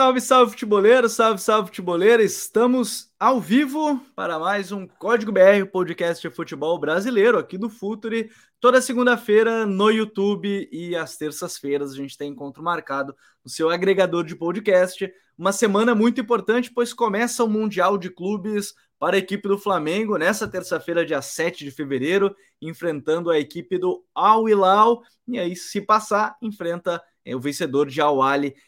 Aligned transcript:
Salve, 0.00 0.20
salve 0.22 0.52
futeboleiro, 0.52 1.10
salve, 1.10 1.42
salve 1.42 1.68
futeboleira. 1.68 2.22
Estamos 2.22 3.12
ao 3.20 3.38
vivo 3.38 4.00
para 4.16 4.38
mais 4.38 4.72
um 4.72 4.86
Código 4.86 5.30
BR, 5.30 5.66
podcast 5.70 6.26
de 6.26 6.34
futebol 6.34 6.80
brasileiro 6.80 7.38
aqui 7.38 7.58
do 7.58 7.68
Futuri. 7.68 8.30
Toda 8.58 8.80
segunda-feira 8.80 9.66
no 9.66 9.90
YouTube 9.90 10.66
e 10.72 10.96
às 10.96 11.18
terças-feiras 11.18 11.92
a 11.92 11.96
gente 11.96 12.16
tem 12.16 12.30
encontro 12.30 12.62
marcado 12.62 13.14
no 13.44 13.50
seu 13.50 13.68
agregador 13.68 14.24
de 14.24 14.34
podcast. 14.34 15.12
Uma 15.36 15.52
semana 15.52 15.94
muito 15.94 16.18
importante, 16.18 16.72
pois 16.72 16.94
começa 16.94 17.44
o 17.44 17.48
Mundial 17.48 17.98
de 17.98 18.08
Clubes 18.08 18.72
para 18.98 19.16
a 19.16 19.18
equipe 19.18 19.46
do 19.46 19.58
Flamengo 19.58 20.16
nessa 20.16 20.48
terça-feira, 20.48 21.04
dia 21.04 21.20
7 21.20 21.62
de 21.62 21.70
fevereiro, 21.70 22.34
enfrentando 22.60 23.30
a 23.30 23.38
equipe 23.38 23.76
do 23.76 24.02
Al 24.14 24.48
Hilal. 24.48 25.02
E 25.28 25.38
aí, 25.38 25.54
se 25.54 25.78
passar, 25.82 26.38
enfrenta 26.40 27.02
o 27.26 27.40
vencedor 27.40 27.88
de 27.88 28.00
Al 28.00 28.18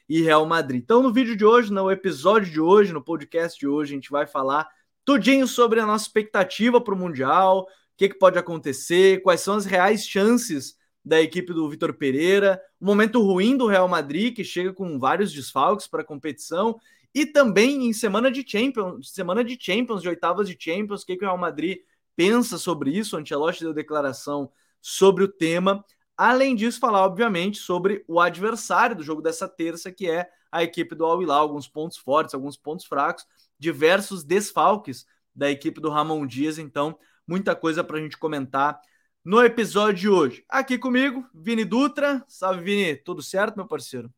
e 0.09 0.23
Real 0.23 0.47
Madrid. 0.47 0.83
Então, 0.83 1.03
no 1.03 1.13
vídeo 1.13 1.37
de 1.37 1.45
hoje, 1.45 1.73
no 1.73 1.91
episódio 1.91 2.51
de 2.51 2.61
hoje, 2.61 2.93
no 2.93 3.03
podcast 3.03 3.59
de 3.59 3.67
hoje, 3.67 3.93
a 3.93 3.97
gente 3.97 4.11
vai 4.11 4.27
falar 4.27 4.69
tudinho 5.05 5.47
sobre 5.47 5.81
a 5.81 5.87
nossa 5.87 6.05
expectativa 6.05 6.81
para 6.81 6.95
o 6.95 6.97
Mundial, 6.97 7.61
o 7.61 7.67
que, 7.97 8.09
que 8.09 8.19
pode 8.19 8.39
acontecer, 8.39 9.23
quais 9.23 9.41
são 9.41 9.55
as 9.55 9.65
reais 9.65 10.07
chances 10.07 10.77
da 11.05 11.21
equipe 11.21 11.53
do 11.53 11.69
Vitor 11.69 11.95
Pereira, 11.95 12.61
o 12.81 12.85
momento 12.85 13.21
ruim 13.21 13.57
do 13.57 13.67
Real 13.67 13.89
Madrid, 13.89 14.35
que 14.35 14.45
chega 14.45 14.73
com 14.73 14.99
vários 14.99 15.33
desfalques 15.33 15.87
para 15.87 16.03
a 16.03 16.05
competição, 16.05 16.79
e 17.15 17.27
também 17.27 17.87
em 17.87 17.93
semana 17.93 18.31
de 18.31 18.45
Champions, 18.47 19.13
semana 19.13 19.45
de 19.45 19.59
Champions, 19.61 20.01
de 20.01 20.09
oitavas 20.09 20.49
de 20.49 20.57
Champions, 20.59 21.03
o 21.03 21.07
que, 21.07 21.17
que 21.17 21.25
o 21.25 21.29
Real 21.29 21.39
Madrid 21.39 21.79
pensa 22.17 22.57
sobre 22.57 22.91
isso? 22.97 23.17
O 23.17 23.19
Ancelotti 23.19 23.61
deu 23.61 23.75
declaração 23.75 24.51
sobre 24.81 25.25
o 25.25 25.29
tema. 25.29 25.85
Além 26.25 26.55
disso, 26.55 26.79
falar, 26.79 27.05
obviamente, 27.05 27.59
sobre 27.59 28.05
o 28.07 28.21
adversário 28.21 28.95
do 28.95 29.03
jogo 29.03 29.21
dessa 29.21 29.49
terça, 29.49 29.91
que 29.91 30.09
é 30.09 30.31
a 30.53 30.63
equipe 30.63 30.95
do 30.95 31.05
Al 31.05 31.21
Hilal, 31.21 31.41
alguns 31.41 31.67
pontos 31.67 31.99
fortes, 31.99 32.33
alguns 32.33 32.57
pontos 32.57 32.87
fracos, 32.87 33.27
diversos 33.59 34.23
desfalques 34.23 35.05
da 35.35 35.51
equipe 35.51 35.81
do 35.81 35.91
Ramon 35.91 36.25
Dias. 36.25 36.59
Então, 36.59 36.97
muita 37.27 37.57
coisa 37.57 37.83
para 37.83 37.99
a 37.99 38.01
gente 38.01 38.17
comentar 38.17 38.81
no 39.25 39.43
episódio 39.43 40.01
de 40.01 40.09
hoje. 40.09 40.45
Aqui 40.49 40.79
comigo, 40.79 41.29
Vini 41.35 41.65
Dutra. 41.65 42.25
Salve, 42.29 42.63
Vini. 42.63 42.95
Tudo 42.95 43.21
certo, 43.21 43.57
meu 43.57 43.67
parceiro? 43.67 44.09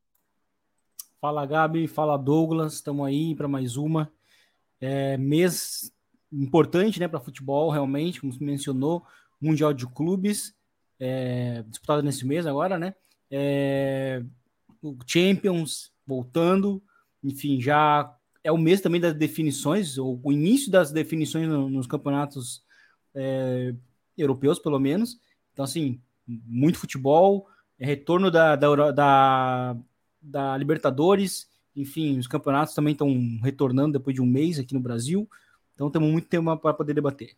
Fala, 1.22 1.46
Gabi. 1.46 1.88
Fala, 1.88 2.18
Douglas. 2.18 2.74
Estamos 2.74 3.06
aí 3.06 3.34
para 3.34 3.48
mais 3.48 3.78
uma. 3.78 4.12
É, 4.78 5.16
mês 5.16 5.90
importante 6.30 7.00
né, 7.00 7.08
para 7.08 7.18
futebol, 7.18 7.70
realmente, 7.70 8.20
como 8.20 8.30
você 8.30 8.44
mencionou, 8.44 9.06
Mundial 9.40 9.72
de 9.72 9.86
Clubes 9.86 10.54
é, 11.04 11.62
disputada 11.68 12.02
nesse 12.02 12.26
mês 12.26 12.46
agora, 12.46 12.78
né? 12.78 12.94
É, 13.30 14.22
o 14.82 14.96
Champions 15.06 15.92
voltando, 16.06 16.82
enfim, 17.22 17.60
já 17.60 18.16
é 18.42 18.50
o 18.50 18.56
mês 18.56 18.80
também 18.80 19.00
das 19.00 19.14
definições, 19.14 19.98
ou 19.98 20.18
o 20.22 20.32
início 20.32 20.70
das 20.70 20.90
definições 20.90 21.46
no, 21.46 21.68
nos 21.68 21.86
campeonatos 21.86 22.62
é, 23.14 23.74
europeus, 24.16 24.58
pelo 24.58 24.78
menos. 24.78 25.18
Então, 25.52 25.64
assim, 25.64 26.00
muito 26.26 26.78
futebol, 26.78 27.46
é 27.78 27.84
retorno 27.84 28.30
da, 28.30 28.56
da, 28.56 28.90
da, 28.90 29.76
da 30.22 30.56
Libertadores, 30.56 31.48
enfim, 31.76 32.18
os 32.18 32.26
campeonatos 32.26 32.74
também 32.74 32.92
estão 32.92 33.10
retornando 33.42 33.98
depois 33.98 34.14
de 34.14 34.22
um 34.22 34.26
mês 34.26 34.58
aqui 34.58 34.72
no 34.72 34.80
Brasil. 34.80 35.28
Então, 35.74 35.90
temos 35.90 36.10
muito 36.10 36.28
tempo 36.28 36.56
para 36.56 36.72
poder 36.72 36.94
debater. 36.94 37.36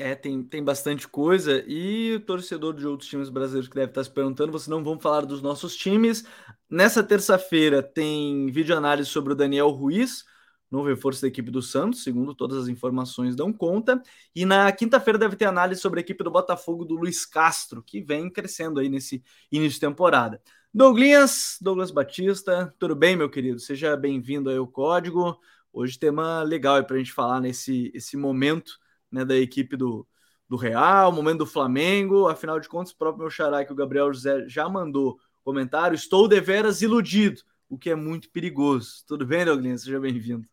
É, 0.00 0.14
tem, 0.14 0.42
tem 0.44 0.62
bastante 0.62 1.08
coisa. 1.08 1.64
E 1.66 2.14
o 2.14 2.20
torcedor 2.20 2.74
de 2.74 2.86
outros 2.86 3.08
times 3.08 3.28
brasileiros 3.28 3.68
que 3.68 3.74
deve 3.74 3.90
estar 3.90 4.04
se 4.04 4.10
perguntando, 4.10 4.52
vocês 4.52 4.68
não 4.68 4.84
vão 4.84 4.98
falar 4.98 5.22
dos 5.22 5.42
nossos 5.42 5.76
times. 5.76 6.24
Nessa 6.70 7.02
terça-feira 7.02 7.82
tem 7.82 8.46
vídeo 8.46 8.76
análise 8.76 9.08
sobre 9.08 9.32
o 9.32 9.36
Daniel 9.36 9.70
Ruiz, 9.70 10.24
novo 10.70 10.88
reforço 10.88 11.22
da 11.22 11.28
equipe 11.28 11.50
do 11.50 11.60
Santos, 11.60 12.04
segundo 12.04 12.34
todas 12.34 12.58
as 12.58 12.68
informações 12.68 13.34
dão 13.34 13.52
conta. 13.52 14.00
E 14.34 14.44
na 14.46 14.70
quinta-feira 14.70 15.18
deve 15.18 15.34
ter 15.34 15.46
análise 15.46 15.80
sobre 15.80 15.98
a 15.98 16.02
equipe 16.02 16.22
do 16.22 16.30
Botafogo 16.30 16.84
do 16.84 16.94
Luiz 16.94 17.26
Castro, 17.26 17.82
que 17.82 18.00
vem 18.00 18.30
crescendo 18.30 18.78
aí 18.78 18.88
nesse 18.88 19.22
início 19.50 19.74
de 19.74 19.80
temporada. 19.80 20.40
Douglas, 20.72 21.56
Douglas 21.60 21.90
Batista, 21.90 22.72
tudo 22.78 22.94
bem, 22.94 23.16
meu 23.16 23.28
querido? 23.28 23.58
Seja 23.58 23.96
bem-vindo 23.96 24.48
aí 24.48 24.58
ao 24.58 24.66
Código. 24.66 25.40
Hoje 25.72 25.98
tema 25.98 26.42
legal 26.42 26.82
para 26.84 26.96
a 26.96 26.98
gente 26.98 27.12
falar 27.12 27.40
nesse 27.40 27.90
esse 27.94 28.16
momento 28.16 28.78
né, 29.10 29.24
da 29.24 29.36
equipe 29.36 29.76
do, 29.76 30.06
do 30.48 30.56
Real, 30.56 31.12
momento 31.12 31.38
do 31.38 31.46
Flamengo. 31.46 32.28
Afinal 32.28 32.58
de 32.58 32.68
contas, 32.68 32.92
o 32.92 32.96
próprio 32.96 33.22
meu 33.22 33.30
xará, 33.30 33.64
que 33.64 33.72
o 33.72 33.76
Gabriel 33.76 34.12
José 34.12 34.48
já 34.48 34.68
mandou 34.68 35.18
comentário, 35.44 35.94
estou 35.94 36.28
deveras 36.28 36.82
iludido, 36.82 37.40
o 37.68 37.78
que 37.78 37.90
é 37.90 37.94
muito 37.94 38.30
perigoso. 38.30 39.04
Tudo 39.06 39.26
bem, 39.26 39.44
Douglas? 39.44 39.82
Seja 39.82 39.98
bem-vindo. 39.98 40.46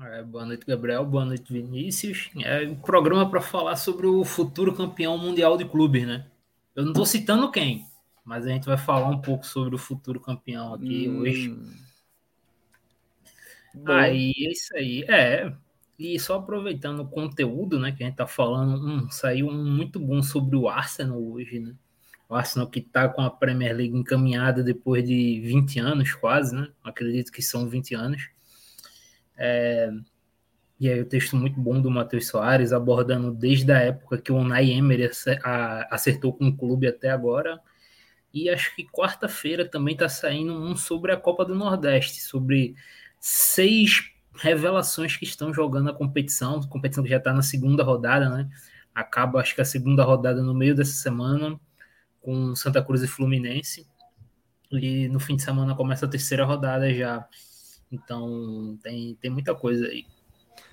É, 0.00 0.22
boa 0.22 0.46
noite, 0.46 0.64
Gabriel. 0.64 1.04
Boa 1.04 1.24
noite, 1.24 1.52
Vinícius. 1.52 2.30
É 2.42 2.66
um 2.66 2.76
programa 2.76 3.28
para 3.28 3.40
falar 3.40 3.76
sobre 3.76 4.06
o 4.06 4.24
futuro 4.24 4.72
campeão 4.72 5.18
mundial 5.18 5.56
de 5.56 5.64
clubes, 5.64 6.06
né? 6.06 6.26
Eu 6.74 6.84
não 6.84 6.92
estou 6.92 7.04
citando 7.04 7.50
quem, 7.50 7.84
mas 8.24 8.46
a 8.46 8.50
gente 8.50 8.64
vai 8.64 8.78
falar 8.78 9.08
um 9.08 9.20
pouco 9.20 9.44
sobre 9.44 9.74
o 9.74 9.78
futuro 9.78 10.20
campeão 10.20 10.72
aqui 10.72 11.08
hum. 11.08 11.18
hoje. 11.18 11.48
Bom. 13.74 13.92
Aí, 13.92 14.32
é 14.38 14.52
isso 14.52 14.76
aí. 14.76 15.02
É, 15.08 15.52
e 15.98 16.18
só 16.20 16.36
aproveitando 16.36 17.00
o 17.00 17.08
conteúdo, 17.08 17.80
né, 17.80 17.90
que 17.90 18.04
a 18.04 18.06
gente 18.06 18.16
tá 18.16 18.26
falando, 18.26 18.86
um, 18.86 19.10
saiu 19.10 19.48
um 19.48 19.64
muito 19.64 19.98
bom 19.98 20.22
sobre 20.22 20.56
o 20.56 20.68
Arsenal 20.68 21.20
hoje, 21.20 21.58
né? 21.58 21.74
O 22.28 22.34
Arsenal 22.36 22.68
que 22.68 22.80
tá 22.80 23.08
com 23.08 23.22
a 23.22 23.30
Premier 23.30 23.74
League 23.74 23.96
encaminhada 23.96 24.62
depois 24.62 25.02
de 25.02 25.40
20 25.40 25.80
anos, 25.80 26.12
quase, 26.12 26.54
né? 26.54 26.68
Acredito 26.84 27.32
que 27.32 27.42
são 27.42 27.68
20 27.68 27.94
anos. 27.94 28.28
É... 29.36 29.90
E 30.78 30.88
aí 30.88 31.00
o 31.00 31.06
texto 31.06 31.34
muito 31.34 31.58
bom 31.58 31.80
do 31.80 31.90
Matheus 31.90 32.28
Soares, 32.28 32.72
abordando 32.72 33.32
desde 33.32 33.72
a 33.72 33.78
época 33.78 34.18
que 34.18 34.30
o 34.30 34.36
Unai 34.36 34.70
Emery 34.70 35.10
acertou 35.90 36.32
com 36.32 36.46
o 36.46 36.56
clube 36.56 36.86
até 36.86 37.10
agora. 37.10 37.60
E 38.32 38.48
acho 38.48 38.76
que 38.76 38.86
quarta-feira 38.86 39.68
também 39.68 39.96
tá 39.96 40.08
saindo 40.08 40.52
um 40.52 40.76
sobre 40.76 41.10
a 41.10 41.16
Copa 41.16 41.44
do 41.44 41.56
Nordeste, 41.56 42.20
sobre 42.20 42.76
seis 43.18 44.12
revelações 44.38 45.16
que 45.16 45.24
estão 45.24 45.52
jogando 45.52 45.90
a 45.90 45.94
competição, 45.94 46.60
competição 46.62 47.02
que 47.02 47.10
já 47.10 47.16
está 47.18 47.32
na 47.32 47.42
segunda 47.42 47.82
rodada, 47.82 48.28
né? 48.28 48.48
Acaba, 48.94 49.40
acho 49.40 49.54
que 49.54 49.60
a 49.60 49.64
segunda 49.64 50.04
rodada 50.04 50.42
no 50.42 50.54
meio 50.54 50.74
dessa 50.74 50.92
semana, 50.92 51.58
com 52.20 52.54
Santa 52.54 52.82
Cruz 52.82 53.02
e 53.02 53.08
Fluminense. 53.08 53.86
E 54.70 55.08
no 55.08 55.20
fim 55.20 55.36
de 55.36 55.42
semana 55.42 55.74
começa 55.74 56.06
a 56.06 56.08
terceira 56.08 56.44
rodada 56.44 56.92
já. 56.92 57.26
Então 57.90 58.78
tem, 58.82 59.14
tem 59.16 59.30
muita 59.30 59.54
coisa 59.54 59.86
aí. 59.86 60.06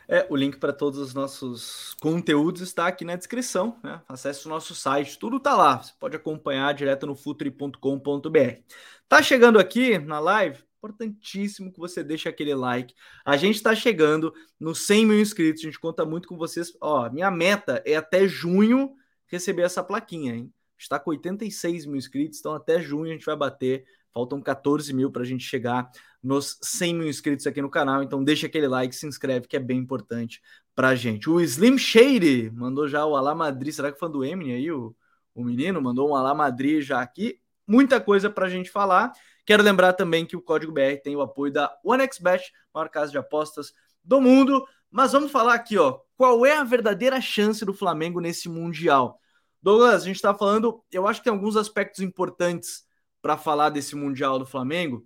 É, 0.07 0.25
o 0.29 0.35
link 0.35 0.57
para 0.57 0.71
todos 0.71 0.99
os 0.99 1.13
nossos 1.13 1.95
conteúdos 1.99 2.61
está 2.61 2.87
aqui 2.87 3.03
na 3.03 3.15
descrição. 3.15 3.79
Né? 3.83 4.01
Acesse 4.07 4.45
o 4.45 4.49
nosso 4.49 4.75
site, 4.75 5.17
tudo 5.17 5.37
está 5.37 5.55
lá. 5.55 5.81
Você 5.81 5.93
pode 5.99 6.15
acompanhar 6.15 6.73
direto 6.73 7.07
no 7.07 7.15
futuri.com.br. 7.15 8.59
Tá 9.07 9.23
chegando 9.23 9.57
aqui 9.57 9.97
na 9.97 10.19
live, 10.19 10.63
importantíssimo 10.85 11.71
que 11.71 11.79
você 11.79 12.03
deixe 12.03 12.29
aquele 12.29 12.53
like. 12.53 12.93
A 13.25 13.35
gente 13.35 13.55
está 13.55 13.75
chegando 13.75 14.33
nos 14.59 14.85
100 14.85 15.05
mil 15.05 15.19
inscritos, 15.19 15.61
a 15.61 15.65
gente 15.65 15.79
conta 15.79 16.05
muito 16.05 16.27
com 16.27 16.37
vocês. 16.37 16.73
Ó, 16.79 17.09
minha 17.09 17.31
meta 17.31 17.81
é 17.85 17.95
até 17.95 18.27
junho 18.27 18.93
receber 19.27 19.63
essa 19.63 19.83
plaquinha, 19.83 20.35
hein? 20.35 20.53
Está 20.77 20.99
com 20.99 21.09
86 21.09 21.85
mil 21.85 21.95
inscritos, 21.95 22.39
então 22.39 22.53
até 22.53 22.79
junho 22.79 23.09
a 23.09 23.13
gente 23.13 23.25
vai 23.25 23.35
bater. 23.35 23.85
Faltam 24.13 24.41
14 24.41 24.93
mil 24.93 25.11
para 25.11 25.23
a 25.23 25.25
gente 25.25 25.43
chegar 25.43 25.89
nos 26.23 26.57
100 26.61 26.95
mil 26.95 27.09
inscritos 27.09 27.45
aqui 27.47 27.61
no 27.61 27.69
canal. 27.69 28.03
Então 28.03 28.23
deixa 28.23 28.47
aquele 28.47 28.67
like, 28.67 28.95
se 28.95 29.05
inscreve, 29.07 29.47
que 29.47 29.57
é 29.57 29.59
bem 29.59 29.79
importante 29.79 30.41
para 30.73 30.89
a 30.89 30.95
gente. 30.95 31.29
O 31.29 31.41
Slim 31.41 31.77
Shade 31.77 32.49
mandou 32.53 32.87
já 32.87 33.05
o 33.05 33.15
Alá 33.15 33.35
Madrid. 33.35 33.73
Será 33.73 33.91
que 33.91 33.99
foi 33.99 34.09
do 34.09 34.23
Eminem 34.23 34.55
aí? 34.55 34.71
O, 34.71 34.95
o 35.33 35.43
menino 35.43 35.81
mandou 35.81 36.09
um 36.09 36.15
Alá 36.15 36.33
Madrid 36.33 36.81
já 36.81 37.01
aqui. 37.01 37.39
Muita 37.67 37.99
coisa 37.99 38.29
para 38.29 38.45
a 38.45 38.49
gente 38.49 38.69
falar. 38.69 39.11
Quero 39.45 39.61
lembrar 39.61 39.93
também 39.93 40.25
que 40.25 40.35
o 40.35 40.41
Código 40.41 40.71
BR 40.71 40.97
tem 41.03 41.15
o 41.15 41.21
apoio 41.21 41.53
da 41.53 41.71
OneXBet, 41.83 42.51
maior 42.73 42.89
casa 42.89 43.11
de 43.11 43.17
apostas 43.17 43.73
do 44.03 44.19
mundo. 44.19 44.65
Mas 44.89 45.11
vamos 45.11 45.31
falar 45.31 45.53
aqui, 45.53 45.77
ó, 45.77 45.99
qual 46.17 46.45
é 46.45 46.57
a 46.57 46.63
verdadeira 46.63 47.21
chance 47.21 47.63
do 47.63 47.73
Flamengo 47.73 48.19
nesse 48.19 48.49
Mundial? 48.49 49.19
Douglas, 49.61 50.03
a 50.03 50.05
gente 50.05 50.15
está 50.15 50.33
falando, 50.33 50.83
eu 50.91 51.07
acho 51.07 51.19
que 51.19 51.25
tem 51.25 51.33
alguns 51.33 51.55
aspectos 51.57 51.99
importantes 52.01 52.85
para 53.21 53.37
falar 53.37 53.69
desse 53.69 53.95
Mundial 53.95 54.37
do 54.39 54.45
Flamengo, 54.45 55.05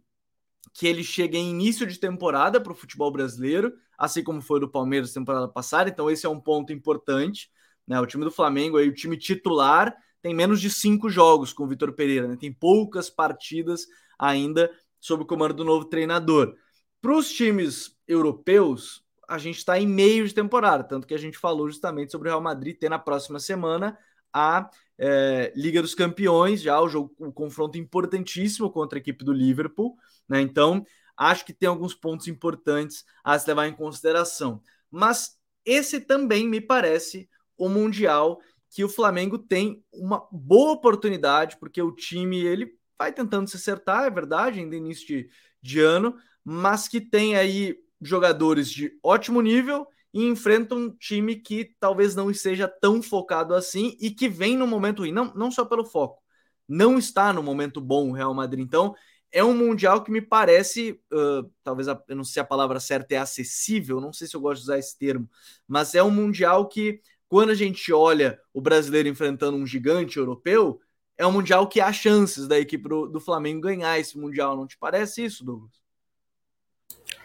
que 0.74 0.86
ele 0.86 1.04
chega 1.04 1.38
em 1.38 1.50
início 1.50 1.88
de 1.88 1.98
temporada 1.98 2.62
para 2.62 2.72
o 2.72 2.76
futebol 2.76 3.12
brasileiro, 3.12 3.74
assim 3.98 4.24
como 4.24 4.42
foi 4.42 4.60
do 4.60 4.70
Palmeiras 4.70 5.14
temporada 5.14 5.48
passada, 5.48 5.90
então 5.90 6.10
esse 6.10 6.26
é 6.26 6.30
um 6.30 6.40
ponto 6.40 6.72
importante. 6.72 7.50
Né? 7.88 8.00
O 8.00 8.06
time 8.06 8.24
do 8.24 8.32
Flamengo, 8.32 8.78
aí, 8.78 8.88
o 8.88 8.94
time 8.94 9.18
titular, 9.18 9.96
tem 10.22 10.34
menos 10.34 10.62
de 10.62 10.70
cinco 10.70 11.10
jogos 11.10 11.54
com 11.54 11.64
o 11.64 11.68
Vitor 11.68 11.94
Pereira, 11.94 12.28
né? 12.28 12.38
tem 12.38 12.54
poucas 12.54 13.10
partidas 13.10 13.88
ainda 14.20 14.70
sob 15.00 15.24
o 15.24 15.26
comando 15.26 15.54
do 15.54 15.66
novo 15.66 15.86
treinador. 15.86 16.56
Para 17.02 17.16
os 17.16 17.32
times 17.32 17.98
europeus, 18.08 19.04
a 19.28 19.38
gente 19.38 19.60
está 19.60 19.80
em 19.80 19.88
meio 19.88 20.28
de 20.28 20.34
temporada, 20.34 20.84
tanto 20.84 21.08
que 21.08 21.14
a 21.14 21.20
gente 21.20 21.38
falou 21.38 21.70
justamente 21.70 22.12
sobre 22.12 22.28
o 22.28 22.32
Real 22.32 22.42
Madrid 22.42 22.78
ter 22.78 22.90
na 22.90 23.00
próxima 23.00 23.40
semana 23.40 23.98
a 24.34 24.70
é, 24.98 25.54
Liga 25.56 25.82
dos 25.82 25.96
Campeões, 25.96 26.62
já 26.62 26.80
o 26.82 26.90
jogo, 26.90 27.14
o 27.18 27.32
confronto 27.32 27.78
importantíssimo 27.78 28.70
contra 28.70 28.98
a 28.98 29.02
equipe 29.02 29.24
do 29.24 29.32
Liverpool, 29.32 29.96
né? 30.28 30.42
Então 30.42 30.86
acho 31.16 31.46
que 31.46 31.54
tem 31.54 31.70
alguns 31.70 31.94
pontos 31.94 32.28
importantes 32.28 33.06
a 33.24 33.38
se 33.38 33.48
levar 33.48 33.68
em 33.68 33.74
consideração. 33.74 34.62
Mas 34.92 35.38
esse 35.66 36.02
também 36.02 36.48
me 36.48 36.60
parece 36.60 37.30
o 37.58 37.70
Mundial 37.70 38.40
que 38.72 38.84
o 38.84 38.90
Flamengo 38.90 39.38
tem 39.38 39.84
uma 39.92 40.28
boa 40.32 40.74
oportunidade, 40.74 41.58
porque 41.60 41.82
o 41.82 41.92
time 41.92 42.40
ele 42.40 42.79
vai 43.00 43.14
tentando 43.14 43.50
se 43.50 43.56
acertar, 43.56 44.04
é 44.04 44.10
verdade, 44.10 44.60
ainda 44.60 44.76
início 44.76 45.08
de, 45.08 45.30
de 45.62 45.80
ano, 45.80 46.18
mas 46.44 46.88
que 46.88 47.00
tem 47.00 47.38
aí 47.38 47.78
jogadores 48.02 48.70
de 48.70 49.00
ótimo 49.02 49.42
nível 49.42 49.88
e 50.14 50.26
enfrenta 50.26 50.76
um 50.76 50.90
time 50.90 51.38
que 51.38 51.76
talvez 51.80 52.14
não 52.14 52.30
esteja 52.30 52.68
tão 52.68 53.02
focado 53.02 53.56
assim 53.56 53.96
e 54.02 54.12
que 54.12 54.28
vem 54.28 54.58
no 54.58 54.68
momento 54.68 55.00
ruim, 55.00 55.14
não, 55.14 55.34
não 55.34 55.50
só 55.50 55.64
pelo 55.64 55.86
foco, 55.86 56.22
não 56.68 56.98
está 56.98 57.32
no 57.32 57.42
momento 57.42 57.80
bom 57.80 58.10
o 58.10 58.14
Real 58.14 58.34
Madrid. 58.34 58.66
Então, 58.66 58.94
é 59.32 59.44
um 59.44 59.56
Mundial 59.56 60.04
que 60.04 60.12
me 60.12 60.22
parece, 60.22 61.00
uh, 61.14 61.50
talvez 61.64 61.88
a, 61.88 62.02
eu 62.08 62.16
não 62.16 62.24
sei 62.24 62.34
se 62.34 62.40
a 62.40 62.44
palavra 62.44 62.80
certa 62.80 63.14
é 63.14 63.18
acessível, 63.18 64.02
não 64.02 64.12
sei 64.12 64.28
se 64.28 64.36
eu 64.36 64.42
gosto 64.42 64.62
de 64.62 64.64
usar 64.66 64.80
esse 64.80 64.98
termo, 64.98 65.30
mas 65.68 65.96
é 65.96 66.04
um 66.04 66.12
Mundial 66.12 66.68
que, 66.68 67.00
quando 67.28 67.52
a 67.52 67.56
gente 67.56 67.94
olha 67.94 68.40
o 68.52 68.60
brasileiro 68.60 69.08
enfrentando 69.08 69.56
um 69.56 69.66
gigante 69.66 70.18
europeu, 70.18 70.82
é 71.20 71.28
um 71.28 71.34
Mundial 71.34 71.68
que 71.68 71.82
há 71.82 71.92
chances 71.92 72.48
da 72.48 72.58
equipe 72.58 72.88
do, 72.88 73.06
do 73.06 73.20
Flamengo 73.20 73.60
ganhar 73.60 74.00
esse 74.00 74.18
Mundial. 74.18 74.56
Não 74.56 74.66
te 74.66 74.78
parece 74.78 75.26
isso, 75.26 75.44
Douglas? 75.44 75.74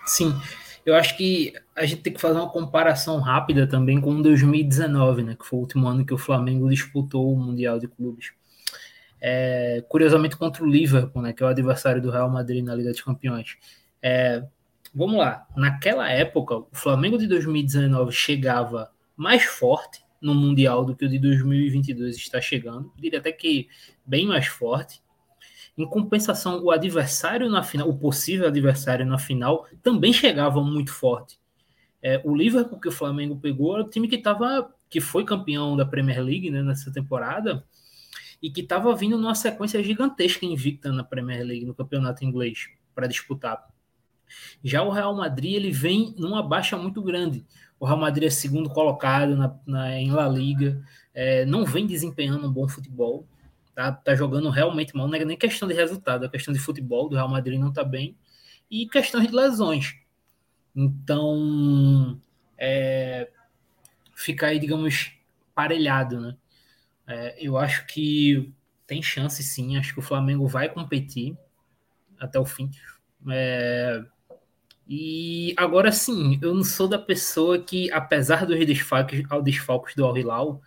Sim, 0.04 0.34
eu 0.84 0.96
acho 0.96 1.16
que 1.16 1.54
a 1.76 1.86
gente 1.86 2.02
tem 2.02 2.12
que 2.12 2.20
fazer 2.20 2.40
uma 2.40 2.50
comparação 2.50 3.20
rápida 3.20 3.68
também 3.68 4.00
com 4.00 4.20
2019, 4.20 5.22
né, 5.22 5.36
que 5.36 5.46
foi 5.46 5.58
o 5.58 5.62
último 5.62 5.86
ano 5.86 6.04
que 6.04 6.12
o 6.12 6.18
Flamengo 6.18 6.68
disputou 6.68 7.32
o 7.32 7.38
Mundial 7.38 7.78
de 7.78 7.86
Clubes. 7.86 8.32
É, 9.20 9.82
curiosamente 9.88 10.36
contra 10.36 10.64
o 10.64 10.66
Liverpool, 10.66 11.22
né, 11.22 11.32
que 11.32 11.42
é 11.42 11.46
o 11.46 11.48
adversário 11.48 12.02
do 12.02 12.10
Real 12.10 12.28
Madrid 12.28 12.64
na 12.64 12.74
Liga 12.74 12.90
dos 12.90 13.00
Campeões. 13.00 13.56
É, 14.02 14.44
vamos 14.92 15.16
lá, 15.16 15.46
naquela 15.56 16.10
época, 16.10 16.56
o 16.56 16.68
Flamengo 16.72 17.16
de 17.16 17.28
2019 17.28 18.10
chegava 18.10 18.90
mais 19.16 19.44
forte 19.44 20.03
no 20.24 20.34
Mundial 20.34 20.86
do 20.86 20.96
que 20.96 21.04
o 21.04 21.08
de 21.08 21.18
2022 21.18 22.16
está 22.16 22.40
chegando, 22.40 22.90
diria 22.96 23.18
até 23.18 23.30
que 23.30 23.68
bem 24.06 24.26
mais 24.26 24.46
forte. 24.46 25.02
Em 25.76 25.86
compensação, 25.86 26.62
o 26.64 26.70
adversário 26.70 27.50
na 27.50 27.62
final, 27.62 27.90
o 27.90 27.98
possível 27.98 28.46
adversário 28.46 29.04
na 29.04 29.18
final, 29.18 29.66
também 29.82 30.14
chegava 30.14 30.62
muito 30.62 30.90
forte. 30.92 31.38
É, 32.02 32.22
o 32.24 32.34
Liverpool 32.34 32.80
que 32.80 32.88
o 32.88 32.92
Flamengo 32.92 33.36
pegou 33.36 33.74
era 33.74 33.84
o 33.84 33.90
time 33.90 34.08
que 34.08 34.16
tava, 34.16 34.74
que 34.88 34.98
foi 34.98 35.24
campeão 35.24 35.76
da 35.76 35.84
Premier 35.84 36.22
League 36.22 36.50
né, 36.50 36.62
nessa 36.62 36.90
temporada 36.90 37.62
e 38.42 38.50
que 38.50 38.62
estava 38.62 38.94
vindo 38.96 39.18
numa 39.18 39.34
sequência 39.34 39.82
gigantesca 39.82 40.46
invicta 40.46 40.90
na 40.90 41.04
Premier 41.04 41.44
League, 41.44 41.66
no 41.66 41.74
campeonato 41.74 42.24
inglês, 42.24 42.68
para 42.94 43.06
disputar. 43.06 43.62
Já 44.62 44.82
o 44.82 44.90
Real 44.90 45.14
Madrid 45.14 45.54
ele 45.54 45.70
vem 45.70 46.14
numa 46.18 46.42
baixa 46.42 46.76
muito 46.76 47.02
grande. 47.02 47.44
O 47.78 47.86
Real 47.86 47.98
Madrid 47.98 48.28
é 48.28 48.30
segundo 48.30 48.70
colocado 48.70 49.36
na, 49.36 49.54
na 49.66 49.98
em 49.98 50.10
La 50.10 50.28
Liga, 50.28 50.82
é, 51.12 51.44
não 51.44 51.64
vem 51.64 51.86
desempenhando 51.86 52.46
um 52.46 52.52
bom 52.52 52.68
futebol 52.68 53.26
tá, 53.74 53.92
tá 53.92 54.14
jogando 54.14 54.48
realmente 54.48 54.96
mal. 54.96 55.08
Não 55.08 55.16
é 55.16 55.24
nem 55.24 55.36
questão 55.36 55.68
de 55.68 55.74
resultado, 55.74 56.24
é 56.24 56.28
questão 56.28 56.54
de 56.54 56.60
futebol. 56.60 57.08
Do 57.08 57.16
Real 57.16 57.28
Madrid 57.28 57.58
não 57.58 57.72
tá 57.72 57.84
bem. 57.84 58.16
E 58.70 58.86
questões 58.88 59.26
de 59.26 59.34
lesões. 59.34 59.96
Então, 60.74 62.20
é, 62.56 63.28
fica 64.14 64.46
aí, 64.46 64.58
digamos, 64.58 65.12
parelhado, 65.54 66.20
né? 66.20 66.36
É, 67.06 67.36
eu 67.44 67.58
acho 67.58 67.86
que 67.86 68.52
tem 68.86 69.02
chance 69.02 69.42
sim. 69.42 69.76
Acho 69.76 69.92
que 69.92 70.00
o 70.00 70.02
Flamengo 70.02 70.46
vai 70.46 70.68
competir 70.68 71.36
até 72.18 72.38
o 72.38 72.46
fim. 72.46 72.70
É, 73.30 74.04
e 74.86 75.54
agora 75.56 75.90
sim, 75.90 76.38
eu 76.42 76.54
não 76.54 76.64
sou 76.64 76.86
da 76.86 76.98
pessoa 76.98 77.58
que, 77.58 77.90
apesar 77.90 78.44
dos 78.44 78.58
desfalques, 78.66 79.24
ao 79.30 79.42
desfalques 79.42 79.94
do 79.94 80.04
Al 80.04 80.16
Hilal, 80.16 80.60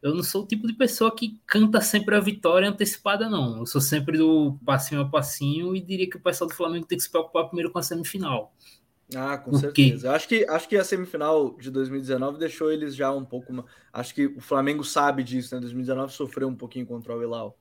eu 0.00 0.14
não 0.14 0.22
sou 0.22 0.42
o 0.42 0.46
tipo 0.46 0.66
de 0.66 0.74
pessoa 0.74 1.14
que 1.14 1.40
canta 1.46 1.80
sempre 1.80 2.14
a 2.14 2.20
vitória 2.20 2.68
antecipada, 2.68 3.28
não. 3.28 3.58
Eu 3.58 3.66
sou 3.66 3.80
sempre 3.80 4.18
do 4.18 4.58
passinho 4.64 5.00
a 5.00 5.08
passinho 5.08 5.74
e 5.74 5.80
diria 5.80 6.08
que 6.08 6.16
o 6.16 6.20
pessoal 6.20 6.48
do 6.48 6.54
Flamengo 6.54 6.86
tem 6.86 6.98
que 6.98 7.04
se 7.04 7.10
preocupar 7.10 7.46
primeiro 7.46 7.70
com 7.70 7.78
a 7.78 7.82
semifinal. 7.82 8.54
Ah, 9.14 9.38
com 9.38 9.54
certeza. 9.54 10.12
Acho 10.12 10.28
que, 10.28 10.46
acho 10.46 10.68
que 10.68 10.76
a 10.76 10.84
semifinal 10.84 11.56
de 11.58 11.70
2019 11.70 12.38
deixou 12.38 12.70
eles 12.70 12.94
já 12.94 13.10
um 13.10 13.24
pouco. 13.24 13.64
Acho 13.92 14.14
que 14.14 14.26
o 14.26 14.40
Flamengo 14.40 14.84
sabe 14.84 15.22
disso, 15.22 15.54
né? 15.54 15.60
2019 15.60 16.12
sofreu 16.12 16.48
um 16.48 16.54
pouquinho 16.54 16.86
contra 16.86 17.16
o 17.16 17.22
Hilal. 17.22 17.58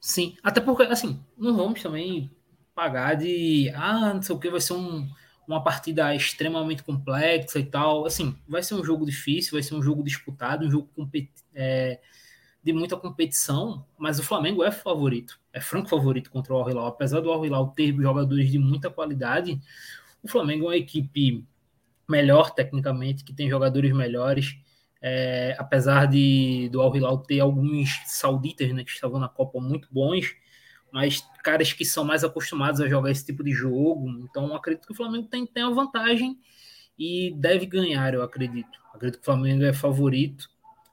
Sim, 0.00 0.36
até 0.42 0.60
porque, 0.60 0.84
assim, 0.84 1.24
não 1.36 1.56
vamos 1.56 1.82
também 1.82 2.30
pagar 2.74 3.14
de. 3.16 3.72
Ah, 3.74 4.14
não 4.14 4.22
sei 4.22 4.36
o 4.36 4.38
que, 4.38 4.50
vai 4.50 4.60
ser 4.60 4.74
um 4.74 5.08
uma 5.48 5.64
partida 5.64 6.14
extremamente 6.14 6.82
complexa 6.82 7.58
e 7.58 7.64
tal. 7.64 8.04
Assim, 8.04 8.36
vai 8.46 8.62
ser 8.62 8.74
um 8.74 8.84
jogo 8.84 9.06
difícil, 9.06 9.52
vai 9.52 9.62
ser 9.62 9.74
um 9.74 9.82
jogo 9.82 10.04
disputado, 10.04 10.66
um 10.66 10.70
jogo 10.70 10.88
é, 11.54 11.98
de 12.62 12.72
muita 12.72 12.96
competição, 12.96 13.86
mas 13.96 14.18
o 14.18 14.22
Flamengo 14.22 14.62
é 14.62 14.70
favorito, 14.70 15.40
é 15.52 15.60
franco 15.60 15.88
favorito 15.88 16.30
contra 16.30 16.52
o 16.52 16.58
Al-Hilal. 16.58 16.86
Apesar 16.86 17.20
do 17.20 17.32
Al-Hilal 17.32 17.68
ter 17.68 17.94
jogadores 17.94 18.50
de 18.50 18.58
muita 18.58 18.90
qualidade, 18.90 19.58
o 20.22 20.28
Flamengo 20.28 20.66
é 20.66 20.68
uma 20.68 20.76
equipe 20.76 21.44
melhor 22.06 22.50
tecnicamente, 22.50 23.24
que 23.24 23.32
tem 23.32 23.48
jogadores 23.48 23.92
melhores. 23.92 24.56
É, 25.00 25.54
apesar 25.58 26.06
de 26.06 26.68
do 26.70 26.82
Al-Hilal 26.82 27.18
ter 27.18 27.40
alguns 27.40 27.88
sauditas 28.06 28.70
né, 28.72 28.84
que 28.84 28.90
estavam 28.90 29.18
na 29.18 29.28
Copa 29.28 29.60
muito 29.60 29.88
bons, 29.90 30.34
mas 30.92 31.26
caras 31.42 31.72
que 31.72 31.84
são 31.84 32.04
mais 32.04 32.24
acostumados 32.24 32.80
a 32.80 32.88
jogar 32.88 33.10
esse 33.10 33.24
tipo 33.24 33.42
de 33.44 33.52
jogo. 33.52 34.08
Então, 34.20 34.54
acredito 34.54 34.86
que 34.86 34.92
o 34.92 34.96
Flamengo 34.96 35.28
tem, 35.28 35.46
tem 35.46 35.62
a 35.62 35.70
vantagem 35.70 36.38
e 36.98 37.34
deve 37.36 37.66
ganhar, 37.66 38.14
eu 38.14 38.22
acredito. 38.22 38.78
Acredito 38.92 39.20
que 39.20 39.22
o 39.22 39.24
Flamengo 39.24 39.64
é 39.64 39.72
favorito 39.72 40.48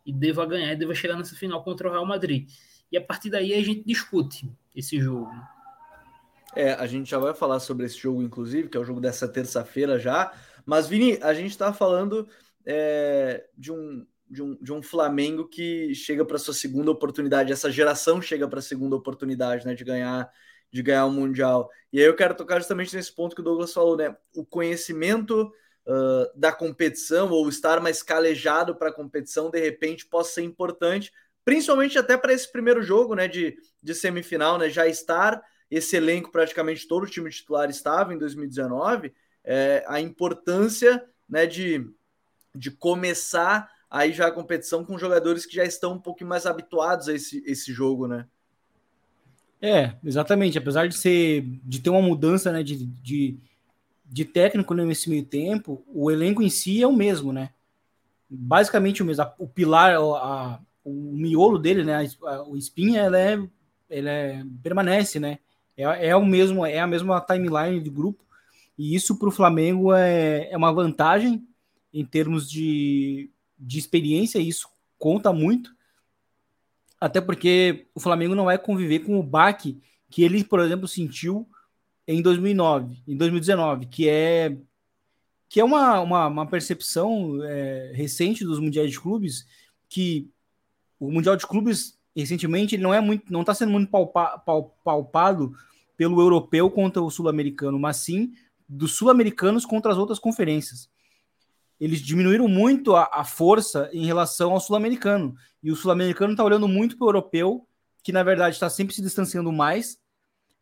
e 0.05 0.13
deva 0.13 0.45
ganhar 0.45 0.73
e 0.73 0.75
deva 0.75 0.93
chegar 0.93 1.17
nessa 1.17 1.35
final 1.35 1.63
contra 1.63 1.87
o 1.87 1.91
Real 1.91 2.05
Madrid. 2.05 2.47
E 2.91 2.97
a 2.97 3.01
partir 3.01 3.29
daí 3.29 3.53
a 3.53 3.63
gente 3.63 3.83
discute 3.83 4.49
esse 4.75 4.99
jogo. 4.99 5.31
É, 6.55 6.73
a 6.73 6.85
gente 6.85 7.09
já 7.09 7.17
vai 7.17 7.33
falar 7.33 7.59
sobre 7.59 7.85
esse 7.85 7.97
jogo, 7.97 8.21
inclusive, 8.21 8.69
que 8.69 8.77
é 8.77 8.79
o 8.79 8.85
jogo 8.85 9.01
dessa 9.01 9.27
terça-feira 9.27 9.99
já. 9.99 10.31
Mas, 10.65 10.87
Vini, 10.87 11.19
a 11.21 11.33
gente 11.33 11.51
está 11.51 11.73
falando 11.73 12.27
é, 12.65 13.45
de 13.57 13.71
um, 13.71 14.05
de 14.29 14.41
um, 14.41 14.55
de 14.61 14.73
um 14.73 14.81
Flamengo 14.81 15.47
que 15.47 15.93
chega 15.93 16.25
para 16.25 16.37
sua 16.37 16.53
segunda 16.53 16.91
oportunidade, 16.91 17.51
essa 17.51 17.71
geração 17.71 18.21
chega 18.21 18.47
para 18.47 18.59
a 18.59 18.61
segunda 18.61 18.95
oportunidade, 18.95 19.65
né, 19.65 19.73
de 19.73 19.83
ganhar 19.83 20.29
de 20.71 20.81
ganhar 20.81 21.05
o 21.05 21.11
mundial. 21.11 21.69
E 21.93 21.99
aí 21.99 22.05
eu 22.05 22.15
quero 22.15 22.35
tocar 22.35 22.59
justamente 22.59 22.93
nesse 22.93 23.13
ponto 23.13 23.33
que 23.33 23.41
o 23.41 23.43
Douglas 23.43 23.71
falou, 23.71 23.95
né, 23.95 24.13
o 24.35 24.43
conhecimento 24.45 25.49
uh, 25.87 26.37
da 26.39 26.51
competição 26.51 27.29
ou 27.29 27.47
estar 27.47 27.79
mais 27.79 28.03
calejado 28.03 28.75
para 28.75 28.89
a 28.89 28.93
competição 28.93 29.49
de 29.49 29.59
repente 29.59 30.05
possa 30.05 30.33
ser 30.33 30.41
importante, 30.41 31.13
principalmente 31.45 31.97
até 31.97 32.17
para 32.17 32.33
esse 32.33 32.51
primeiro 32.51 32.83
jogo, 32.83 33.15
né, 33.15 33.25
de, 33.27 33.55
de 33.81 33.95
semifinal, 33.95 34.57
né, 34.57 34.69
já 34.69 34.85
estar 34.85 35.41
esse 35.71 35.95
elenco 35.95 36.31
praticamente 36.31 36.87
todo 36.87 37.03
o 37.03 37.09
time 37.09 37.29
titular 37.29 37.69
estava 37.69 38.13
em 38.13 38.17
2019, 38.17 39.13
é, 39.43 39.85
a 39.87 40.01
importância, 40.01 41.05
né, 41.29 41.45
de 41.45 41.89
de 42.55 42.71
começar 42.71 43.69
aí 43.95 44.11
já 44.11 44.27
a 44.27 44.31
competição 44.31 44.83
com 44.83 44.97
jogadores 44.97 45.45
que 45.45 45.55
já 45.55 45.63
estão 45.63 45.93
um 45.93 45.99
pouco 45.99 46.25
mais 46.25 46.45
habituados 46.45 47.07
a 47.07 47.13
esse, 47.13 47.41
esse 47.47 47.71
jogo, 47.71 48.07
né? 48.07 48.27
É, 49.61 49.93
exatamente. 50.03 50.57
Apesar 50.57 50.89
de 50.89 50.97
ser 50.97 51.43
de 51.63 51.79
ter 51.79 51.89
uma 51.89 52.01
mudança 52.01 52.51
né, 52.51 52.61
de, 52.61 52.85
de, 52.85 53.37
de 54.05 54.25
técnico 54.25 54.73
nesse 54.73 55.09
meio 55.09 55.23
tempo, 55.23 55.81
o 55.87 56.11
elenco 56.11 56.43
em 56.43 56.49
si 56.49 56.83
é 56.83 56.87
o 56.87 56.91
mesmo, 56.91 57.31
né? 57.31 57.51
Basicamente 58.29 59.01
o 59.01 59.05
mesmo. 59.05 59.25
O 59.39 59.47
pilar, 59.47 59.95
a, 59.95 60.59
o 60.83 60.91
miolo 60.91 61.57
dele, 61.57 61.85
né? 61.85 62.05
A, 62.23 62.43
o 62.43 62.57
espinha, 62.57 62.99
ela 62.99 63.17
é, 63.17 63.39
ela 63.89 64.09
é, 64.09 64.43
permanece, 64.61 65.21
né? 65.21 65.39
É, 65.77 66.09
é 66.09 66.15
o 66.17 66.25
mesmo, 66.25 66.65
é 66.65 66.79
a 66.79 66.87
mesma 66.87 67.21
timeline 67.21 67.79
do 67.79 67.91
grupo. 67.91 68.25
E 68.77 68.93
isso 68.93 69.17
para 69.17 69.29
o 69.29 69.31
Flamengo 69.31 69.93
é, 69.93 70.49
é 70.51 70.57
uma 70.57 70.73
vantagem 70.73 71.47
em 71.93 72.03
termos 72.03 72.51
de, 72.51 73.29
de 73.57 73.79
experiência, 73.79 74.39
isso 74.39 74.67
conta 74.97 75.31
muito. 75.31 75.73
Até 76.99 77.21
porque 77.21 77.87
o 77.93 77.99
Flamengo 77.99 78.35
não 78.35 78.45
vai 78.45 78.57
conviver 78.57 78.99
com 78.99 79.19
o 79.19 79.23
baque 79.23 79.81
que 80.09 80.23
ele, 80.23 80.43
por 80.43 80.59
exemplo, 80.59 80.87
sentiu 80.87 81.47
em 82.07 82.21
2009, 82.21 83.03
em 83.07 83.17
2019, 83.17 83.87
que 83.87 84.07
é 84.07 84.55
que 85.47 85.59
é 85.59 85.63
uma, 85.63 85.99
uma, 85.99 86.27
uma 86.27 86.45
percepção 86.47 87.39
é, 87.43 87.91
recente 87.93 88.43
dos 88.43 88.59
mundiais 88.59 88.91
de 88.91 88.99
clubes 88.99 89.45
que 89.87 90.29
o 90.99 91.11
mundial 91.11 91.35
de 91.35 91.45
clubes 91.45 91.97
recentemente 92.15 92.75
ele 92.75 92.83
não 92.83 92.93
é 92.93 92.99
muito 92.99 93.31
não 93.31 93.41
está 93.41 93.53
sendo 93.53 93.71
muito 93.71 93.89
palpa, 93.89 94.37
pal, 94.39 94.75
palpado 94.83 95.55
pelo 95.95 96.19
europeu 96.19 96.69
contra 96.69 97.01
o 97.01 97.09
sul-americano, 97.09 97.79
mas 97.79 97.97
sim 97.97 98.33
dos 98.67 98.93
sul-americanos 98.93 99.65
contra 99.65 99.91
as 99.91 99.97
outras 99.97 100.19
conferências 100.19 100.89
eles 101.79 102.01
diminuíram 102.01 102.47
muito 102.47 102.95
a, 102.95 103.09
a 103.11 103.23
força 103.23 103.89
em 103.91 104.05
relação 104.05 104.51
ao 104.51 104.59
sul-americano. 104.59 105.35
E 105.61 105.71
o 105.71 105.75
sul-americano 105.75 106.31
está 106.31 106.43
olhando 106.43 106.67
muito 106.67 106.97
para 106.97 107.05
o 107.05 107.09
europeu, 107.09 107.67
que 108.03 108.11
na 108.11 108.23
verdade 108.23 108.55
está 108.55 108.69
sempre 108.69 108.93
se 108.93 109.01
distanciando 109.01 109.51
mais, 109.51 109.97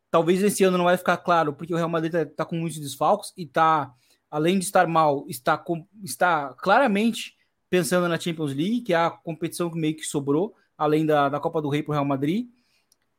talvez 0.10 0.42
esse 0.44 0.64
ano 0.64 0.78
não 0.78 0.86
vai 0.86 0.96
ficar 0.96 1.18
claro, 1.18 1.54
porque 1.54 1.74
o 1.74 1.78
Real 1.78 1.90
Madrid 1.90 2.14
está 2.14 2.26
tá 2.26 2.46
com 2.46 2.56
muitos 2.56 2.80
desfalques 2.80 3.34
e 3.36 3.44
está, 3.44 3.92
além 4.30 4.60
de 4.60 4.66
estar 4.66 4.88
mal, 4.88 5.26
está, 5.28 5.58
com, 5.58 5.86
está 6.04 6.54
claramente 6.54 7.36
pensando 7.70 8.08
na 8.08 8.20
Champions 8.20 8.54
League, 8.54 8.82
que 8.82 8.94
é 8.94 8.98
a 8.98 9.10
competição 9.10 9.70
que 9.70 9.78
meio 9.78 9.96
que 9.96 10.04
sobrou, 10.04 10.56
além 10.78 11.06
da, 11.06 11.30
da 11.30 11.40
Copa 11.40 11.62
do 11.62 11.70
Rei 11.70 11.82
para 11.82 11.92
o 11.92 11.94
Real 11.94 12.06
Madrid. 12.06 12.48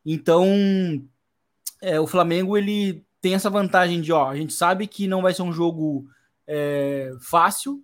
Então, 0.06 0.46
é, 1.82 1.98
o 1.98 2.06
Flamengo 2.06 2.56
ele 2.56 3.04
tem 3.20 3.34
essa 3.34 3.50
vantagem 3.50 4.00
de, 4.00 4.12
ó, 4.12 4.28
a 4.28 4.36
gente 4.36 4.52
sabe 4.52 4.86
que 4.86 5.08
não 5.08 5.22
vai 5.22 5.34
ser 5.34 5.42
um 5.42 5.52
jogo 5.52 6.06
é, 6.46 7.10
fácil, 7.20 7.82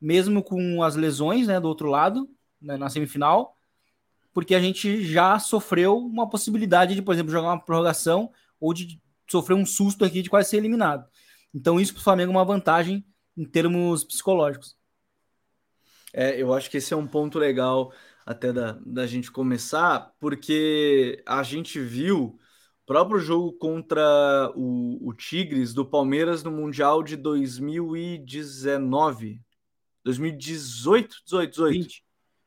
mesmo 0.00 0.42
com 0.42 0.82
as 0.82 0.96
lesões 0.96 1.46
né, 1.46 1.60
do 1.60 1.68
outro 1.68 1.88
lado, 1.88 2.28
né, 2.60 2.76
na 2.76 2.88
semifinal, 2.88 3.56
porque 4.32 4.54
a 4.54 4.60
gente 4.60 5.04
já 5.04 5.38
sofreu 5.38 5.98
uma 5.98 6.28
possibilidade 6.28 6.94
de, 6.94 7.02
por 7.02 7.14
exemplo, 7.14 7.30
jogar 7.30 7.48
uma 7.48 7.64
prorrogação 7.64 8.30
ou 8.60 8.72
de 8.72 9.00
sofrer 9.30 9.54
um 9.54 9.66
susto 9.66 10.04
aqui 10.04 10.22
de 10.22 10.30
quase 10.30 10.50
ser 10.50 10.56
eliminado. 10.56 11.06
Então, 11.54 11.78
isso 11.78 11.92
para 11.92 12.00
o 12.00 12.04
Flamengo 12.04 12.32
é 12.32 12.36
uma 12.36 12.44
vantagem 12.44 13.04
em 13.36 13.44
termos 13.44 14.04
psicológicos. 14.04 14.76
É, 16.12 16.40
eu 16.40 16.52
acho 16.52 16.70
que 16.70 16.76
esse 16.76 16.92
é 16.92 16.96
um 16.96 17.06
ponto 17.06 17.38
legal 17.38 17.92
até 18.24 18.52
da, 18.52 18.78
da 18.84 19.06
gente 19.06 19.30
começar, 19.30 20.12
porque 20.20 21.22
a 21.26 21.42
gente 21.42 21.80
viu 21.80 22.38
próprio 22.92 23.18
jogo 23.18 23.52
contra 23.54 24.52
o, 24.54 25.08
o 25.08 25.14
Tigres 25.14 25.72
do 25.72 25.82
Palmeiras 25.82 26.42
no 26.42 26.50
Mundial 26.50 27.02
de 27.02 27.16
2019. 27.16 29.40
2018? 30.04 31.16
18, 31.24 31.50
18. 31.54 31.72
20. 31.72 32.04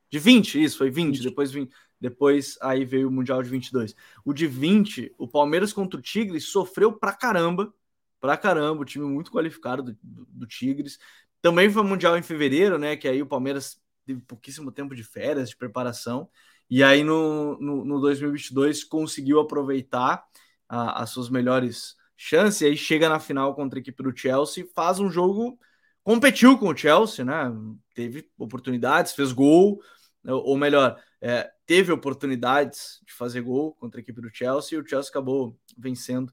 De 0.08 0.20
20, 0.20 0.62
isso, 0.62 0.78
foi 0.78 0.88
20, 0.88 1.16
20. 1.16 1.24
depois 1.24 1.50
20. 1.50 1.74
Depois 2.00 2.56
aí 2.62 2.84
veio 2.84 3.08
o 3.08 3.10
Mundial 3.10 3.42
de 3.42 3.50
22. 3.50 3.96
O 4.24 4.32
de 4.32 4.46
20, 4.46 5.12
o 5.18 5.26
Palmeiras 5.26 5.72
contra 5.72 5.98
o 5.98 6.02
Tigres 6.02 6.44
sofreu 6.44 6.92
pra 6.92 7.12
caramba. 7.12 7.74
Pra 8.20 8.36
caramba, 8.36 8.82
o 8.82 8.84
time 8.84 9.04
muito 9.04 9.32
qualificado 9.32 9.82
do, 9.82 9.98
do, 10.00 10.26
do 10.26 10.46
Tigres. 10.46 10.96
Também 11.42 11.68
foi 11.68 11.82
Mundial 11.82 12.16
em 12.16 12.22
fevereiro, 12.22 12.78
né? 12.78 12.96
Que 12.96 13.08
aí 13.08 13.20
o 13.20 13.26
Palmeiras 13.26 13.82
teve 14.04 14.20
pouquíssimo 14.20 14.70
tempo 14.70 14.94
de 14.94 15.02
férias, 15.02 15.50
de 15.50 15.56
preparação. 15.56 16.30
E 16.68 16.82
aí 16.82 17.04
no, 17.04 17.58
no, 17.60 17.84
no 17.84 18.00
2022 18.00 18.84
conseguiu 18.84 19.40
aproveitar 19.40 20.24
a, 20.68 21.02
as 21.02 21.10
suas 21.10 21.28
melhores 21.28 21.96
chances. 22.16 22.60
E 22.60 22.66
aí 22.66 22.76
chega 22.76 23.08
na 23.08 23.20
final 23.20 23.54
contra 23.54 23.78
a 23.78 23.80
equipe 23.80 24.02
do 24.02 24.16
Chelsea, 24.16 24.66
faz 24.74 24.98
um 24.98 25.10
jogo, 25.10 25.58
competiu 26.02 26.58
com 26.58 26.68
o 26.68 26.76
Chelsea, 26.76 27.24
né? 27.24 27.52
Teve 27.94 28.28
oportunidades, 28.38 29.12
fez 29.12 29.32
gol, 29.32 29.80
ou 30.24 30.56
melhor, 30.56 31.00
é, 31.20 31.50
teve 31.66 31.92
oportunidades 31.92 33.00
de 33.06 33.12
fazer 33.12 33.40
gol 33.42 33.74
contra 33.74 34.00
a 34.00 34.02
equipe 34.02 34.20
do 34.20 34.30
Chelsea 34.32 34.76
e 34.76 34.80
o 34.80 34.86
Chelsea 34.86 35.10
acabou 35.10 35.58
vencendo. 35.76 36.32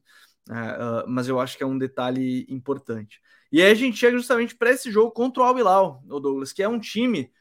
É, 0.49 0.53
uh, 0.53 1.07
mas 1.07 1.27
eu 1.27 1.39
acho 1.39 1.57
que 1.57 1.63
é 1.63 1.65
um 1.65 1.77
detalhe 1.77 2.45
importante. 2.49 3.21
E 3.51 3.61
aí 3.61 3.71
a 3.71 3.75
gente 3.75 3.97
chega 3.97 4.17
justamente 4.17 4.55
para 4.55 4.71
esse 4.71 4.91
jogo 4.91 5.11
contra 5.11 5.43
o 5.43 5.45
Al 5.45 5.57
Hilal, 5.57 6.01
Douglas, 6.05 6.51
que 6.51 6.63
é 6.63 6.67
um 6.67 6.79
time 6.79 7.31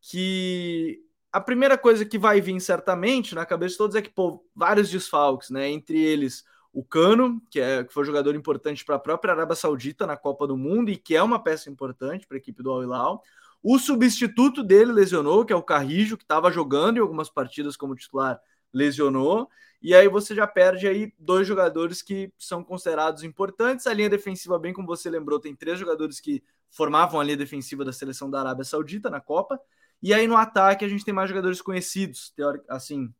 que 0.00 1.05
a 1.36 1.40
primeira 1.40 1.76
coisa 1.76 2.02
que 2.02 2.18
vai 2.18 2.40
vir 2.40 2.58
certamente 2.60 3.34
na 3.34 3.44
cabeça 3.44 3.72
de 3.72 3.76
todos 3.76 3.94
é 3.94 4.00
que, 4.00 4.08
pô, 4.08 4.42
vários 4.54 4.88
desfalques, 4.88 5.50
né? 5.50 5.68
Entre 5.68 6.02
eles 6.02 6.42
o 6.72 6.82
Cano, 6.82 7.42
que, 7.50 7.60
é, 7.60 7.84
que 7.84 7.92
foi 7.92 8.06
jogador 8.06 8.34
importante 8.34 8.82
para 8.82 8.94
a 8.96 8.98
própria 8.98 9.34
Arábia 9.34 9.54
Saudita 9.54 10.06
na 10.06 10.16
Copa 10.16 10.46
do 10.46 10.56
Mundo 10.56 10.90
e 10.90 10.96
que 10.96 11.14
é 11.14 11.22
uma 11.22 11.38
peça 11.38 11.68
importante 11.68 12.26
para 12.26 12.38
a 12.38 12.40
equipe 12.40 12.62
do 12.62 12.70
Al 12.70 12.82
Hilal. 12.82 13.22
O 13.62 13.78
substituto 13.78 14.62
dele 14.62 14.92
lesionou, 14.92 15.44
que 15.44 15.52
é 15.52 15.56
o 15.56 15.62
Carrijo, 15.62 16.16
que 16.16 16.24
estava 16.24 16.50
jogando 16.50 16.96
em 16.96 17.00
algumas 17.00 17.28
partidas 17.28 17.76
como 17.76 17.94
titular, 17.94 18.40
lesionou. 18.72 19.46
E 19.82 19.94
aí 19.94 20.08
você 20.08 20.34
já 20.34 20.46
perde 20.46 20.88
aí 20.88 21.12
dois 21.18 21.46
jogadores 21.46 22.00
que 22.00 22.32
são 22.38 22.64
considerados 22.64 23.24
importantes. 23.24 23.86
A 23.86 23.92
linha 23.92 24.08
defensiva, 24.08 24.58
bem 24.58 24.72
como 24.72 24.86
você 24.86 25.10
lembrou, 25.10 25.38
tem 25.38 25.54
três 25.54 25.78
jogadores 25.78 26.18
que 26.18 26.42
formavam 26.70 27.20
a 27.20 27.24
linha 27.24 27.36
defensiva 27.36 27.84
da 27.84 27.92
seleção 27.92 28.30
da 28.30 28.40
Arábia 28.40 28.64
Saudita 28.64 29.10
na 29.10 29.20
Copa. 29.20 29.60
E 30.02 30.12
aí 30.12 30.26
no 30.26 30.36
ataque 30.36 30.84
a 30.84 30.88
gente 30.88 31.04
tem 31.04 31.14
mais 31.14 31.28
jogadores 31.28 31.60
conhecidos, 31.60 32.34
assim, 32.68 33.12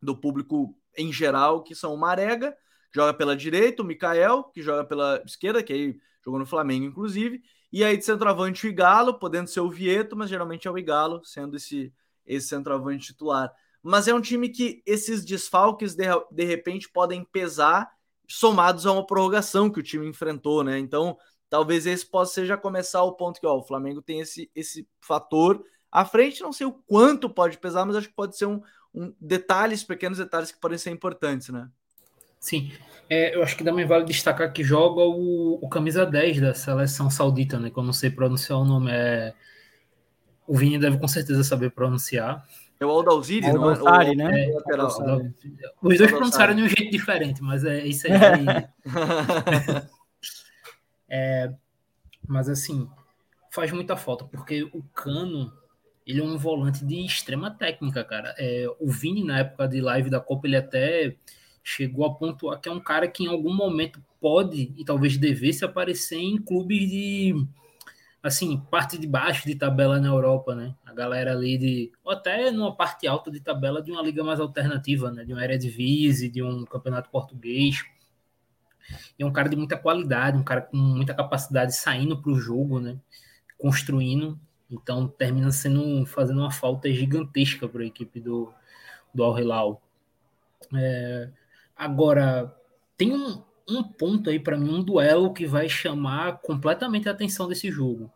do 0.00 0.16
público 0.16 0.76
em 0.96 1.12
geral, 1.12 1.62
que 1.62 1.74
são 1.74 1.94
o 1.94 1.98
Marega, 1.98 2.52
que 2.92 2.98
joga 2.98 3.14
pela 3.14 3.36
direita, 3.36 3.82
o 3.82 3.84
Mikael, 3.84 4.44
que 4.44 4.62
joga 4.62 4.84
pela 4.84 5.22
esquerda, 5.26 5.62
que 5.62 5.72
aí 5.72 5.98
jogou 6.24 6.38
no 6.38 6.46
Flamengo, 6.46 6.86
inclusive, 6.86 7.42
e 7.72 7.82
aí 7.84 7.96
de 7.96 8.04
centroavante 8.04 8.66
o 8.66 8.70
Igalo, 8.70 9.18
podendo 9.18 9.48
ser 9.48 9.60
o 9.60 9.70
Vieto, 9.70 10.16
mas 10.16 10.30
geralmente 10.30 10.68
é 10.68 10.70
o 10.70 10.78
Igalo, 10.78 11.20
sendo 11.24 11.56
esse, 11.56 11.92
esse 12.24 12.48
centroavante 12.48 13.06
titular. 13.06 13.52
Mas 13.82 14.08
é 14.08 14.14
um 14.14 14.20
time 14.20 14.48
que 14.48 14.82
esses 14.86 15.24
desfalques, 15.24 15.94
de, 15.94 16.04
de 16.30 16.44
repente, 16.44 16.88
podem 16.88 17.24
pesar, 17.24 17.90
somados 18.26 18.86
a 18.86 18.92
uma 18.92 19.06
prorrogação 19.06 19.70
que 19.70 19.80
o 19.80 19.82
time 19.82 20.06
enfrentou, 20.06 20.64
né? 20.64 20.78
Então, 20.78 21.18
talvez 21.50 21.84
esse 21.84 22.06
possa 22.06 22.46
já 22.46 22.56
começar 22.56 23.02
o 23.02 23.12
ponto 23.12 23.38
que 23.38 23.46
ó, 23.46 23.58
o 23.58 23.62
Flamengo 23.62 24.00
tem 24.00 24.20
esse, 24.20 24.50
esse 24.54 24.88
fator 25.00 25.62
à 25.94 26.04
frente, 26.04 26.42
não 26.42 26.52
sei 26.52 26.66
o 26.66 26.72
quanto 26.72 27.30
pode 27.30 27.56
pesar, 27.56 27.86
mas 27.86 27.94
acho 27.94 28.08
que 28.08 28.14
pode 28.14 28.36
ser 28.36 28.46
um, 28.46 28.60
um 28.92 29.14
detalhes, 29.20 29.84
pequenos 29.84 30.18
detalhes 30.18 30.50
que 30.50 30.58
podem 30.58 30.76
ser 30.76 30.90
importantes, 30.90 31.50
né? 31.50 31.68
Sim, 32.40 32.72
é, 33.08 33.36
eu 33.36 33.44
acho 33.44 33.56
que 33.56 33.62
também 33.62 33.86
vale 33.86 34.04
destacar 34.04 34.52
que 34.52 34.64
joga 34.64 35.02
o, 35.02 35.54
o, 35.62 35.68
camisa 35.68 36.04
10 36.04 36.40
da 36.40 36.52
seleção 36.52 37.08
saudita, 37.08 37.60
né? 37.60 37.70
Que 37.70 37.78
eu 37.78 37.84
não 37.84 37.92
sei 37.92 38.10
pronunciar 38.10 38.58
o 38.58 38.64
nome. 38.64 38.90
É... 38.92 39.32
O 40.48 40.56
Vini 40.56 40.80
deve 40.80 40.98
com 40.98 41.06
certeza 41.06 41.44
saber 41.44 41.70
pronunciar. 41.70 42.44
É 42.80 42.84
o 42.84 42.90
Aldalziri, 42.90 43.52
não 43.52 43.70
é? 43.70 44.14
Né? 44.16 44.40
É, 44.40 44.50
é, 44.50 44.84
os 45.80 45.96
dois 45.96 46.10
pronunciaram 46.10 46.56
de 46.56 46.62
um 46.62 46.68
jeito 46.68 46.90
diferente, 46.90 47.40
mas 47.40 47.64
é 47.64 47.86
isso 47.86 48.06
aí. 48.08 48.12
é, 51.08 51.54
mas 52.26 52.48
assim, 52.48 52.90
faz 53.48 53.70
muita 53.70 53.96
falta, 53.96 54.24
porque 54.24 54.64
o 54.64 54.82
Cano 54.92 55.52
ele 56.06 56.20
é 56.20 56.24
um 56.24 56.36
volante 56.36 56.84
de 56.84 57.04
extrema 57.04 57.50
técnica, 57.50 58.04
cara. 58.04 58.34
É, 58.38 58.66
o 58.78 58.90
Vini, 58.90 59.24
na 59.24 59.38
época 59.38 59.66
de 59.66 59.80
live 59.80 60.10
da 60.10 60.20
Copa, 60.20 60.46
ele 60.46 60.56
até 60.56 61.16
chegou 61.62 62.04
a 62.04 62.14
pontuar 62.14 62.60
que 62.60 62.68
é 62.68 62.72
um 62.72 62.80
cara 62.80 63.08
que 63.08 63.24
em 63.24 63.26
algum 63.26 63.54
momento 63.54 64.02
pode 64.20 64.74
e 64.76 64.84
talvez 64.84 65.16
devesse 65.16 65.64
aparecer 65.64 66.18
em 66.18 66.36
clubes 66.36 66.90
de 66.90 67.46
assim, 68.22 68.58
parte 68.70 68.96
de 68.98 69.06
baixo 69.06 69.46
de 69.46 69.54
tabela 69.54 70.00
na 70.00 70.08
Europa, 70.08 70.54
né? 70.54 70.74
A 70.84 70.92
galera 70.94 71.32
ali 71.32 71.58
de 71.58 71.92
ou 72.02 72.12
até 72.12 72.50
numa 72.50 72.74
parte 72.74 73.06
alta 73.06 73.30
de 73.30 73.40
tabela 73.40 73.82
de 73.82 73.92
uma 73.92 74.02
liga 74.02 74.24
mais 74.24 74.40
alternativa, 74.40 75.10
né? 75.10 75.24
De 75.24 75.32
uma 75.32 75.44
Eredivisie, 75.44 76.30
de 76.30 76.42
um 76.42 76.64
campeonato 76.64 77.10
português. 77.10 77.84
E 79.18 79.22
é 79.22 79.26
um 79.26 79.32
cara 79.32 79.48
de 79.48 79.56
muita 79.56 79.76
qualidade, 79.76 80.38
um 80.38 80.42
cara 80.42 80.62
com 80.62 80.76
muita 80.76 81.14
capacidade 81.14 81.74
saindo 81.74 82.20
para 82.20 82.30
o 82.30 82.38
jogo, 82.38 82.80
né? 82.80 82.98
Construindo 83.58 84.38
então 84.74 85.08
termina 85.08 85.50
sendo 85.50 86.04
fazendo 86.06 86.40
uma 86.40 86.50
falta 86.50 86.90
gigantesca 86.92 87.68
para 87.68 87.82
a 87.82 87.86
equipe 87.86 88.20
do, 88.20 88.52
do 89.14 89.22
Al 89.22 89.38
Hilal. 89.38 89.82
É, 90.74 91.28
agora, 91.76 92.54
tem 92.96 93.14
um, 93.14 93.42
um 93.68 93.82
ponto 93.82 94.30
aí 94.30 94.38
para 94.38 94.56
mim, 94.56 94.74
um 94.74 94.82
duelo 94.82 95.32
que 95.32 95.46
vai 95.46 95.68
chamar 95.68 96.38
completamente 96.38 97.08
a 97.08 97.12
atenção 97.12 97.48
desse 97.48 97.70
jogo, 97.70 98.10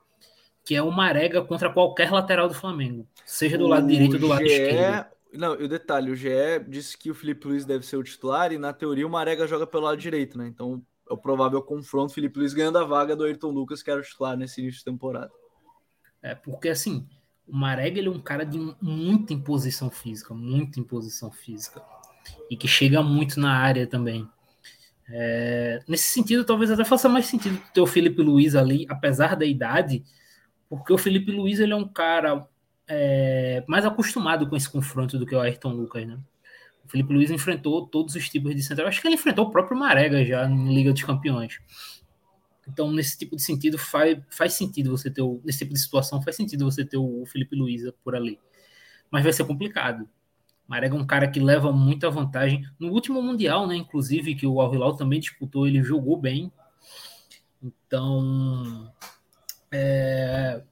que 0.64 0.74
é 0.74 0.82
o 0.82 0.90
Marega 0.90 1.42
contra 1.42 1.72
qualquer 1.72 2.10
lateral 2.10 2.48
do 2.48 2.54
Flamengo, 2.54 3.06
seja 3.24 3.56
do 3.56 3.64
o 3.64 3.68
lado 3.68 3.86
direito 3.86 4.14
ou 4.14 4.20
do 4.20 4.26
lado 4.26 4.46
GE... 4.46 4.52
esquerdo. 4.52 5.06
Não, 5.30 5.60
e 5.60 5.64
o 5.64 5.68
detalhe, 5.68 6.10
o 6.10 6.16
GE 6.16 6.30
disse 6.66 6.96
que 6.96 7.10
o 7.10 7.14
Felipe 7.14 7.46
Luiz 7.46 7.66
deve 7.66 7.84
ser 7.84 7.96
o 7.96 8.02
titular 8.02 8.50
e 8.50 8.56
na 8.56 8.72
teoria 8.72 9.06
o 9.06 9.10
Marega 9.10 9.46
joga 9.46 9.66
pelo 9.66 9.84
lado 9.84 9.98
direito, 9.98 10.38
né? 10.38 10.48
Então 10.48 10.82
é 11.08 11.12
o 11.12 11.18
provável 11.18 11.60
confronto, 11.60 12.14
Felipe 12.14 12.38
Luiz 12.38 12.54
ganhando 12.54 12.78
a 12.78 12.84
vaga 12.84 13.14
do 13.14 13.24
Ayrton 13.24 13.50
Lucas, 13.50 13.82
que 13.82 13.90
era 13.90 14.00
o 14.00 14.02
titular 14.02 14.36
nesse 14.36 14.60
início 14.60 14.78
de 14.78 14.84
temporada. 14.84 15.30
É, 16.22 16.34
porque 16.34 16.68
assim, 16.68 17.06
o 17.46 17.56
Marega 17.56 17.98
ele 17.98 18.08
é 18.08 18.10
um 18.10 18.20
cara 18.20 18.44
de 18.44 18.58
muita 18.80 19.32
imposição 19.32 19.90
física, 19.90 20.34
muita 20.34 20.78
imposição 20.78 21.30
física. 21.30 21.82
E 22.50 22.56
que 22.56 22.68
chega 22.68 23.02
muito 23.02 23.40
na 23.40 23.52
área 23.52 23.86
também. 23.86 24.28
É, 25.10 25.82
nesse 25.88 26.12
sentido, 26.12 26.44
talvez 26.44 26.70
até 26.70 26.84
faça 26.84 27.08
mais 27.08 27.26
sentido 27.26 27.58
ter 27.72 27.80
o 27.80 27.86
Felipe 27.86 28.20
Luiz 28.20 28.54
ali, 28.54 28.86
apesar 28.90 29.34
da 29.34 29.46
idade, 29.46 30.04
porque 30.68 30.92
o 30.92 30.98
Felipe 30.98 31.32
Luiz 31.32 31.58
ele 31.60 31.72
é 31.72 31.76
um 31.76 31.88
cara 31.88 32.46
é, 32.86 33.64
mais 33.66 33.86
acostumado 33.86 34.46
com 34.46 34.54
esse 34.54 34.68
confronto 34.68 35.18
do 35.18 35.24
que 35.24 35.34
o 35.34 35.40
Ayrton 35.40 35.72
Lucas, 35.72 36.06
né? 36.06 36.18
O 36.84 36.88
Felipe 36.90 37.12
Luiz 37.12 37.30
enfrentou 37.30 37.86
todos 37.86 38.14
os 38.14 38.28
tipos 38.28 38.54
de 38.54 38.62
central. 38.62 38.88
Acho 38.88 39.00
que 39.00 39.08
ele 39.08 39.14
enfrentou 39.14 39.46
o 39.46 39.50
próprio 39.50 39.78
Marega 39.78 40.24
já 40.24 40.46
em 40.48 40.74
Liga 40.74 40.92
dos 40.92 41.02
Campeões. 41.02 41.58
Então, 42.68 42.92
nesse 42.92 43.16
tipo 43.18 43.34
de 43.34 43.42
sentido, 43.42 43.78
faz, 43.78 44.18
faz 44.30 44.52
sentido 44.52 44.90
você 44.90 45.10
ter 45.10 45.22
o, 45.22 45.40
nesse 45.44 45.60
tipo 45.60 45.72
de 45.72 45.80
situação, 45.80 46.20
faz 46.20 46.36
sentido 46.36 46.64
você 46.64 46.84
ter 46.84 46.98
o 46.98 47.24
Felipe 47.26 47.56
Luiza 47.56 47.94
por 48.04 48.14
ali. 48.14 48.38
Mas 49.10 49.24
vai 49.24 49.32
ser 49.32 49.44
complicado. 49.44 50.08
Marega 50.66 50.94
é 50.94 50.98
um 50.98 51.06
cara 51.06 51.26
que 51.26 51.40
leva 51.40 51.72
muita 51.72 52.10
vantagem. 52.10 52.62
No 52.78 52.92
último 52.92 53.22
Mundial, 53.22 53.66
né, 53.66 53.74
inclusive, 53.74 54.34
que 54.34 54.46
o 54.46 54.60
Al 54.60 54.74
Hilal 54.74 54.96
também 54.96 55.18
disputou, 55.18 55.66
ele 55.66 55.82
jogou 55.82 56.16
bem. 56.20 56.52
Então, 57.62 58.92
é, 59.72 60.62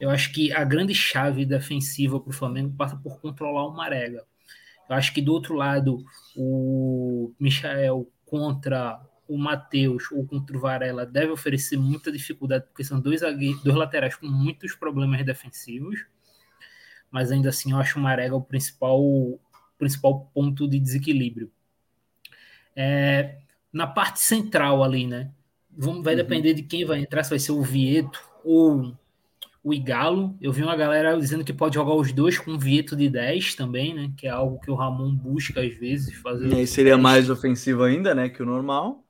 eu 0.00 0.08
acho 0.08 0.32
que 0.32 0.50
a 0.52 0.64
grande 0.64 0.94
chave 0.94 1.44
defensiva 1.44 2.18
para 2.18 2.30
o 2.30 2.34
Flamengo 2.34 2.74
passa 2.74 2.96
por 2.96 3.20
controlar 3.20 3.66
o 3.66 3.76
Marega. 3.76 4.24
Eu 4.88 4.96
acho 4.96 5.12
que 5.12 5.20
do 5.20 5.32
outro 5.32 5.54
lado, 5.54 6.02
o 6.34 7.30
Michael 7.38 8.08
contra 8.24 9.00
o 9.32 9.38
Matheus 9.38 10.12
ou 10.12 10.26
contra 10.26 10.54
o 10.54 10.60
Varela 10.60 11.06
deve 11.06 11.32
oferecer 11.32 11.78
muita 11.78 12.12
dificuldade, 12.12 12.66
porque 12.66 12.84
são 12.84 13.00
dois, 13.00 13.22
dois 13.22 13.76
laterais 13.76 14.14
com 14.14 14.26
muitos 14.26 14.74
problemas 14.74 15.24
defensivos. 15.24 16.04
Mas 17.10 17.32
ainda 17.32 17.48
assim, 17.48 17.72
eu 17.72 17.78
acho 17.78 17.98
o 17.98 18.02
Marega 18.02 18.36
o 18.36 18.42
principal, 18.42 19.00
principal 19.78 20.30
ponto 20.34 20.68
de 20.68 20.78
desequilíbrio. 20.78 21.50
É, 22.76 23.38
na 23.72 23.86
parte 23.86 24.20
central 24.20 24.84
ali, 24.84 25.06
né? 25.06 25.30
Vamos, 25.70 26.04
vai 26.04 26.12
uhum. 26.12 26.18
depender 26.18 26.52
de 26.52 26.62
quem 26.62 26.84
vai 26.84 27.00
entrar, 27.00 27.24
se 27.24 27.30
vai 27.30 27.38
ser 27.38 27.52
o 27.52 27.62
Vieto 27.62 28.22
ou 28.44 28.94
o 29.64 29.72
Igalo. 29.72 30.36
Eu 30.42 30.52
vi 30.52 30.62
uma 30.62 30.76
galera 30.76 31.18
dizendo 31.18 31.42
que 31.42 31.54
pode 31.54 31.76
jogar 31.76 31.94
os 31.94 32.12
dois 32.12 32.38
com 32.38 32.52
o 32.52 32.58
Vieto 32.58 32.94
de 32.94 33.08
10 33.08 33.54
também, 33.54 33.94
né? 33.94 34.12
Que 34.14 34.26
é 34.26 34.30
algo 34.30 34.60
que 34.60 34.70
o 34.70 34.74
Ramon 34.74 35.14
busca 35.14 35.62
às 35.62 35.74
vezes 35.74 36.14
fazer. 36.16 36.48
E 36.48 36.54
aí 36.54 36.66
seria 36.66 36.98
mais 36.98 37.30
ofensivo 37.30 37.82
ainda, 37.82 38.14
né? 38.14 38.28
Que 38.28 38.42
o 38.42 38.46
normal. 38.46 39.01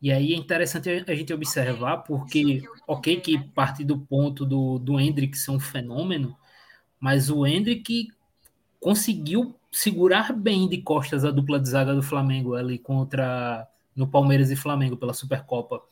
E 0.00 0.12
aí 0.12 0.34
é 0.34 0.36
interessante 0.36 0.90
a 0.90 1.14
gente 1.14 1.32
observar, 1.32 1.98
porque, 1.98 2.62
ok, 2.86 3.20
que 3.20 3.38
parte 3.38 3.82
do 3.82 3.98
ponto 3.98 4.44
do, 4.44 4.78
do 4.78 5.00
Hendrick 5.00 5.36
ser 5.36 5.50
um 5.50 5.60
fenômeno, 5.60 6.36
mas 7.00 7.30
o 7.30 7.46
Hendrick 7.46 8.08
conseguiu 8.78 9.58
segurar 9.72 10.32
bem 10.32 10.68
de 10.68 10.78
costas 10.78 11.24
a 11.24 11.30
dupla 11.30 11.58
de 11.58 11.68
zaga 11.68 11.94
do 11.94 12.02
Flamengo 12.02 12.54
ali 12.54 12.78
contra 12.78 13.66
no 13.94 14.06
Palmeiras 14.06 14.50
e 14.50 14.56
Flamengo 14.56 14.96
pela 14.96 15.14
Supercopa. 15.14 15.82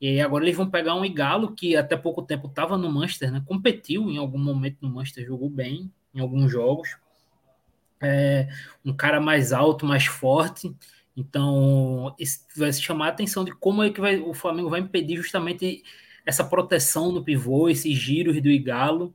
E 0.00 0.08
aí 0.08 0.20
agora 0.20 0.44
eles 0.44 0.56
vão 0.56 0.70
pegar 0.70 0.94
um 0.94 1.04
Igalo 1.04 1.54
que 1.54 1.76
até 1.76 1.96
pouco 1.96 2.22
tempo 2.22 2.46
estava 2.46 2.78
no 2.78 2.90
Manchester, 2.90 3.30
né? 3.30 3.42
Competiu 3.44 4.10
em 4.10 4.16
algum 4.16 4.38
momento 4.38 4.78
no 4.80 4.88
Manchester, 4.88 5.26
jogou 5.26 5.50
bem 5.50 5.92
em 6.14 6.20
alguns 6.20 6.50
jogos. 6.50 6.96
É, 8.00 8.48
um 8.82 8.94
cara 8.94 9.20
mais 9.20 9.52
alto, 9.52 9.84
mais 9.84 10.06
forte. 10.06 10.74
Então, 11.16 12.14
vai 12.56 12.72
se 12.72 12.82
chamar 12.82 13.06
a 13.06 13.08
atenção 13.10 13.44
de 13.44 13.52
como 13.52 13.82
é 13.82 13.90
que 13.90 14.00
vai, 14.00 14.18
o 14.18 14.32
Flamengo 14.34 14.70
vai 14.70 14.80
impedir 14.80 15.16
justamente 15.16 15.82
essa 16.24 16.44
proteção 16.44 17.12
no 17.12 17.24
pivô, 17.24 17.68
esses 17.68 17.96
giros 17.96 18.40
do 18.40 18.48
Igalo. 18.50 19.14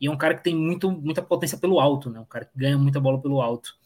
E 0.00 0.06
é 0.06 0.10
um 0.10 0.16
cara 0.16 0.34
que 0.36 0.44
tem 0.44 0.54
muito, 0.56 0.90
muita 0.90 1.22
potência 1.22 1.58
pelo 1.58 1.80
alto, 1.80 2.10
né? 2.10 2.20
Um 2.20 2.24
cara 2.24 2.44
que 2.44 2.58
ganha 2.58 2.78
muita 2.78 3.00
bola 3.00 3.20
pelo 3.20 3.40
alto. 3.40 3.76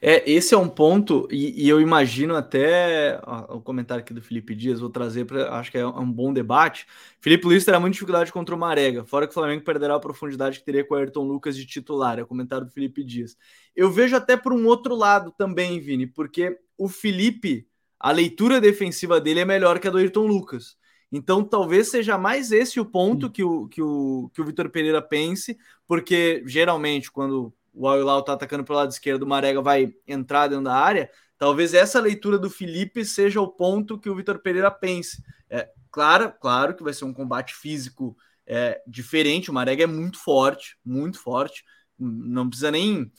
É, 0.00 0.30
esse 0.30 0.54
é 0.54 0.58
um 0.58 0.68
ponto, 0.68 1.26
e, 1.30 1.64
e 1.64 1.68
eu 1.68 1.80
imagino 1.80 2.36
até 2.36 3.20
ó, 3.26 3.56
o 3.56 3.60
comentário 3.60 4.02
aqui 4.02 4.14
do 4.14 4.22
Felipe 4.22 4.54
Dias, 4.54 4.80
vou 4.80 4.90
trazer 4.90 5.24
para 5.24 5.52
acho 5.58 5.70
que 5.70 5.78
é 5.78 5.86
um 5.86 6.10
bom 6.10 6.32
debate. 6.32 6.86
Felipe 7.20 7.46
Luiz 7.46 7.64
terá 7.64 7.80
muita 7.80 7.94
dificuldade 7.94 8.32
contra 8.32 8.54
o 8.54 8.58
Marega, 8.58 9.04
fora 9.04 9.26
que 9.26 9.32
o 9.32 9.34
Flamengo 9.34 9.64
perderá 9.64 9.96
a 9.96 10.00
profundidade 10.00 10.58
que 10.58 10.64
teria 10.64 10.84
com 10.84 10.94
o 10.94 10.96
Ayrton 10.96 11.24
Lucas 11.24 11.56
de 11.56 11.66
titular, 11.66 12.18
é 12.18 12.22
o 12.22 12.26
comentário 12.26 12.66
do 12.66 12.72
Felipe 12.72 13.02
Dias. 13.02 13.36
Eu 13.74 13.90
vejo 13.90 14.14
até 14.16 14.36
por 14.36 14.52
um 14.52 14.66
outro 14.66 14.94
lado 14.94 15.32
também, 15.36 15.80
Vini, 15.80 16.06
porque 16.06 16.58
o 16.78 16.88
Felipe, 16.88 17.66
a 17.98 18.12
leitura 18.12 18.60
defensiva 18.60 19.20
dele 19.20 19.40
é 19.40 19.44
melhor 19.44 19.78
que 19.80 19.88
a 19.88 19.90
do 19.90 19.98
Ayrton 19.98 20.26
Lucas. 20.26 20.76
Então, 21.10 21.44
talvez 21.44 21.88
seja 21.88 22.18
mais 22.18 22.50
esse 22.50 22.80
o 22.80 22.84
ponto 22.84 23.30
que 23.30 23.42
o, 23.42 23.68
que 23.68 23.80
o, 23.80 24.30
que 24.34 24.40
o 24.40 24.44
Vitor 24.44 24.68
Pereira 24.68 25.00
pense, 25.00 25.56
porque 25.86 26.42
geralmente, 26.44 27.10
quando 27.10 27.54
o 27.74 27.88
Al 27.88 28.22
tá 28.22 28.34
atacando 28.34 28.64
pelo 28.64 28.78
lado 28.78 28.90
esquerdo, 28.90 29.24
o 29.24 29.26
Marega 29.26 29.60
vai 29.60 29.92
entrar 30.06 30.48
dentro 30.48 30.64
da 30.64 30.74
área. 30.74 31.10
Talvez 31.36 31.74
essa 31.74 32.00
leitura 32.00 32.38
do 32.38 32.48
Felipe 32.48 33.04
seja 33.04 33.40
o 33.40 33.48
ponto 33.48 33.98
que 33.98 34.08
o 34.08 34.14
Vitor 34.14 34.38
Pereira 34.38 34.70
pense. 34.70 35.22
É, 35.50 35.68
claro, 35.90 36.32
claro 36.40 36.74
que 36.74 36.82
vai 36.82 36.92
ser 36.92 37.04
um 37.04 37.12
combate 37.12 37.54
físico 37.54 38.16
é, 38.46 38.80
diferente. 38.86 39.50
O 39.50 39.54
Marega 39.54 39.84
é 39.84 39.86
muito 39.86 40.18
forte, 40.18 40.78
muito 40.84 41.18
forte. 41.18 41.64
Não 41.98 42.48
precisa 42.48 42.70
nem 42.70 43.10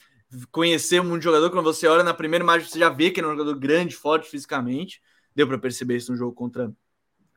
conhecer 0.50 1.02
muito 1.02 1.22
jogador. 1.22 1.50
Quando 1.50 1.64
você 1.64 1.86
olha 1.86 2.02
na 2.02 2.14
primeira 2.14 2.44
imagem, 2.44 2.68
você 2.68 2.78
já 2.78 2.88
vê 2.88 3.10
que 3.10 3.20
ele 3.20 3.26
é 3.26 3.30
um 3.30 3.36
jogador 3.36 3.58
grande, 3.58 3.94
forte 3.94 4.28
fisicamente. 4.28 5.00
Deu 5.34 5.46
para 5.46 5.58
perceber 5.58 5.96
isso 5.96 6.10
no 6.10 6.18
jogo 6.18 6.32
contra 6.34 6.72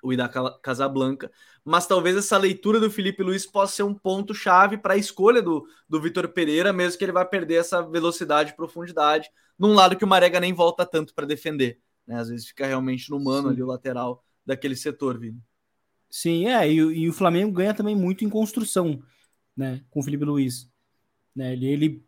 o 0.01 0.13
Ida 0.13 0.29
Casablanca, 0.61 1.31
mas 1.63 1.85
talvez 1.85 2.15
essa 2.15 2.37
leitura 2.37 2.79
do 2.79 2.89
Felipe 2.89 3.23
Luiz 3.23 3.45
possa 3.45 3.75
ser 3.75 3.83
um 3.83 3.93
ponto 3.93 4.33
chave 4.33 4.77
para 4.77 4.93
a 4.93 4.97
escolha 4.97 5.41
do, 5.41 5.67
do 5.87 6.01
Vitor 6.01 6.27
Pereira, 6.29 6.71
mesmo 6.71 6.97
que 6.97 7.05
ele 7.05 7.11
vai 7.11 7.25
perder 7.25 7.55
essa 7.55 7.81
velocidade 7.81 8.51
e 8.51 8.55
profundidade, 8.55 9.29
num 9.57 9.73
lado 9.73 9.95
que 9.95 10.05
o 10.05 10.07
Marega 10.07 10.39
nem 10.39 10.53
volta 10.53 10.85
tanto 10.85 11.13
para 11.13 11.25
defender, 11.25 11.79
né? 12.07 12.15
Às 12.15 12.29
vezes 12.29 12.47
fica 12.47 12.65
realmente 12.65 13.09
no 13.09 13.19
mano 13.19 13.49
Sim. 13.49 13.53
ali 13.53 13.63
o 13.63 13.67
lateral 13.67 14.23
daquele 14.45 14.75
setor, 14.75 15.19
Vini. 15.19 15.41
Sim, 16.09 16.47
é, 16.47 16.67
e, 16.71 16.75
e, 16.77 17.09
o 17.09 17.13
Flamengo 17.13 17.51
ganha 17.51 17.73
também 17.73 17.95
muito 17.95 18.25
em 18.25 18.29
construção, 18.29 18.99
né, 19.55 19.83
com 19.91 19.99
o 19.99 20.03
Felipe 20.03 20.25
Luiz, 20.25 20.67
né? 21.35 21.53
Ele 21.53 21.67
ele, 21.67 22.03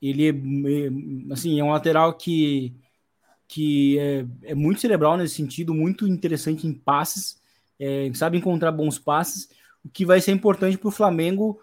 ele 0.00 0.28
é, 0.28 1.32
assim, 1.32 1.58
é 1.58 1.64
um 1.64 1.70
lateral 1.70 2.14
que 2.16 2.76
que 3.50 3.98
é, 3.98 4.24
é, 4.44 4.54
muito 4.54 4.80
cerebral 4.80 5.16
nesse 5.16 5.34
sentido, 5.34 5.74
muito 5.74 6.06
interessante 6.06 6.68
em 6.68 6.72
passes, 6.72 7.42
é, 7.80 8.08
sabe 8.14 8.38
encontrar 8.38 8.70
bons 8.70 8.96
passes, 8.96 9.48
o 9.84 9.88
que 9.88 10.06
vai 10.06 10.20
ser 10.20 10.30
importante 10.30 10.78
para 10.78 10.86
o 10.86 10.92
Flamengo 10.92 11.60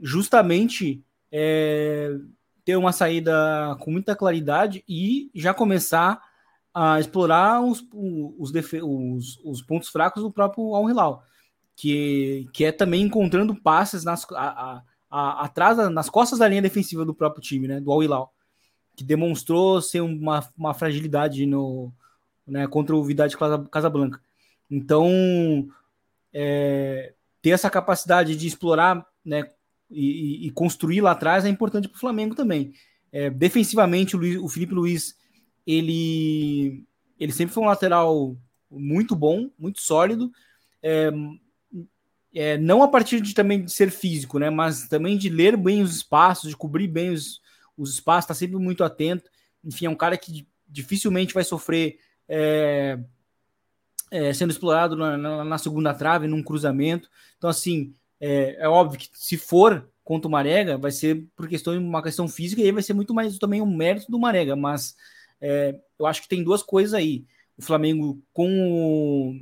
justamente 0.00 1.04
é, 1.30 2.16
ter 2.64 2.76
uma 2.76 2.90
saída 2.90 3.76
com 3.80 3.90
muita 3.90 4.16
claridade 4.16 4.82
e 4.88 5.30
já 5.34 5.52
começar 5.52 6.22
a 6.72 6.98
explorar 7.00 7.60
os, 7.60 7.86
os, 7.92 8.50
os, 8.82 9.38
os 9.44 9.60
pontos 9.60 9.90
fracos 9.90 10.22
do 10.22 10.32
próprio 10.32 10.74
Al 10.74 10.88
Hilal, 10.88 11.22
que, 11.76 12.48
que 12.50 12.64
é 12.64 12.72
também 12.72 13.02
encontrando 13.02 13.54
passes 13.54 14.04
nas, 14.04 14.24
a, 14.32 14.48
a, 14.48 14.82
a, 15.10 15.44
atrás, 15.44 15.76
nas 15.90 16.08
costas 16.08 16.38
da 16.38 16.48
linha 16.48 16.62
defensiva 16.62 17.04
do 17.04 17.14
próprio 17.14 17.42
time, 17.42 17.68
né, 17.68 17.78
do 17.78 17.92
Al 17.92 18.02
Hilal 18.02 18.32
que 18.96 19.04
demonstrou 19.04 19.82
ser 19.82 20.00
uma, 20.00 20.48
uma 20.56 20.72
fragilidade 20.72 21.44
no, 21.44 21.92
né, 22.46 22.66
contra 22.66 22.96
o 22.96 23.04
Vidal 23.04 23.28
de 23.28 23.36
Casablanca. 23.70 24.20
Então, 24.70 25.68
é, 26.32 27.12
ter 27.42 27.50
essa 27.50 27.68
capacidade 27.68 28.34
de 28.34 28.46
explorar 28.46 29.06
né, 29.24 29.50
e, 29.90 30.46
e, 30.46 30.50
construir 30.50 31.02
lá 31.02 31.12
atrás 31.12 31.44
é 31.44 31.48
importante 31.48 31.88
para 31.88 31.96
o 31.96 32.00
Flamengo 32.00 32.34
também. 32.34 32.72
É, 33.12 33.28
defensivamente, 33.28 34.16
o, 34.16 34.18
Luiz, 34.18 34.38
o, 34.38 34.48
Felipe 34.48 34.74
Luiz 34.74 35.14
ele, 35.66 36.84
ele 37.20 37.32
sempre 37.32 37.54
foi 37.54 37.62
um 37.62 37.68
lateral 37.68 38.36
muito 38.70 39.14
bom, 39.14 39.50
muito 39.58 39.80
sólido. 39.80 40.32
É, 40.82 41.12
é, 42.34 42.58
não 42.58 42.82
a 42.82 42.88
partir 42.88 43.20
de 43.20 43.34
também 43.34 43.64
de 43.64 43.72
ser 43.72 43.90
físico, 43.90 44.38
né, 44.38 44.48
mas 44.48 44.88
também 44.88 45.18
de 45.18 45.28
ler 45.28 45.56
bem 45.56 45.82
os 45.82 45.94
espaços, 45.94 46.50
de 46.50 46.56
cobrir 46.56 46.88
bem 46.88 47.10
os, 47.10 47.40
os 47.76 47.90
espaços, 47.90 48.24
está 48.24 48.34
sempre 48.34 48.56
muito 48.56 48.84
atento. 48.84 49.30
Enfim, 49.64 49.86
é 49.86 49.90
um 49.90 49.96
cara 49.96 50.16
que 50.16 50.46
dificilmente 50.68 51.34
vai 51.34 51.44
sofrer 51.44 51.98
é, 52.28 52.98
é, 54.10 54.32
sendo 54.32 54.50
explorado 54.50 54.96
na, 54.96 55.16
na, 55.16 55.44
na, 55.44 55.58
segunda 55.58 55.94
trave, 55.94 56.26
num 56.26 56.42
cruzamento. 56.42 57.08
Então, 57.36 57.50
assim, 57.50 57.94
é, 58.20 58.56
é, 58.60 58.68
óbvio 58.68 58.98
que 58.98 59.08
se 59.12 59.36
for 59.36 59.88
contra 60.04 60.28
o 60.28 60.30
Marega, 60.30 60.78
vai 60.78 60.90
ser 60.90 61.26
por 61.34 61.48
questão 61.48 61.76
uma 61.76 62.02
questão 62.02 62.28
física, 62.28 62.60
e 62.60 62.64
aí 62.64 62.72
vai 62.72 62.82
ser 62.82 62.94
muito 62.94 63.12
mais 63.12 63.38
também 63.38 63.60
um 63.60 63.76
mérito 63.76 64.10
do 64.10 64.18
Marega, 64.18 64.54
mas 64.54 64.94
é, 65.40 65.78
eu 65.98 66.06
acho 66.06 66.22
que 66.22 66.28
tem 66.28 66.44
duas 66.44 66.62
coisas 66.62 66.94
aí. 66.94 67.24
O 67.58 67.62
Flamengo 67.62 68.22
com 68.32 68.48
o, 68.48 69.40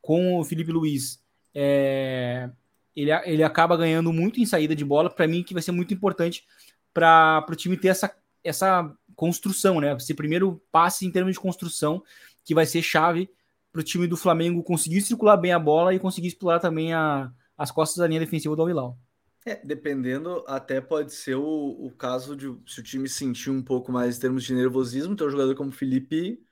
com 0.00 0.38
o 0.38 0.44
Felipe 0.44 0.70
Luiz 0.70 1.20
é, 1.54 2.50
ele, 2.94 3.10
ele 3.24 3.42
acaba 3.42 3.76
ganhando 3.76 4.12
muito 4.12 4.40
em 4.40 4.46
saída 4.46 4.74
de 4.74 4.84
bola, 4.84 5.10
para 5.10 5.26
mim 5.26 5.42
que 5.42 5.54
vai 5.54 5.62
ser 5.62 5.72
muito 5.72 5.94
importante 5.94 6.44
para 6.92 7.44
o 7.48 7.56
time 7.56 7.76
ter 7.76 7.88
essa, 7.88 8.14
essa 8.42 8.92
construção, 9.14 9.80
né? 9.80 9.94
Esse 9.96 10.14
primeiro 10.14 10.62
passe 10.72 11.06
em 11.06 11.10
termos 11.10 11.34
de 11.34 11.40
construção, 11.40 12.02
que 12.44 12.54
vai 12.54 12.66
ser 12.66 12.82
chave 12.82 13.30
para 13.72 13.80
o 13.80 13.84
time 13.84 14.06
do 14.06 14.16
Flamengo 14.16 14.62
conseguir 14.62 15.00
circular 15.00 15.36
bem 15.36 15.52
a 15.52 15.58
bola 15.58 15.94
e 15.94 15.98
conseguir 15.98 16.28
explorar 16.28 16.58
também 16.60 16.92
a, 16.92 17.30
as 17.56 17.70
costas 17.70 17.98
da 17.98 18.06
linha 18.06 18.20
defensiva 18.20 18.56
do 18.56 18.62
Al 18.62 18.98
É, 19.46 19.56
dependendo, 19.64 20.44
até 20.46 20.80
pode 20.80 21.14
ser 21.14 21.34
o, 21.34 21.42
o 21.44 21.90
caso 21.96 22.36
de 22.36 22.46
se 22.66 22.80
o 22.80 22.82
time 22.82 23.08
sentir 23.08 23.50
um 23.50 23.62
pouco 23.62 23.90
mais 23.90 24.16
em 24.16 24.20
termos 24.20 24.44
de 24.44 24.54
nervosismo, 24.54 25.14
então 25.14 25.26
um 25.26 25.30
jogador 25.30 25.54
como 25.54 25.70
o 25.70 25.72
Felipe, 25.72 26.42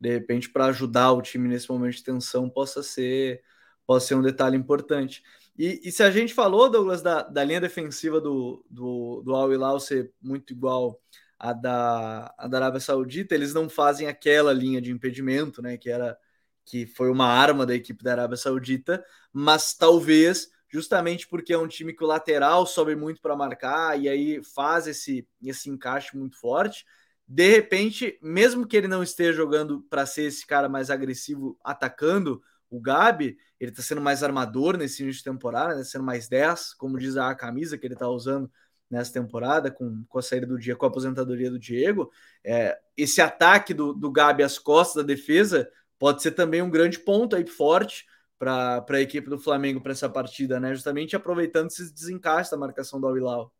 de 0.00 0.10
repente, 0.10 0.50
para 0.50 0.66
ajudar 0.66 1.12
o 1.12 1.22
time 1.22 1.48
nesse 1.48 1.70
momento 1.70 1.96
de 1.96 2.04
tensão, 2.04 2.50
possa 2.50 2.82
ser, 2.82 3.42
possa 3.86 4.08
ser 4.08 4.16
um 4.16 4.22
detalhe 4.22 4.56
importante. 4.56 5.22
E, 5.58 5.80
e, 5.84 5.92
se 5.92 6.02
a 6.02 6.10
gente 6.10 6.34
falou, 6.34 6.70
Douglas, 6.70 7.02
da, 7.02 7.22
da 7.22 7.42
linha 7.42 7.60
defensiva 7.60 8.20
do, 8.20 8.64
do, 8.68 9.22
do 9.24 9.34
Al 9.34 9.52
Hilal 9.52 9.80
ser 9.80 10.12
muito 10.20 10.52
igual 10.52 11.00
à 11.38 11.52
da, 11.52 12.34
à 12.36 12.46
da 12.46 12.58
Arábia 12.58 12.80
Saudita, 12.80 13.34
eles 13.34 13.54
não 13.54 13.68
fazem 13.68 14.06
aquela 14.06 14.52
linha 14.52 14.80
de 14.80 14.90
impedimento, 14.90 15.62
né? 15.62 15.76
Que 15.76 15.90
era 15.90 16.18
que 16.64 16.84
foi 16.84 17.10
uma 17.10 17.26
arma 17.26 17.64
da 17.64 17.74
equipe 17.74 18.02
da 18.02 18.12
Arábia 18.12 18.36
Saudita, 18.36 19.04
mas 19.32 19.72
talvez 19.72 20.50
justamente 20.68 21.28
porque 21.28 21.52
é 21.52 21.58
um 21.58 21.68
time 21.68 21.92
que 21.92 22.04
o 22.04 22.06
lateral 22.06 22.66
sobe 22.66 22.96
muito 22.96 23.20
para 23.22 23.36
marcar 23.36 23.98
e 23.98 24.08
aí 24.08 24.42
faz 24.42 24.86
esse, 24.86 25.26
esse 25.42 25.70
encaixe 25.70 26.16
muito 26.16 26.38
forte. 26.38 26.84
De 27.26 27.48
repente, 27.48 28.18
mesmo 28.20 28.66
que 28.66 28.76
ele 28.76 28.88
não 28.88 29.02
esteja 29.02 29.32
jogando 29.32 29.82
para 29.88 30.06
ser 30.06 30.24
esse 30.24 30.46
cara 30.46 30.68
mais 30.68 30.90
agressivo 30.90 31.58
atacando, 31.64 32.42
o 32.70 32.80
Gabi, 32.80 33.36
ele 33.58 33.72
tá 33.72 33.82
sendo 33.82 34.00
mais 34.00 34.22
armador 34.22 34.76
nesse 34.76 35.02
início 35.02 35.18
de 35.18 35.30
temporada, 35.30 35.76
né? 35.76 35.84
sendo 35.84 36.04
mais 36.04 36.28
10, 36.28 36.74
como 36.74 36.98
diz 36.98 37.16
a 37.16 37.34
camisa 37.34 37.78
que 37.78 37.86
ele 37.86 37.96
tá 37.96 38.08
usando 38.08 38.50
nessa 38.90 39.12
temporada, 39.12 39.70
com, 39.70 40.04
com 40.08 40.18
a 40.18 40.22
saída 40.22 40.46
do 40.46 40.58
dia, 40.58 40.76
com 40.76 40.86
a 40.86 40.88
aposentadoria 40.88 41.50
do 41.50 41.58
Diego, 41.58 42.10
é, 42.44 42.78
esse 42.96 43.20
ataque 43.20 43.74
do, 43.74 43.92
do 43.92 44.10
Gabi 44.10 44.42
às 44.42 44.58
costas 44.58 45.02
da 45.02 45.06
defesa 45.06 45.68
pode 45.98 46.22
ser 46.22 46.32
também 46.32 46.62
um 46.62 46.70
grande 46.70 46.98
ponto 46.98 47.34
aí 47.34 47.46
forte 47.46 48.06
para 48.38 48.84
a 48.88 49.00
equipe 49.00 49.28
do 49.28 49.38
Flamengo 49.38 49.80
para 49.80 49.92
essa 49.92 50.08
partida, 50.08 50.60
né? 50.60 50.74
Justamente 50.74 51.16
aproveitando 51.16 51.68
esse 51.68 51.92
desencaixe 51.92 52.50
da 52.50 52.56
marcação 52.56 53.00
do 53.00 53.28
Al 53.28 53.52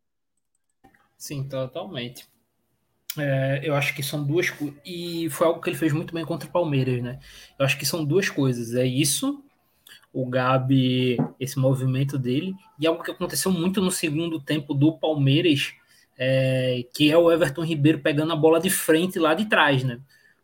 Sim, 1.16 1.48
totalmente. 1.48 2.28
É, 3.18 3.60
eu 3.62 3.74
acho 3.74 3.94
que 3.94 4.02
são 4.02 4.22
duas 4.22 4.52
e 4.84 5.28
foi 5.30 5.46
algo 5.46 5.60
que 5.60 5.70
ele 5.70 5.76
fez 5.76 5.92
muito 5.92 6.12
bem 6.12 6.24
contra 6.24 6.48
o 6.48 6.52
Palmeiras, 6.52 7.02
né? 7.02 7.18
Eu 7.58 7.64
acho 7.64 7.78
que 7.78 7.86
são 7.86 8.04
duas 8.04 8.28
coisas. 8.28 8.74
É 8.74 8.86
isso, 8.86 9.42
o 10.12 10.26
Gabi, 10.26 11.16
esse 11.38 11.58
movimento 11.58 12.18
dele, 12.18 12.54
e 12.78 12.86
algo 12.86 13.02
que 13.02 13.10
aconteceu 13.10 13.50
muito 13.52 13.80
no 13.80 13.90
segundo 13.90 14.40
tempo 14.40 14.74
do 14.74 14.98
Palmeiras, 14.98 15.72
é, 16.18 16.84
que 16.94 17.10
é 17.10 17.18
o 17.18 17.30
Everton 17.30 17.64
Ribeiro 17.64 18.00
pegando 18.00 18.32
a 18.32 18.36
bola 18.36 18.58
de 18.58 18.70
frente 18.70 19.18
lá 19.18 19.34
de 19.34 19.46
trás, 19.46 19.84
né? 19.84 20.00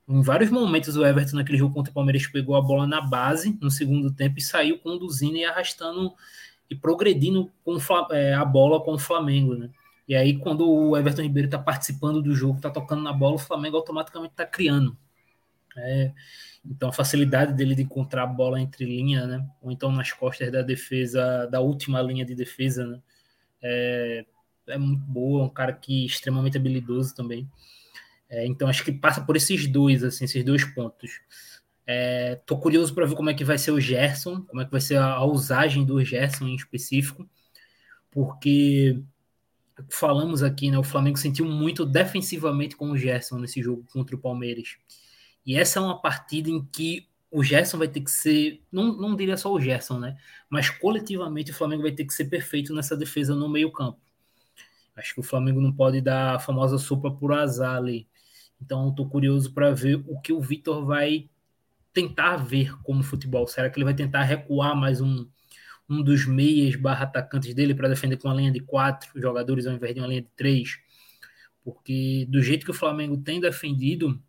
Em 0.09 0.21
vários 0.21 0.51
momentos 0.51 0.97
o 0.97 1.07
Everton 1.07 1.37
naquele 1.37 1.59
jogo 1.59 1.75
contra 1.75 1.91
o 1.91 1.95
Palmeiras 1.95 2.27
pegou 2.27 2.57
a 2.57 2.61
bola 2.61 2.87
na 2.87 3.01
base 3.01 3.57
no 3.61 3.71
segundo 3.71 4.13
tempo 4.13 4.39
e 4.39 4.43
saiu 4.43 4.79
conduzindo 4.79 5.37
e 5.37 5.45
arrastando 5.45 6.13
e 6.69 6.75
progredindo 6.75 7.51
com 7.65 7.79
é, 8.11 8.35
a 8.35 8.45
bola 8.45 8.81
com 8.81 8.95
o 8.95 8.99
Flamengo, 8.99 9.55
né? 9.55 9.71
E 10.07 10.15
aí, 10.15 10.39
quando 10.39 10.69
o 10.69 10.97
Everton 10.97 11.23
Ribeiro 11.23 11.47
está 11.47 11.59
participando 11.59 12.21
do 12.23 12.35
jogo, 12.35 12.57
está 12.57 12.71
tocando 12.71 13.03
na 13.03 13.13
bola, 13.13 13.37
o 13.37 13.39
Flamengo 13.39 13.77
automaticamente 13.77 14.33
está 14.33 14.45
criando. 14.45 14.97
É, 15.77 16.13
então, 16.65 16.89
a 16.89 16.93
facilidade 16.93 17.55
dele 17.55 17.75
de 17.75 17.83
encontrar 17.83 18.25
a 18.25 18.27
bola 18.27 18.61
entre 18.61 18.85
linha, 18.85 19.27
né? 19.27 19.49
Ou 19.61 19.73
então 19.73 19.91
nas 19.91 20.13
costas 20.13 20.51
da 20.53 20.63
defesa, 20.63 21.47
da 21.47 21.61
última 21.61 22.01
linha 22.03 22.25
de 22.25 22.35
defesa, 22.35 22.87
né? 22.87 23.01
É, 23.63 24.27
é 24.69 24.79
muito 24.79 25.03
boa, 25.05 25.45
um 25.45 25.49
cara 25.49 25.73
que 25.73 26.03
é 26.03 26.07
extremamente 26.07 26.57
habilidoso 26.57 27.15
também. 27.15 27.49
É, 28.29 28.47
então, 28.47 28.69
acho 28.69 28.85
que 28.85 28.93
passa 28.93 29.21
por 29.21 29.37
esses 29.37 29.67
dois, 29.67 30.03
assim, 30.05 30.25
esses 30.25 30.45
dois 30.45 30.65
pontos. 30.65 31.21
É, 31.87 32.37
tô 32.47 32.59
curioso 32.59 32.95
para 32.95 33.07
ver 33.07 33.17
como 33.17 33.31
é 33.31 33.35
que 33.35 33.45
vai 33.45 33.59
ser 33.59 33.73
o 33.73 33.81
Gerson, 33.81 34.43
como 34.43 34.63
é 34.63 34.65
que 34.65 34.71
vai 34.71 34.81
ser 34.81 34.97
a, 34.97 35.07
a 35.15 35.25
usagem 35.25 35.85
do 35.85 36.03
Gerson 36.05 36.47
em 36.47 36.55
específico, 36.55 37.29
porque 38.11 39.03
falamos 39.91 40.43
aqui, 40.43 40.71
né? 40.71 40.79
O 40.79 40.85
Flamengo 40.85 41.19
sentiu 41.19 41.47
muito 41.47 41.85
defensivamente 41.85 42.77
com 42.77 42.91
o 42.91 42.97
Gerson 42.97 43.39
nesse 43.39 43.63
jogo 43.63 43.85
contra 43.93 44.15
o 44.17 44.19
Palmeiras. 44.19 44.77
E 45.45 45.57
essa 45.57 45.79
é 45.79 45.83
uma 45.83 46.01
partida 46.01 46.51
em 46.51 46.65
que 46.65 47.09
o 47.31 47.43
Gerson 47.43 47.79
vai 47.79 47.89
ter 47.89 48.01
que 48.01 48.11
ser, 48.11 48.63
não, 48.71 48.97
não 48.97 49.17
diria 49.17 49.37
só 49.37 49.53
o 49.53 49.61
Gerson, 49.61 49.99
né? 49.99 50.17
Mas 50.51 50.69
coletivamente 50.69 51.51
o 51.51 51.55
Flamengo 51.55 51.83
vai 51.83 51.93
ter 51.93 52.05
que 52.05 52.13
ser 52.13 52.27
perfeito 52.27 52.75
nessa 52.75 52.97
defesa 52.97 53.35
no 53.35 53.49
meio-campo. 53.49 53.99
Acho 54.95 55.15
que 55.15 55.21
o 55.21 55.25
Flamengo 55.25 55.61
não 55.61 55.73
pode 55.73 56.01
dar 56.01 56.37
a 56.37 56.39
famosa 56.39 56.77
sopa 56.77 57.11
por 57.11 57.33
azar 57.33 57.77
ali. 57.77 58.07
Então 58.61 58.91
estou 58.91 59.09
curioso 59.09 59.53
para 59.53 59.73
ver 59.73 60.03
o 60.07 60.21
que 60.21 60.33
o 60.33 60.41
Vitor 60.41 60.85
vai 60.85 61.31
tentar 61.93 62.37
ver 62.37 62.77
como 62.83 63.03
futebol. 63.03 63.47
Será 63.47 63.71
que 63.71 63.79
ele 63.79 63.85
vai 63.85 63.95
tentar 63.95 64.23
recuar 64.23 64.77
mais 64.77 65.01
um, 65.01 65.27
um 65.89 66.03
dos 66.03 66.27
meias 66.27 66.77
barra 66.77 67.05
atacantes 67.05 67.55
dele 67.55 67.75
para 67.75 67.89
defender 67.89 68.17
com 68.17 68.29
uma 68.29 68.35
linha 68.35 68.51
de 68.51 68.61
quatro 68.61 69.11
jogadores 69.21 69.67
ao 69.67 69.75
invés 69.75 69.95
de 69.95 70.01
uma 70.01 70.09
linha 70.09 70.23
de 70.23 70.29
três. 70.37 70.79
Porque 71.65 72.27
do 72.29 72.43
jeito 72.43 72.65
que 72.65 72.71
o 72.71 72.75
Flamengo 72.75 73.17
tem 73.17 73.41
defendido, 73.41 74.21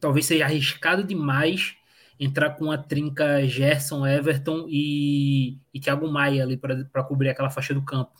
talvez 0.00 0.26
seja 0.26 0.44
arriscado 0.44 1.04
demais 1.04 1.76
entrar 2.18 2.50
com 2.50 2.70
a 2.70 2.78
trinca 2.78 3.46
Gerson, 3.46 4.06
Everton 4.06 4.66
e, 4.68 5.58
e 5.72 5.80
Thiago 5.80 6.10
Maia 6.10 6.42
ali 6.42 6.56
para 6.56 7.04
cobrir 7.04 7.28
aquela 7.28 7.50
faixa 7.50 7.74
do 7.74 7.84
campo. 7.84 8.12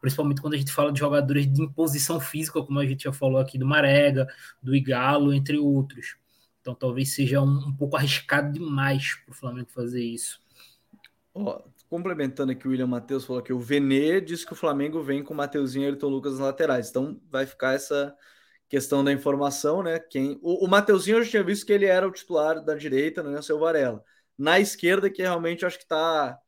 Principalmente 0.00 0.40
quando 0.40 0.54
a 0.54 0.56
gente 0.56 0.72
fala 0.72 0.92
de 0.92 1.00
jogadores 1.00 1.50
de 1.50 1.62
imposição 1.62 2.20
física, 2.20 2.62
como 2.62 2.78
a 2.78 2.86
gente 2.86 3.04
já 3.04 3.12
falou 3.12 3.40
aqui 3.40 3.58
do 3.58 3.66
Marega, 3.66 4.28
do 4.62 4.74
Igalo, 4.74 5.32
entre 5.32 5.58
outros. 5.58 6.16
Então 6.60 6.74
talvez 6.74 7.14
seja 7.14 7.40
um, 7.40 7.68
um 7.68 7.72
pouco 7.72 7.96
arriscado 7.96 8.52
demais 8.52 9.14
para 9.24 9.32
o 9.32 9.34
Flamengo 9.34 9.70
fazer 9.70 10.02
isso. 10.02 10.40
Ó, 11.38 11.62
complementando 11.88 12.52
aqui, 12.52 12.66
o 12.66 12.70
William 12.70 12.86
Matheus 12.86 13.24
falou 13.24 13.42
que 13.42 13.52
o 13.52 13.60
Venê 13.60 14.20
disse 14.20 14.44
que 14.44 14.52
o 14.52 14.56
Flamengo 14.56 15.02
vem 15.02 15.22
com 15.22 15.32
o 15.32 15.36
Mateuzinho 15.36 15.84
e 15.84 15.86
Ayrton 15.86 16.08
Lucas 16.08 16.32
nas 16.32 16.40
laterais. 16.40 16.90
Então 16.90 17.20
vai 17.30 17.46
ficar 17.46 17.74
essa 17.74 18.14
questão 18.68 19.02
da 19.02 19.12
informação, 19.12 19.82
né? 19.82 19.98
Quem 19.98 20.38
O, 20.42 20.66
o 20.66 20.68
Mateuzinho 20.68 21.18
eu 21.18 21.24
já 21.24 21.30
tinha 21.30 21.44
visto 21.44 21.64
que 21.64 21.72
ele 21.72 21.86
era 21.86 22.06
o 22.06 22.12
titular 22.12 22.62
da 22.62 22.74
direita, 22.74 23.22
não 23.22 23.34
é 23.34 23.38
o 23.38 23.42
seu 23.42 23.58
Varela. 23.58 24.02
Na 24.36 24.60
esquerda, 24.60 25.08
que 25.10 25.22
realmente 25.22 25.64
acho 25.64 25.78
que 25.78 25.86
tá. 25.86 26.38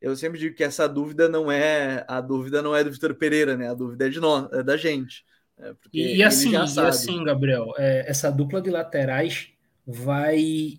Eu 0.00 0.14
sempre 0.16 0.38
digo 0.38 0.54
que 0.54 0.64
essa 0.64 0.88
dúvida 0.88 1.28
não 1.28 1.50
é. 1.50 2.04
A 2.08 2.20
dúvida 2.20 2.62
não 2.62 2.74
é 2.74 2.84
do 2.84 2.90
Vitor 2.90 3.14
Pereira, 3.14 3.56
né? 3.56 3.68
A 3.68 3.74
dúvida 3.74 4.06
é 4.06 4.08
de 4.08 4.20
nós, 4.20 4.48
é 4.52 4.62
da 4.62 4.76
gente. 4.76 5.24
É 5.58 5.74
e, 5.92 6.16
e, 6.16 6.22
assim, 6.22 6.52
e 6.52 6.56
assim, 6.56 7.24
Gabriel, 7.24 7.72
é, 7.76 8.08
essa 8.08 8.30
dupla 8.30 8.62
de 8.62 8.70
laterais 8.70 9.50
vai 9.84 10.78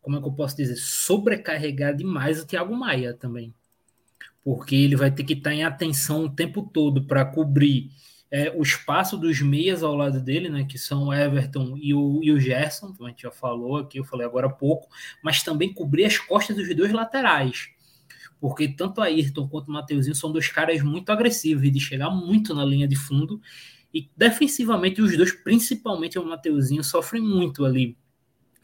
como 0.00 0.16
é 0.16 0.20
que 0.20 0.26
eu 0.26 0.32
posso 0.32 0.56
dizer, 0.56 0.76
sobrecarregar 0.76 1.94
demais 1.94 2.40
o 2.40 2.46
Thiago 2.46 2.74
Maia 2.74 3.14
também. 3.14 3.54
Porque 4.42 4.74
ele 4.74 4.96
vai 4.96 5.10
ter 5.10 5.24
que 5.24 5.34
estar 5.34 5.52
em 5.52 5.64
atenção 5.64 6.24
o 6.24 6.30
tempo 6.30 6.62
todo 6.62 7.06
para 7.06 7.24
cobrir 7.24 7.90
é, 8.30 8.50
o 8.56 8.62
espaço 8.62 9.18
dos 9.18 9.40
meias 9.40 9.82
ao 9.82 9.94
lado 9.94 10.20
dele, 10.20 10.48
né, 10.48 10.64
que 10.64 10.78
são 10.78 11.08
o 11.08 11.14
Everton 11.14 11.76
e 11.76 11.92
o, 11.92 12.20
e 12.22 12.30
o 12.30 12.38
Gerson, 12.38 12.94
como 12.94 13.06
a 13.06 13.10
gente 13.10 13.22
já 13.22 13.30
falou 13.30 13.78
aqui, 13.78 13.98
eu 13.98 14.04
falei 14.04 14.26
agora 14.26 14.46
há 14.46 14.50
pouco, 14.50 14.88
mas 15.22 15.42
também 15.42 15.74
cobrir 15.74 16.04
as 16.04 16.16
costas 16.16 16.56
dos 16.56 16.74
dois 16.74 16.92
laterais. 16.92 17.70
Porque 18.40 18.68
tanto 18.68 19.02
a 19.02 19.04
Ayrton 19.04 19.48
quanto 19.48 19.68
o 19.68 19.72
Mateuzinho 19.72 20.14
são 20.14 20.32
dois 20.32 20.48
caras 20.48 20.80
muito 20.80 21.10
agressivos 21.10 21.70
de 21.70 21.78
chegar 21.78 22.10
muito 22.10 22.54
na 22.54 22.64
linha 22.64 22.88
de 22.88 22.96
fundo. 22.96 23.40
E 23.92 24.08
defensivamente, 24.16 25.02
os 25.02 25.14
dois, 25.14 25.32
principalmente 25.32 26.18
o 26.18 26.24
Mateuzinho, 26.24 26.82
sofrem 26.82 27.22
muito 27.22 27.66
ali. 27.66 27.98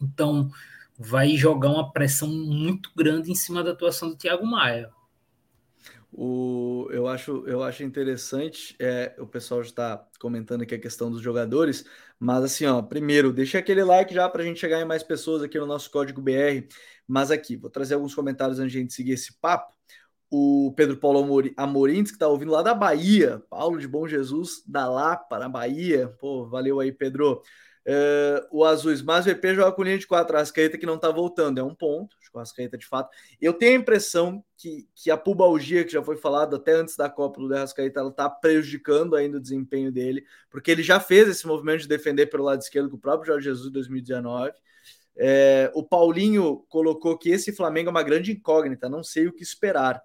Então, 0.01 0.51
vai 0.98 1.37
jogar 1.37 1.70
uma 1.70 1.92
pressão 1.92 2.28
muito 2.28 2.90
grande 2.96 3.30
em 3.30 3.35
cima 3.35 3.62
da 3.62 3.72
atuação 3.72 4.11
do 4.11 4.16
Thiago 4.16 4.46
Maia. 4.46 4.90
O, 6.12 6.88
eu, 6.90 7.06
acho, 7.06 7.44
eu 7.46 7.62
acho 7.62 7.82
interessante, 7.82 8.74
é, 8.78 9.14
o 9.18 9.26
pessoal 9.26 9.61
está 9.61 10.02
comentando 10.18 10.62
aqui 10.62 10.74
a 10.74 10.80
questão 10.80 11.11
dos 11.11 11.20
jogadores, 11.20 11.85
mas 12.18 12.42
assim, 12.42 12.64
ó, 12.64 12.80
primeiro, 12.80 13.32
deixa 13.35 13.59
aquele 13.59 13.85
like 13.85 14.14
já 14.14 14.26
para 14.26 14.42
a 14.42 14.46
gente 14.46 14.59
chegar 14.59 14.80
em 14.80 14.87
mais 14.87 15.02
pessoas 15.02 15.42
aqui 15.42 15.59
no 15.59 15.66
nosso 15.66 15.90
código 15.90 16.22
BR. 16.22 16.66
Mas 17.06 17.30
aqui, 17.30 17.56
vou 17.56 17.68
trazer 17.70 17.94
alguns 17.94 18.14
comentários 18.14 18.59
antes 18.59 18.72
de 18.72 18.78
a 18.78 18.80
gente 18.80 18.94
seguir 18.94 19.12
esse 19.12 19.38
papo. 19.38 19.74
O 20.30 20.72
Pedro 20.74 20.96
Paulo 20.96 21.18
Amorim, 21.56 22.02
que 22.02 22.11
está 22.11 22.26
ouvindo 22.26 22.50
lá 22.50 22.62
da 22.62 22.74
Bahia, 22.74 23.42
Paulo 23.50 23.78
de 23.78 23.87
Bom 23.87 24.09
Jesus, 24.09 24.62
da 24.66 24.88
Lapa, 24.88 25.38
na 25.38 25.48
Bahia. 25.48 26.09
Pô, 26.18 26.46
valeu 26.48 26.80
aí, 26.80 26.90
Pedro. 26.90 27.42
Uh, 27.87 28.42
o 28.51 28.64
Azuis, 28.64 29.01
mas 29.01 29.27
o 29.27 29.31
VP 29.31 29.55
joga 29.55 29.70
com 29.70 29.85
linha 29.85 29.96
de 29.96 30.09
quatro, 30.09 30.37
a 30.37 30.40
Ascaeta 30.40 30.77
que 30.77 30.85
não 30.85 30.99
tá 30.99 31.09
voltando, 31.09 31.61
é 31.61 31.62
um 31.62 31.72
ponto, 31.72 32.16
acho 32.18 32.53
que 32.53 32.66
o 32.66 32.79
de 32.79 32.85
fato. 32.85 33.14
Eu 33.40 33.53
tenho 33.53 33.79
a 33.79 33.81
impressão 33.81 34.44
que, 34.57 34.88
que 34.92 35.09
a 35.09 35.16
pubalgia, 35.16 35.85
que 35.85 35.92
já 35.92 36.03
foi 36.03 36.16
falado 36.16 36.57
até 36.57 36.72
antes 36.72 36.96
da 36.96 37.09
Copa 37.09 37.40
do 37.40 37.55
Arrascaeta, 37.55 38.01
ela 38.01 38.11
tá 38.11 38.29
prejudicando 38.29 39.14
ainda 39.14 39.38
o 39.38 39.40
desempenho 39.40 39.92
dele, 39.92 40.25
porque 40.51 40.72
ele 40.72 40.83
já 40.83 40.99
fez 40.99 41.29
esse 41.29 41.46
movimento 41.46 41.83
de 41.83 41.88
defender 41.88 42.27
pelo 42.27 42.42
lado 42.42 42.61
esquerdo 42.61 42.90
com 42.90 42.96
o 42.96 43.01
próprio 43.01 43.33
Jorge 43.33 43.44
Jesus 43.44 43.68
em 43.68 43.72
2019. 43.72 44.53
É, 45.16 45.70
o 45.72 45.85
Paulinho 45.85 46.66
colocou 46.68 47.16
que 47.16 47.31
esse 47.31 47.53
Flamengo 47.53 47.88
é 47.88 47.92
uma 47.92 48.03
grande 48.03 48.33
incógnita, 48.33 48.88
não 48.88 49.05
sei 49.05 49.29
o 49.29 49.33
que 49.33 49.44
esperar. 49.44 50.03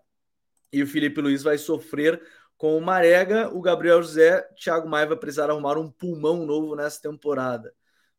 E 0.71 0.83
o 0.83 0.87
Felipe 0.87 1.19
Luiz 1.19 1.41
vai 1.41 1.57
sofrer 1.57 2.21
com 2.61 2.77
o 2.77 2.79
Marega, 2.79 3.49
o 3.51 3.59
Gabriel 3.59 4.03
José, 4.03 4.39
Thiago 4.55 4.87
Maia 4.87 5.07
vai 5.07 5.17
precisar 5.17 5.49
arrumar 5.49 5.79
um 5.79 5.89
pulmão 5.89 6.45
novo 6.45 6.75
nessa 6.75 7.01
temporada. 7.01 7.73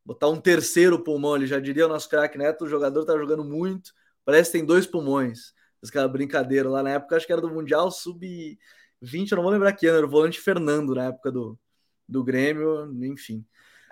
Botar 0.05 0.29
um 0.31 0.41
terceiro 0.41 0.99
pulmão, 0.99 1.37
ele 1.37 1.47
já 1.47 1.61
diria 1.61 1.87
o 1.87 1.89
nosso 1.89 2.09
craque 2.09 2.37
Neto, 2.37 2.65
o 2.65 2.69
jogador 2.69 3.05
tá 3.05 3.17
jogando 3.17 3.45
muito, 3.45 3.93
parece 4.25 4.51
que 4.51 4.59
tem 4.59 4.67
dois 4.67 4.85
pulmões. 4.85 5.55
Aquela 5.89 6.09
brincadeira 6.09 6.69
lá 6.69 6.83
na 6.83 6.91
época, 6.91 7.15
acho 7.15 7.25
que 7.25 7.33
era 7.33 7.41
do 7.41 7.55
Mundial 7.55 7.89
Sub-20, 7.93 9.31
eu 9.31 9.37
não 9.37 9.45
vou 9.45 9.53
lembrar 9.53 9.75
que 9.75 9.87
ano, 9.87 9.99
era 9.99 10.07
o 10.07 10.11
volante 10.11 10.41
Fernando 10.41 10.93
na 10.93 11.05
época 11.05 11.31
do, 11.31 11.57
do 12.09 12.25
Grêmio, 12.25 12.93
enfim. 13.05 13.47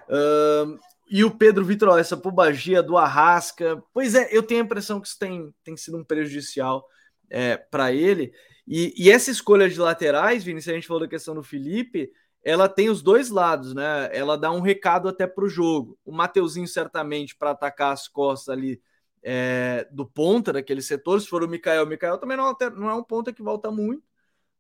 Uh, 0.08 0.76
e 1.08 1.22
o 1.22 1.30
Pedro 1.30 1.64
Vitor, 1.64 1.96
essa 1.96 2.16
pubagia 2.16 2.82
do 2.82 2.98
Arrasca, 2.98 3.80
pois 3.94 4.16
é, 4.16 4.28
eu 4.36 4.42
tenho 4.42 4.62
a 4.62 4.64
impressão 4.64 5.00
que 5.00 5.06
isso 5.06 5.16
tem, 5.16 5.54
tem 5.62 5.76
sido 5.76 5.96
um 5.96 6.02
prejudicial 6.02 6.84
é, 7.30 7.56
para 7.56 7.92
ele. 7.92 8.32
E, 8.72 8.94
e, 8.96 9.11
essa 9.11 9.33
escolha 9.33 9.68
de 9.68 9.80
laterais, 9.80 10.44
Vini, 10.44 10.62
se 10.62 10.70
a 10.70 10.74
gente 10.74 10.87
falou 10.87 11.02
da 11.02 11.09
questão 11.09 11.35
do 11.35 11.42
Felipe, 11.42 12.12
ela 12.40 12.68
tem 12.68 12.88
os 12.88 13.02
dois 13.02 13.28
lados, 13.28 13.74
né? 13.74 14.09
Ela 14.12 14.38
dá 14.38 14.52
um 14.52 14.61
recado 14.61 15.09
até 15.09 15.26
para 15.26 15.44
o 15.44 15.48
jogo. 15.48 15.98
O 16.04 16.12
Mateuzinho, 16.12 16.68
certamente, 16.68 17.35
para 17.35 17.50
atacar 17.50 17.92
as 17.92 18.06
costas 18.06 18.48
ali 18.48 18.80
é, 19.24 19.88
do 19.90 20.06
ponta, 20.06 20.52
daquele 20.52 20.83
setor. 20.83 21.20
Se 21.20 21.26
for 21.26 21.42
o 21.42 21.48
Mikael, 21.48 21.83
o 21.83 21.87
Mikael 21.87 22.16
também 22.16 22.37
não, 22.37 22.56
não 22.76 22.88
é 22.88 22.94
um 22.94 23.02
ponta 23.02 23.33
que 23.33 23.42
volta 23.42 23.72
muito. 23.72 24.04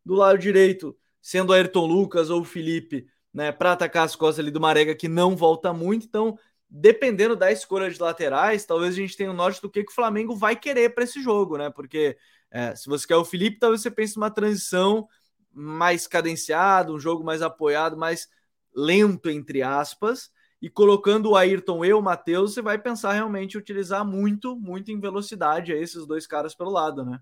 Do 0.04 0.14
lado 0.14 0.36
direito, 0.38 0.96
sendo 1.22 1.52
Ayrton 1.52 1.86
Lucas 1.86 2.30
ou 2.30 2.40
o 2.40 2.44
Felipe, 2.44 3.06
né? 3.32 3.52
Para 3.52 3.72
atacar 3.74 4.06
as 4.06 4.16
costas 4.16 4.40
ali 4.40 4.50
do 4.50 4.60
Marega, 4.60 4.92
que 4.92 5.06
não 5.06 5.36
volta 5.36 5.72
muito. 5.72 6.04
Então, 6.04 6.36
dependendo 6.68 7.36
da 7.36 7.52
escolha 7.52 7.88
de 7.88 8.02
laterais, 8.02 8.64
talvez 8.64 8.94
a 8.94 8.96
gente 8.96 9.16
tenha 9.16 9.30
um 9.30 9.34
norte 9.34 9.62
do 9.62 9.70
que, 9.70 9.84
que 9.84 9.92
o 9.92 9.94
Flamengo 9.94 10.34
vai 10.34 10.56
querer 10.56 10.94
para 10.96 11.04
esse 11.04 11.22
jogo, 11.22 11.56
né? 11.56 11.70
Porque 11.70 12.16
é, 12.50 12.74
se 12.74 12.88
você 12.88 13.06
quer 13.06 13.16
o 13.16 13.24
Felipe, 13.24 13.58
talvez 13.58 13.80
você 13.82 13.90
pense 13.90 14.16
numa 14.16 14.30
transição 14.30 15.08
mais 15.52 16.06
cadenciado, 16.06 16.94
um 16.94 17.00
jogo 17.00 17.24
mais 17.24 17.42
apoiado, 17.42 17.96
mais 17.96 18.28
lento, 18.74 19.30
entre 19.30 19.62
aspas, 19.62 20.30
e 20.62 20.68
colocando 20.68 21.30
o 21.30 21.36
Ayrton 21.36 21.84
e 21.84 21.92
o 21.92 22.02
Matheus, 22.02 22.54
você 22.54 22.62
vai 22.62 22.78
pensar 22.78 23.12
realmente 23.12 23.56
utilizar 23.56 24.04
muito, 24.04 24.56
muito 24.56 24.90
em 24.90 25.00
velocidade 25.00 25.72
esses 25.72 26.06
dois 26.06 26.26
caras 26.26 26.54
pelo 26.54 26.70
lado, 26.70 27.04
né? 27.04 27.20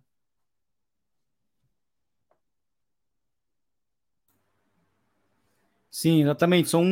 Sim, 5.91 6.23
exatamente. 6.23 6.69
São, 6.69 6.85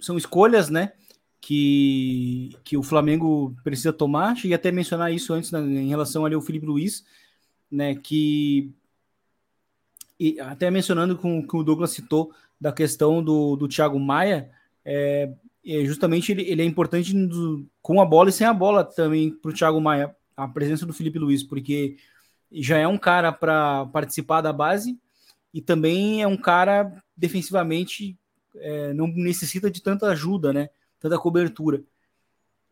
são 0.00 0.16
escolhas, 0.16 0.68
né? 0.68 0.92
Que, 1.40 2.54
que 2.62 2.76
o 2.76 2.82
Flamengo 2.82 3.56
precisa 3.64 3.92
tomar. 3.92 4.36
Cheguei 4.36 4.54
até 4.54 4.68
a 4.68 4.72
mencionar 4.72 5.12
isso 5.12 5.32
antes 5.32 5.50
né, 5.50 5.60
em 5.60 5.88
relação 5.88 6.26
ali 6.26 6.34
ao 6.34 6.42
Felipe 6.42 6.66
Luiz, 6.66 7.04
né? 7.70 7.94
Que 7.94 8.72
e 10.18 10.38
até 10.38 10.70
mencionando 10.70 11.16
com 11.16 11.46
que 11.46 11.56
o 11.56 11.62
Douglas 11.62 11.92
citou 11.92 12.30
da 12.60 12.70
questão 12.70 13.24
do, 13.24 13.56
do 13.56 13.66
Thiago 13.66 13.98
Maia, 13.98 14.50
é, 14.84 15.32
é 15.64 15.84
justamente 15.86 16.30
ele, 16.30 16.42
ele, 16.42 16.60
é 16.60 16.64
importante 16.64 17.14
do, 17.14 17.66
com 17.80 18.02
a 18.02 18.04
bola 18.04 18.28
e 18.28 18.32
sem 18.32 18.46
a 18.46 18.52
bola 18.52 18.84
também 18.84 19.30
para 19.30 19.50
o 19.50 19.54
Thiago 19.54 19.80
Maia, 19.80 20.14
a 20.36 20.46
presença 20.46 20.84
do 20.84 20.92
Felipe 20.92 21.18
Luiz, 21.18 21.42
porque 21.42 21.96
já 22.52 22.76
é 22.76 22.86
um 22.86 22.98
cara 22.98 23.32
para 23.32 23.86
participar 23.86 24.42
da 24.42 24.52
base 24.52 24.98
e 25.54 25.62
também 25.62 26.20
é 26.20 26.26
um 26.26 26.36
cara 26.36 27.02
defensivamente 27.16 28.18
é, 28.56 28.92
não 28.92 29.06
necessita 29.06 29.70
de 29.70 29.82
tanta 29.82 30.08
ajuda, 30.08 30.52
né? 30.52 30.68
Tanta 30.98 31.18
cobertura. 31.18 31.82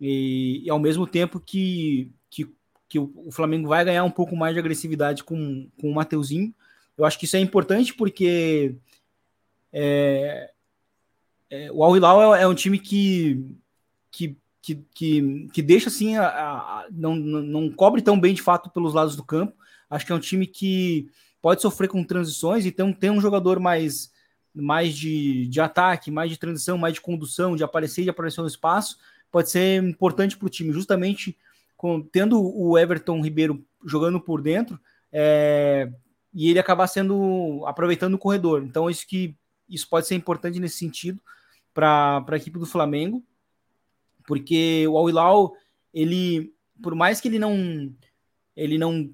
E, 0.01 0.63
e 0.65 0.71
ao 0.71 0.79
mesmo 0.79 1.07
tempo 1.07 1.41
que, 1.41 2.13
que, 2.29 2.53
que 2.89 2.99
o, 2.99 3.31
Flamengo 3.31 3.69
vai 3.69 3.85
ganhar 3.85 4.05
um 4.05 4.11
pouco 4.11 4.35
mais 4.35 4.55
de 4.55 4.61
agressividade 4.61 5.23
com, 5.23 5.69
com 5.81 5.91
o 5.91 5.95
Mateuzinho, 5.95 6.55
eu 6.97 7.05
acho 7.05 7.19
que 7.19 7.27
isso 7.27 7.37
é 7.37 7.41
importante 7.41 7.95
porque 7.95 8.75
é, 9.73 10.51
é, 11.51 11.71
o 11.73 11.85
Al 11.85 11.97
Hilal 11.97 12.35
é, 12.35 12.43
é, 12.43 12.49
um 12.49 12.55
time 12.55 12.79
que, 12.79 13.45
que, 14.11 14.37
que, 14.63 14.75
que, 14.95 15.49
que 15.53 15.63
deixa 15.63 15.89
assim, 15.89 16.17
a, 16.17 16.27
a, 16.27 16.87
não, 16.91 17.15
não 17.15 17.71
cobre 17.71 18.03
tão 18.03 18.19
bem 18.19 18.35
de 18.35 18.43
fato 18.43 18.71
pelos 18.71 18.95
lados 18.95 19.15
do 19.15 19.25
campo. 19.25 19.55
Acho 19.89 20.05
que 20.05 20.13
é 20.13 20.15
um 20.15 20.21
time 20.21 20.47
que 20.47 21.09
pode 21.41 21.63
sofrer 21.63 21.89
com 21.89 22.03
transições, 22.03 22.67
então 22.67 22.93
tem 22.93 23.11
um 23.11 23.21
jogador 23.21 23.61
mais 23.61 24.11
mais 24.55 24.97
de, 24.97 25.47
de 25.47 25.61
ataque, 25.61 26.11
mais 26.11 26.31
de 26.31 26.37
transição, 26.37 26.77
mais 26.77 26.95
de 26.95 27.01
condução, 27.01 27.55
de 27.55 27.63
aparecer 27.63 28.01
e 28.01 28.05
de 28.05 28.11
aparecer 28.11 28.41
no 28.41 28.47
espaço, 28.47 28.99
pode 29.31 29.51
ser 29.51 29.83
importante 29.83 30.37
para 30.37 30.47
o 30.47 30.51
time, 30.51 30.73
justamente 30.73 31.39
com, 31.79 32.03
tendo 32.03 32.39
o 32.39 32.77
Everton 32.77 33.23
Ribeiro 33.23 33.65
jogando 33.87 34.21
por 34.21 34.43
dentro 34.43 34.79
é, 35.11 35.91
e 36.35 36.51
ele 36.51 36.59
acabar 36.59 36.87
sendo 36.87 37.65
aproveitando 37.65 38.15
o 38.15 38.19
corredor. 38.19 38.63
Então, 38.63 38.91
isso 38.91 39.07
que 39.07 39.35
isso 39.67 39.89
pode 39.89 40.07
ser 40.07 40.15
importante 40.15 40.61
nesse 40.61 40.77
sentido 40.77 41.23
para 41.73 42.23
a 42.29 42.37
equipe 42.37 42.59
do 42.59 42.67
Flamengo, 42.67 43.25
porque 44.27 44.87
o 44.89 44.99
Al 44.99 45.09
Hilal, 45.09 45.55
ele, 45.95 46.53
por 46.83 46.95
mais 46.95 47.21
que 47.21 47.29
ele 47.29 47.39
não 47.39 47.91
ele 48.55 48.77
não 48.77 49.11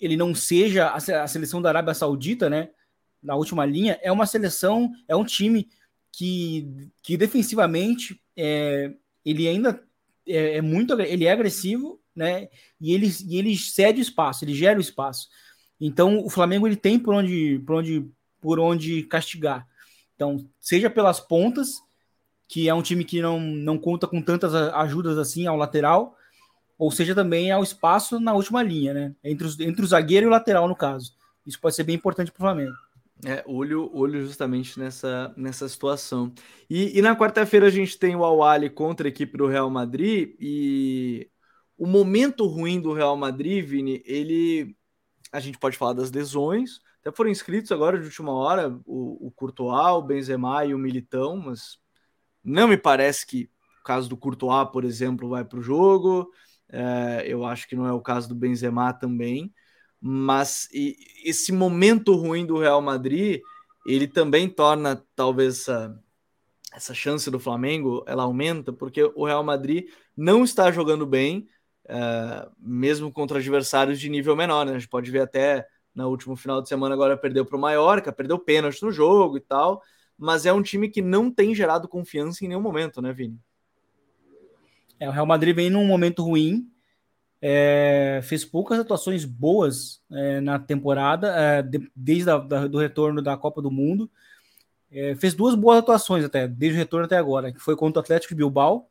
ele 0.00 0.16
não 0.16 0.34
seja 0.34 0.90
a 0.90 1.26
seleção 1.26 1.62
da 1.62 1.68
Arábia 1.68 1.94
Saudita, 1.94 2.50
né? 2.50 2.70
na 3.26 3.34
última 3.34 3.66
linha, 3.66 3.98
é 4.02 4.12
uma 4.12 4.24
seleção, 4.24 4.92
é 5.08 5.16
um 5.16 5.24
time 5.24 5.68
que, 6.12 6.88
que 7.02 7.16
defensivamente 7.16 8.22
é, 8.36 8.92
ele 9.24 9.48
ainda 9.48 9.82
é, 10.26 10.58
é, 10.58 10.62
muito 10.62 10.98
ele 11.00 11.24
é 11.24 11.32
agressivo, 11.32 12.00
né? 12.16 12.48
E 12.80 12.92
ele, 12.92 13.08
e 13.28 13.38
ele 13.38 13.56
cede 13.56 14.00
o 14.00 14.02
espaço, 14.02 14.44
ele 14.44 14.54
gera 14.54 14.78
o 14.78 14.82
espaço. 14.82 15.28
Então 15.80 16.24
o 16.24 16.30
Flamengo 16.30 16.66
ele 16.66 16.76
tem 16.76 16.98
por 16.98 17.14
onde, 17.14 17.62
por 17.66 17.76
onde, 17.76 18.10
por 18.40 18.58
onde 18.58 19.02
castigar. 19.04 19.66
Então, 20.14 20.48
seja 20.58 20.88
pelas 20.88 21.20
pontas, 21.20 21.82
que 22.48 22.68
é 22.68 22.74
um 22.74 22.82
time 22.82 23.04
que 23.04 23.20
não, 23.20 23.38
não 23.38 23.78
conta 23.78 24.06
com 24.06 24.22
tantas 24.22 24.54
ajudas 24.54 25.18
assim 25.18 25.46
ao 25.46 25.56
lateral, 25.56 26.16
ou 26.78 26.90
seja 26.90 27.14
também 27.14 27.50
ao 27.50 27.62
espaço 27.62 28.18
na 28.18 28.32
última 28.32 28.62
linha, 28.62 28.94
né? 28.94 29.14
Entre, 29.22 29.46
os, 29.46 29.60
entre 29.60 29.84
o 29.84 29.86
zagueiro 29.86 30.26
e 30.26 30.28
o 30.28 30.30
lateral, 30.30 30.66
no 30.66 30.76
caso. 30.76 31.14
Isso 31.46 31.60
pode 31.60 31.74
ser 31.74 31.84
bem 31.84 31.96
importante 31.96 32.32
para 32.32 32.38
o 32.38 32.42
Flamengo. 32.42 32.74
É, 33.24 33.42
olho, 33.46 33.90
olho 33.94 34.22
justamente 34.26 34.78
nessa, 34.78 35.32
nessa 35.36 35.68
situação. 35.68 36.32
E, 36.68 36.98
e 36.98 37.02
na 37.02 37.16
quarta-feira 37.16 37.66
a 37.66 37.70
gente 37.70 37.98
tem 37.98 38.14
o 38.14 38.24
Awali 38.24 38.68
contra 38.68 39.06
a 39.06 39.10
equipe 39.10 39.38
do 39.38 39.46
Real 39.46 39.70
Madrid 39.70 40.34
e 40.38 41.28
o 41.76 41.86
momento 41.86 42.46
ruim 42.46 42.80
do 42.80 42.92
Real 42.92 43.16
Madrid, 43.16 43.64
Vini, 43.64 44.02
ele 44.04 44.76
a 45.32 45.40
gente 45.40 45.58
pode 45.58 45.76
falar 45.76 45.92
das 45.92 46.10
lesões, 46.10 46.80
até 47.00 47.14
foram 47.14 47.30
inscritos 47.30 47.72
agora 47.72 47.98
de 47.98 48.06
última 48.06 48.32
hora 48.32 48.78
o, 48.86 49.26
o 49.26 49.30
Courtois, 49.32 49.92
o 49.92 50.02
Benzema 50.02 50.64
e 50.64 50.72
o 50.72 50.78
Militão, 50.78 51.36
mas 51.36 51.78
não 52.42 52.68
me 52.68 52.76
parece 52.76 53.26
que 53.26 53.50
o 53.80 53.84
caso 53.84 54.08
do 54.08 54.16
Courtois, 54.16 54.68
por 54.72 54.84
exemplo, 54.84 55.28
vai 55.28 55.44
para 55.44 55.58
o 55.58 55.62
jogo. 55.62 56.30
É, 56.68 57.24
eu 57.26 57.44
acho 57.44 57.68
que 57.68 57.76
não 57.76 57.86
é 57.86 57.92
o 57.92 58.00
caso 58.00 58.28
do 58.28 58.34
Benzema 58.34 58.92
também 58.92 59.52
mas 60.00 60.68
esse 61.24 61.52
momento 61.52 62.14
ruim 62.14 62.46
do 62.46 62.58
Real 62.58 62.80
Madrid, 62.80 63.40
ele 63.86 64.06
também 64.06 64.48
torna 64.48 65.02
talvez 65.14 65.60
essa, 65.60 66.00
essa 66.72 66.94
chance 66.94 67.30
do 67.30 67.40
Flamengo, 67.40 68.04
ela 68.06 68.22
aumenta, 68.22 68.72
porque 68.72 69.02
o 69.14 69.26
Real 69.26 69.42
Madrid 69.42 69.88
não 70.16 70.44
está 70.44 70.70
jogando 70.70 71.06
bem, 71.06 71.48
uh, 71.86 72.50
mesmo 72.58 73.12
contra 73.12 73.38
adversários 73.38 73.98
de 74.00 74.08
nível 74.08 74.36
menor, 74.36 74.66
né? 74.66 74.72
A 74.72 74.78
gente 74.78 74.88
pode 74.88 75.10
ver 75.10 75.22
até 75.22 75.66
no 75.94 76.08
último 76.08 76.36
final 76.36 76.60
de 76.60 76.68
semana 76.68 76.94
agora 76.94 77.16
perdeu 77.16 77.44
para 77.44 77.56
o 77.56 77.60
Mallorca, 77.60 78.12
perdeu 78.12 78.38
pênalti 78.38 78.82
no 78.82 78.92
jogo 78.92 79.38
e 79.38 79.40
tal, 79.40 79.82
mas 80.18 80.44
é 80.44 80.52
um 80.52 80.62
time 80.62 80.90
que 80.90 81.00
não 81.00 81.30
tem 81.30 81.54
gerado 81.54 81.88
confiança 81.88 82.44
em 82.44 82.48
nenhum 82.48 82.60
momento, 82.60 83.00
né, 83.00 83.12
Vini? 83.12 83.40
É, 85.00 85.08
o 85.08 85.12
Real 85.12 85.26
Madrid 85.26 85.54
vem 85.54 85.70
num 85.70 85.86
momento 85.86 86.22
ruim, 86.22 86.70
é, 87.40 88.20
fez 88.22 88.44
poucas 88.44 88.78
atuações 88.78 89.24
boas 89.24 90.02
é, 90.10 90.40
na 90.40 90.58
temporada, 90.58 91.28
é, 91.28 91.62
de, 91.62 91.90
desde 91.94 92.30
o 92.30 92.68
do 92.68 92.78
retorno 92.78 93.22
da 93.22 93.36
Copa 93.36 93.62
do 93.62 93.70
Mundo. 93.70 94.10
É, 94.90 95.14
fez 95.16 95.34
duas 95.34 95.54
boas 95.54 95.78
atuações 95.78 96.24
até, 96.24 96.46
desde 96.46 96.78
o 96.78 96.80
retorno 96.80 97.06
até 97.06 97.16
agora, 97.16 97.52
que 97.52 97.58
foi 97.58 97.76
contra 97.76 98.00
o 98.00 98.02
Atlético 98.02 98.34
de 98.34 98.38
Bilbao 98.38 98.88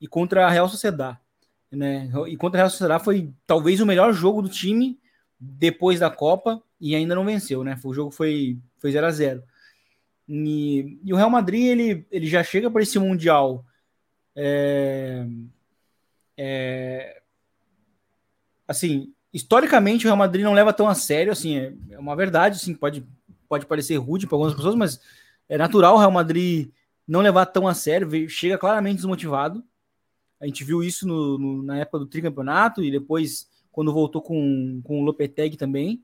e 0.00 0.06
contra 0.06 0.46
a 0.46 0.50
Real 0.50 0.68
Sociedad. 0.68 1.18
Né? 1.70 2.10
E 2.28 2.36
contra 2.36 2.58
a 2.58 2.62
Real 2.62 2.70
Sociedad 2.70 3.02
foi 3.02 3.32
talvez 3.46 3.80
o 3.80 3.86
melhor 3.86 4.12
jogo 4.12 4.42
do 4.42 4.48
time 4.48 4.98
depois 5.38 6.00
da 6.00 6.10
Copa 6.10 6.62
e 6.80 6.94
ainda 6.94 7.14
não 7.14 7.24
venceu, 7.24 7.62
né? 7.62 7.78
O 7.84 7.94
jogo 7.94 8.10
foi, 8.10 8.58
foi 8.78 8.92
0 8.92 9.06
a 9.06 9.10
0 9.10 9.42
e, 10.28 10.98
e, 11.04 11.12
o 11.12 11.16
Real 11.16 11.30
Madrid 11.30 11.64
ele, 11.64 12.06
ele 12.10 12.26
já 12.26 12.42
chega 12.42 12.70
para 12.70 12.82
esse 12.82 12.98
Mundial 12.98 13.64
é, 14.34 15.26
é, 16.36 17.20
assim, 18.66 19.12
historicamente 19.32 20.04
o 20.04 20.08
Real 20.08 20.16
Madrid 20.16 20.44
não 20.44 20.54
leva 20.54 20.72
tão 20.72 20.88
a 20.88 20.94
sério, 20.94 21.32
assim, 21.32 21.58
é, 21.58 21.72
é 21.90 21.98
uma 21.98 22.14
verdade, 22.14 22.56
assim, 22.56 22.74
pode, 22.74 23.04
pode 23.48 23.66
parecer 23.66 23.96
rude 23.96 24.26
para 24.26 24.36
algumas 24.36 24.54
pessoas, 24.54 24.74
mas 24.74 25.00
é 25.48 25.58
natural 25.58 25.96
o 25.96 25.98
Real 25.98 26.10
Madrid 26.10 26.70
não 27.06 27.20
levar 27.20 27.46
tão 27.46 27.66
a 27.66 27.74
sério, 27.74 28.28
chega 28.28 28.56
claramente 28.56 28.96
desmotivado. 28.96 29.64
A 30.40 30.46
gente 30.46 30.64
viu 30.64 30.82
isso 30.82 31.06
no, 31.06 31.38
no, 31.38 31.62
na 31.62 31.78
época 31.78 31.98
do 31.98 32.06
tricampeonato 32.06 32.82
e 32.82 32.90
depois 32.90 33.48
quando 33.70 33.92
voltou 33.92 34.22
com, 34.22 34.80
com 34.82 35.00
o 35.00 35.04
Lopetegui 35.04 35.56
também. 35.56 36.02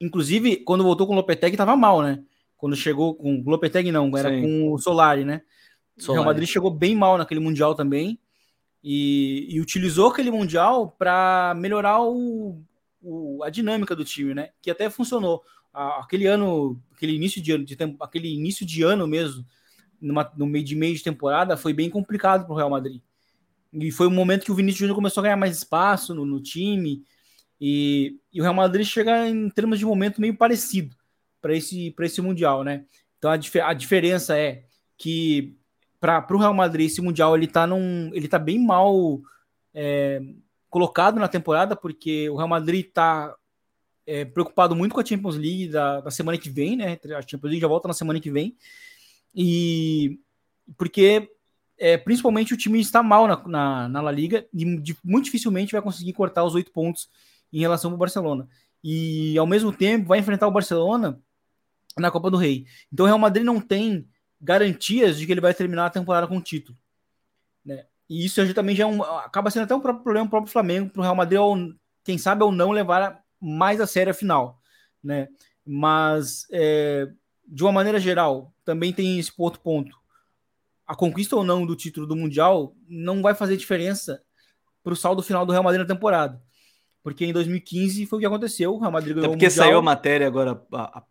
Inclusive, 0.00 0.56
quando 0.56 0.82
voltou 0.82 1.06
com 1.06 1.12
o 1.12 1.16
Lopetegui 1.16 1.54
estava 1.54 1.76
mal, 1.76 2.02
né? 2.02 2.22
Quando 2.56 2.76
chegou 2.76 3.14
com 3.14 3.40
o 3.40 3.50
Lopetegui 3.50 3.92
não, 3.92 4.16
era 4.16 4.30
Sim. 4.30 4.42
com 4.42 4.72
o 4.72 4.78
Solari, 4.78 5.24
né? 5.24 5.42
Solari. 5.96 6.10
O 6.10 6.12
Real 6.22 6.24
Madrid 6.24 6.48
chegou 6.48 6.70
bem 6.70 6.96
mal 6.96 7.16
naquele 7.16 7.40
Mundial 7.40 7.74
também 7.74 8.18
e, 8.82 9.46
e 9.48 9.60
utilizou 9.60 10.08
aquele 10.08 10.30
Mundial 10.30 10.90
para 10.98 11.54
melhorar 11.56 12.02
o, 12.02 12.60
o, 13.00 13.42
a 13.44 13.50
dinâmica 13.50 13.94
do 13.94 14.04
time, 14.04 14.34
né? 14.34 14.50
Que 14.60 14.70
até 14.70 14.90
funcionou. 14.90 15.42
Aquele 15.72 16.26
ano, 16.26 16.78
aquele 16.94 17.14
início 17.14 17.40
de 17.40 17.52
ano, 17.52 17.64
de 17.64 17.76
tempo, 17.76 18.02
aquele 18.02 18.28
início 18.28 18.66
de 18.66 18.82
ano 18.82 19.06
mesmo, 19.06 19.46
numa, 20.00 20.30
no 20.36 20.46
meio 20.46 20.64
de 20.64 20.74
meio 20.74 20.94
de 20.94 21.02
temporada, 21.02 21.56
foi 21.56 21.72
bem 21.72 21.88
complicado 21.88 22.44
para 22.44 22.52
o 22.52 22.56
Real 22.56 22.68
Madrid. 22.68 23.00
E 23.72 23.90
foi 23.90 24.06
um 24.06 24.10
momento 24.10 24.44
que 24.44 24.52
o 24.52 24.54
Vinícius 24.54 24.80
Júnior 24.80 24.96
começou 24.96 25.20
a 25.20 25.24
ganhar 25.24 25.36
mais 25.36 25.56
espaço 25.56 26.14
no, 26.14 26.26
no 26.26 26.40
time. 26.40 27.02
E, 27.60 28.18
e, 28.32 28.40
o 28.40 28.42
Real 28.42 28.54
Madrid 28.54 28.86
chega 28.86 29.28
em 29.28 29.48
termos 29.48 29.78
de 29.78 29.86
momento 29.86 30.20
meio 30.20 30.36
parecido 30.36 30.94
para 31.40 31.56
esse, 31.56 31.94
esse 32.00 32.20
Mundial, 32.20 32.62
né? 32.64 32.84
Então 33.18 33.30
a, 33.30 33.36
dif 33.36 33.58
a 33.60 33.72
diferença 33.72 34.36
é 34.36 34.64
que 34.98 35.56
para 36.00 36.26
o 36.30 36.38
Real 36.38 36.52
Madrid, 36.52 36.86
esse 36.86 37.00
Mundial 37.00 37.36
ele 37.36 37.46
tá, 37.46 37.64
num, 37.66 38.10
ele 38.12 38.26
tá 38.26 38.38
bem 38.38 38.58
mal 38.58 39.20
é, 39.72 40.20
colocado 40.68 41.20
na 41.20 41.28
temporada, 41.28 41.76
porque 41.76 42.28
o 42.28 42.36
Real 42.36 42.48
Madrid 42.48 42.86
está 42.86 43.32
é, 44.04 44.24
preocupado 44.24 44.74
muito 44.74 44.92
com 44.94 45.00
a 45.00 45.04
Champions 45.04 45.36
League 45.36 45.68
da, 45.68 46.00
da, 46.00 46.10
semana 46.10 46.36
que 46.36 46.50
vem, 46.50 46.76
né? 46.76 46.98
A 47.16 47.22
Champions 47.22 47.50
League 47.50 47.60
já 47.60 47.68
volta 47.68 47.86
na 47.86 47.94
semana 47.94 48.18
que 48.18 48.30
vem. 48.30 48.56
E 49.34 50.18
porque 50.76 51.30
é, 51.82 51.98
principalmente 51.98 52.54
o 52.54 52.56
time 52.56 52.80
está 52.80 53.02
mal 53.02 53.26
na, 53.26 53.42
na, 53.44 53.88
na 53.88 54.00
La 54.00 54.12
Liga 54.12 54.46
e 54.54 54.76
de, 54.80 54.96
muito 55.02 55.24
dificilmente 55.24 55.72
vai 55.72 55.82
conseguir 55.82 56.12
cortar 56.12 56.44
os 56.44 56.54
oito 56.54 56.70
pontos 56.70 57.08
em 57.52 57.58
relação 57.58 57.90
ao 57.90 57.96
Barcelona. 57.96 58.48
E 58.84 59.36
ao 59.36 59.48
mesmo 59.48 59.72
tempo 59.72 60.06
vai 60.06 60.20
enfrentar 60.20 60.46
o 60.46 60.52
Barcelona 60.52 61.20
na 61.98 62.08
Copa 62.08 62.30
do 62.30 62.36
Rei. 62.36 62.66
Então 62.92 63.02
o 63.02 63.06
Real 63.08 63.18
Madrid 63.18 63.44
não 63.44 63.60
tem 63.60 64.08
garantias 64.40 65.18
de 65.18 65.26
que 65.26 65.32
ele 65.32 65.40
vai 65.40 65.52
terminar 65.52 65.86
a 65.86 65.90
temporada 65.90 66.28
com 66.28 66.40
título. 66.40 66.78
Né? 67.64 67.84
E 68.08 68.24
isso 68.24 68.54
também 68.54 68.76
já 68.76 68.84
é 68.84 68.86
um, 68.86 69.02
acaba 69.02 69.50
sendo 69.50 69.64
até 69.64 69.74
um 69.74 69.80
próprio 69.80 70.04
problema 70.04 70.30
para 70.30 70.40
o 70.40 70.46
Flamengo, 70.46 70.88
para 70.88 71.00
o 71.00 71.02
Real 71.02 71.16
Madrid, 71.16 71.40
ou, 71.40 71.56
quem 72.04 72.16
sabe 72.16 72.44
ou 72.44 72.52
não 72.52 72.70
levar 72.70 73.20
mais 73.40 73.80
a 73.80 73.88
sério 73.88 74.12
a 74.12 74.14
final. 74.14 74.60
Né? 75.02 75.26
Mas, 75.66 76.46
é, 76.52 77.08
de 77.44 77.64
uma 77.64 77.72
maneira 77.72 77.98
geral, 77.98 78.54
também 78.64 78.92
tem 78.92 79.18
esse 79.18 79.32
outro 79.36 79.60
ponto. 79.60 80.01
A 80.86 80.94
conquista 80.94 81.36
ou 81.36 81.44
não 81.44 81.64
do 81.64 81.76
título 81.76 82.06
do 82.06 82.16
Mundial 82.16 82.74
não 82.88 83.22
vai 83.22 83.34
fazer 83.34 83.56
diferença 83.56 84.20
para 84.82 84.92
o 84.92 84.96
saldo 84.96 85.22
final 85.22 85.46
do 85.46 85.52
Real 85.52 85.64
Madrid 85.64 85.80
na 85.80 85.94
temporada 85.94 86.40
porque 87.02 87.24
em 87.24 87.32
2015 87.32 88.06
foi 88.06 88.16
o 88.16 88.20
que 88.20 88.26
aconteceu. 88.26 88.72
O 88.72 88.78
Real 88.78 88.92
Madrid 88.92 89.14
ganhou 89.14 89.26
é 89.26 89.32
porque 89.32 89.50
saiu 89.50 89.78
a 89.78 89.82
matéria 89.82 90.26
agora, 90.26 90.62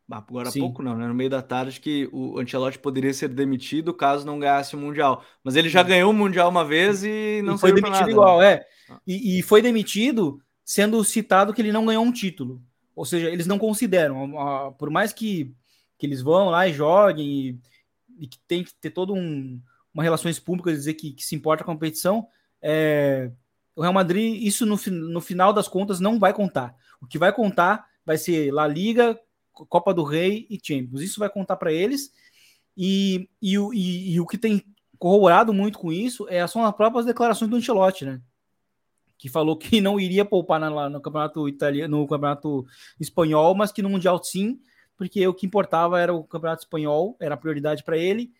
agora 0.09 0.49
há 0.49 0.51
pouco, 0.53 0.81
não, 0.81 0.95
né? 0.95 1.05
No 1.05 1.13
meio 1.13 1.29
da 1.29 1.41
tarde, 1.41 1.81
que 1.81 2.09
o 2.13 2.39
Ancelotti 2.39 2.79
poderia 2.79 3.13
ser 3.13 3.27
demitido 3.27 3.93
caso 3.93 4.25
não 4.25 4.39
ganhasse 4.39 4.75
o 4.75 4.79
Mundial. 4.79 5.23
Mas 5.43 5.55
ele 5.55 5.67
já 5.67 5.83
ganhou 5.83 6.11
o 6.11 6.13
Mundial 6.13 6.49
uma 6.49 6.63
vez 6.63 7.03
e 7.03 7.41
não 7.43 7.55
e 7.55 7.59
foi 7.59 7.73
demitido 7.73 7.99
nada, 7.99 8.11
igual, 8.11 8.39
né? 8.39 8.53
é. 8.53 8.65
E, 9.05 9.39
e, 9.39 9.41
foi 9.41 9.61
demitido 9.61 10.41
sendo 10.63 11.03
citado 11.03 11.53
que 11.53 11.61
ele 11.61 11.71
não 11.71 11.85
ganhou 11.85 12.03
um 12.03 12.11
título. 12.11 12.61
Ou 12.95 13.05
seja, 13.05 13.29
eles 13.29 13.47
não 13.47 13.57
consideram, 13.57 14.73
por 14.77 14.89
mais 14.89 15.11
que, 15.11 15.53
que 15.97 16.05
eles 16.05 16.21
vão 16.21 16.49
lá 16.49 16.67
e 16.67 16.73
joguem 16.73 17.27
e, 17.27 17.59
e 18.21 18.27
que 18.27 18.39
tem 18.47 18.63
que 18.63 18.73
ter 18.75 18.91
todo 18.91 19.13
um 19.13 19.59
uma 19.93 20.03
relações 20.03 20.39
públicas 20.39 20.73
dizer 20.77 20.93
que, 20.93 21.11
que 21.11 21.23
se 21.23 21.35
importa 21.35 21.65
com 21.65 21.71
a 21.71 21.73
competição, 21.73 22.25
é, 22.61 23.29
o 23.75 23.81
Real 23.81 23.93
Madrid, 23.93 24.41
isso 24.41 24.65
no, 24.65 24.77
no 24.89 25.19
final 25.19 25.51
das 25.51 25.67
contas 25.67 25.99
não 25.99 26.17
vai 26.17 26.33
contar. 26.33 26.75
O 27.01 27.07
que 27.07 27.17
vai 27.17 27.33
contar 27.33 27.85
vai 28.05 28.17
ser 28.17 28.53
La 28.53 28.67
Liga, 28.67 29.19
Copa 29.51 29.93
do 29.93 30.03
Rei 30.03 30.47
e 30.49 30.59
Champions. 30.61 31.01
Isso 31.01 31.19
vai 31.19 31.29
contar 31.29 31.57
para 31.57 31.73
eles. 31.73 32.11
E, 32.75 33.29
e, 33.41 33.55
e, 33.57 34.13
e, 34.13 34.19
o 34.19 34.25
que 34.25 34.37
tem 34.37 34.63
corroborado 34.97 35.53
muito 35.53 35.77
com 35.77 35.91
isso 35.91 36.27
é, 36.29 36.45
são 36.47 36.63
as 36.63 36.75
próprias 36.75 37.05
declarações 37.05 37.49
do 37.49 37.57
Ancelotti, 37.57 38.05
né? 38.05 38.21
Que 39.17 39.29
falou 39.29 39.57
que 39.57 39.81
não 39.81 39.99
iria 39.99 40.23
poupar 40.23 40.59
na, 40.59 40.89
no 40.89 41.01
campeonato 41.01 41.49
italiano, 41.49 41.99
no 41.99 42.07
campeonato 42.07 42.65
espanhol, 42.99 43.53
mas 43.55 43.71
que 43.71 43.81
no 43.81 43.89
Mundial 43.89 44.23
sim, 44.23 44.59
porque 45.01 45.27
o 45.27 45.33
que 45.33 45.47
importava 45.47 45.99
era 45.99 46.13
o 46.13 46.23
campeonato 46.23 46.61
espanhol, 46.61 47.17
era 47.19 47.33
a 47.33 47.37
prioridade 47.37 47.83
para 47.83 47.97
ele. 47.97 48.31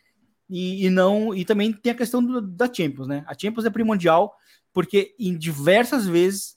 E, 0.47 0.85
e, 0.85 0.89
não 0.91 1.33
e 1.33 1.43
também 1.43 1.73
tem 1.73 1.91
a 1.91 1.95
questão 1.95 2.23
do, 2.23 2.39
da 2.39 2.71
Champions, 2.71 3.07
né? 3.07 3.23
A 3.25 3.33
Champions 3.33 3.65
é 3.65 3.69
primordial 3.71 4.35
porque 4.71 5.15
em 5.17 5.35
diversas 5.35 6.05
vezes 6.05 6.55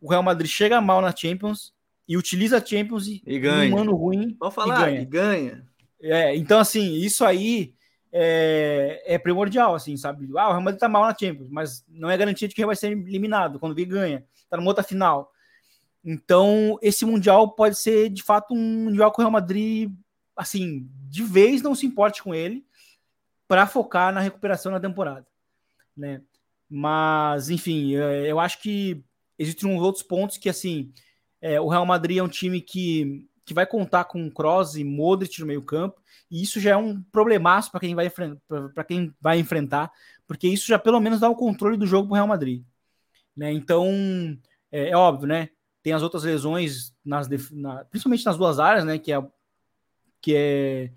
o 0.00 0.10
Real 0.10 0.24
Madrid 0.24 0.50
chega 0.50 0.80
mal 0.80 1.00
na 1.00 1.14
Champions 1.14 1.72
e 2.08 2.16
utiliza 2.16 2.58
a 2.58 2.66
Champions 2.66 3.06
e, 3.06 3.22
e 3.24 3.38
ganha. 3.38 3.72
um 3.72 3.78
ano 3.78 3.94
ruim 3.94 4.34
Pode 4.34 4.56
falar, 4.56 4.90
e 4.90 4.90
ganha. 4.90 5.02
E 5.02 5.04
ganha. 5.04 5.64
É, 6.02 6.34
então, 6.34 6.58
assim, 6.58 6.94
isso 6.94 7.24
aí 7.24 7.74
é, 8.10 9.04
é, 9.06 9.18
primordial, 9.18 9.76
assim, 9.76 9.96
sabe? 9.96 10.28
Ah, 10.36 10.48
o 10.48 10.50
Real 10.50 10.62
Madrid 10.62 10.80
tá 10.80 10.88
mal 10.88 11.04
na 11.04 11.16
Champions, 11.16 11.48
mas 11.48 11.84
não 11.88 12.10
é 12.10 12.18
garantia 12.18 12.48
de 12.48 12.56
que 12.56 12.66
vai 12.66 12.74
ser 12.74 12.90
eliminado. 12.90 13.60
Quando 13.60 13.72
vir, 13.72 13.84
ganha. 13.84 14.24
Tá 14.50 14.56
numa 14.56 14.68
outra 14.68 14.82
final. 14.82 15.30
Então, 16.04 16.78
esse 16.82 17.04
Mundial 17.04 17.50
pode 17.52 17.76
ser, 17.76 18.10
de 18.10 18.22
fato, 18.22 18.54
um 18.54 18.84
Mundial 18.84 19.12
que 19.12 19.18
o 19.18 19.22
Real 19.22 19.30
Madrid, 19.30 19.92
assim, 20.36 20.88
de 21.08 21.22
vez 21.22 21.62
não 21.62 21.74
se 21.74 21.86
importe 21.86 22.22
com 22.22 22.34
ele 22.34 22.64
para 23.46 23.66
focar 23.66 24.12
na 24.12 24.20
recuperação 24.20 24.72
na 24.72 24.80
temporada, 24.80 25.26
né? 25.96 26.22
Mas, 26.68 27.50
enfim, 27.50 27.90
eu 27.90 28.40
acho 28.40 28.60
que 28.60 29.04
existem 29.38 29.68
uns 29.68 29.82
outros 29.82 30.02
pontos 30.02 30.38
que, 30.38 30.48
assim, 30.48 30.90
é, 31.40 31.60
o 31.60 31.68
Real 31.68 31.84
Madrid 31.84 32.18
é 32.18 32.22
um 32.22 32.28
time 32.28 32.60
que, 32.60 33.28
que 33.44 33.52
vai 33.52 33.66
contar 33.66 34.04
com 34.04 34.30
Kroos 34.30 34.76
e 34.76 34.84
Modric 34.84 35.38
no 35.40 35.46
meio 35.46 35.62
campo, 35.62 36.00
e 36.30 36.42
isso 36.42 36.58
já 36.58 36.70
é 36.70 36.76
um 36.76 37.02
problemaço 37.02 37.70
para 37.70 37.80
quem, 37.80 37.94
vai 37.94 38.10
quem 38.88 39.14
vai 39.20 39.38
enfrentar, 39.38 39.92
porque 40.26 40.48
isso 40.48 40.66
já 40.66 40.78
pelo 40.78 40.98
menos 40.98 41.20
dá 41.20 41.28
o 41.28 41.36
controle 41.36 41.76
do 41.76 41.86
jogo 41.86 42.08
para 42.08 42.12
o 42.12 42.16
Real 42.16 42.26
Madrid. 42.26 42.62
Né? 43.36 43.52
Então, 43.52 43.86
é, 44.70 44.90
é, 44.90 44.96
óbvio, 44.96 45.28
né? 45.28 45.50
Tem 45.82 45.92
as 45.92 46.02
outras 46.02 46.24
lesões, 46.24 46.94
nas, 47.04 47.28
na, 47.50 47.84
principalmente 47.84 48.24
nas 48.24 48.36
duas 48.36 48.58
áreas, 48.58 48.84
né? 48.84 48.98
Que 48.98 49.12
é, 49.12 49.26
que 50.20 50.34
é 50.34 50.92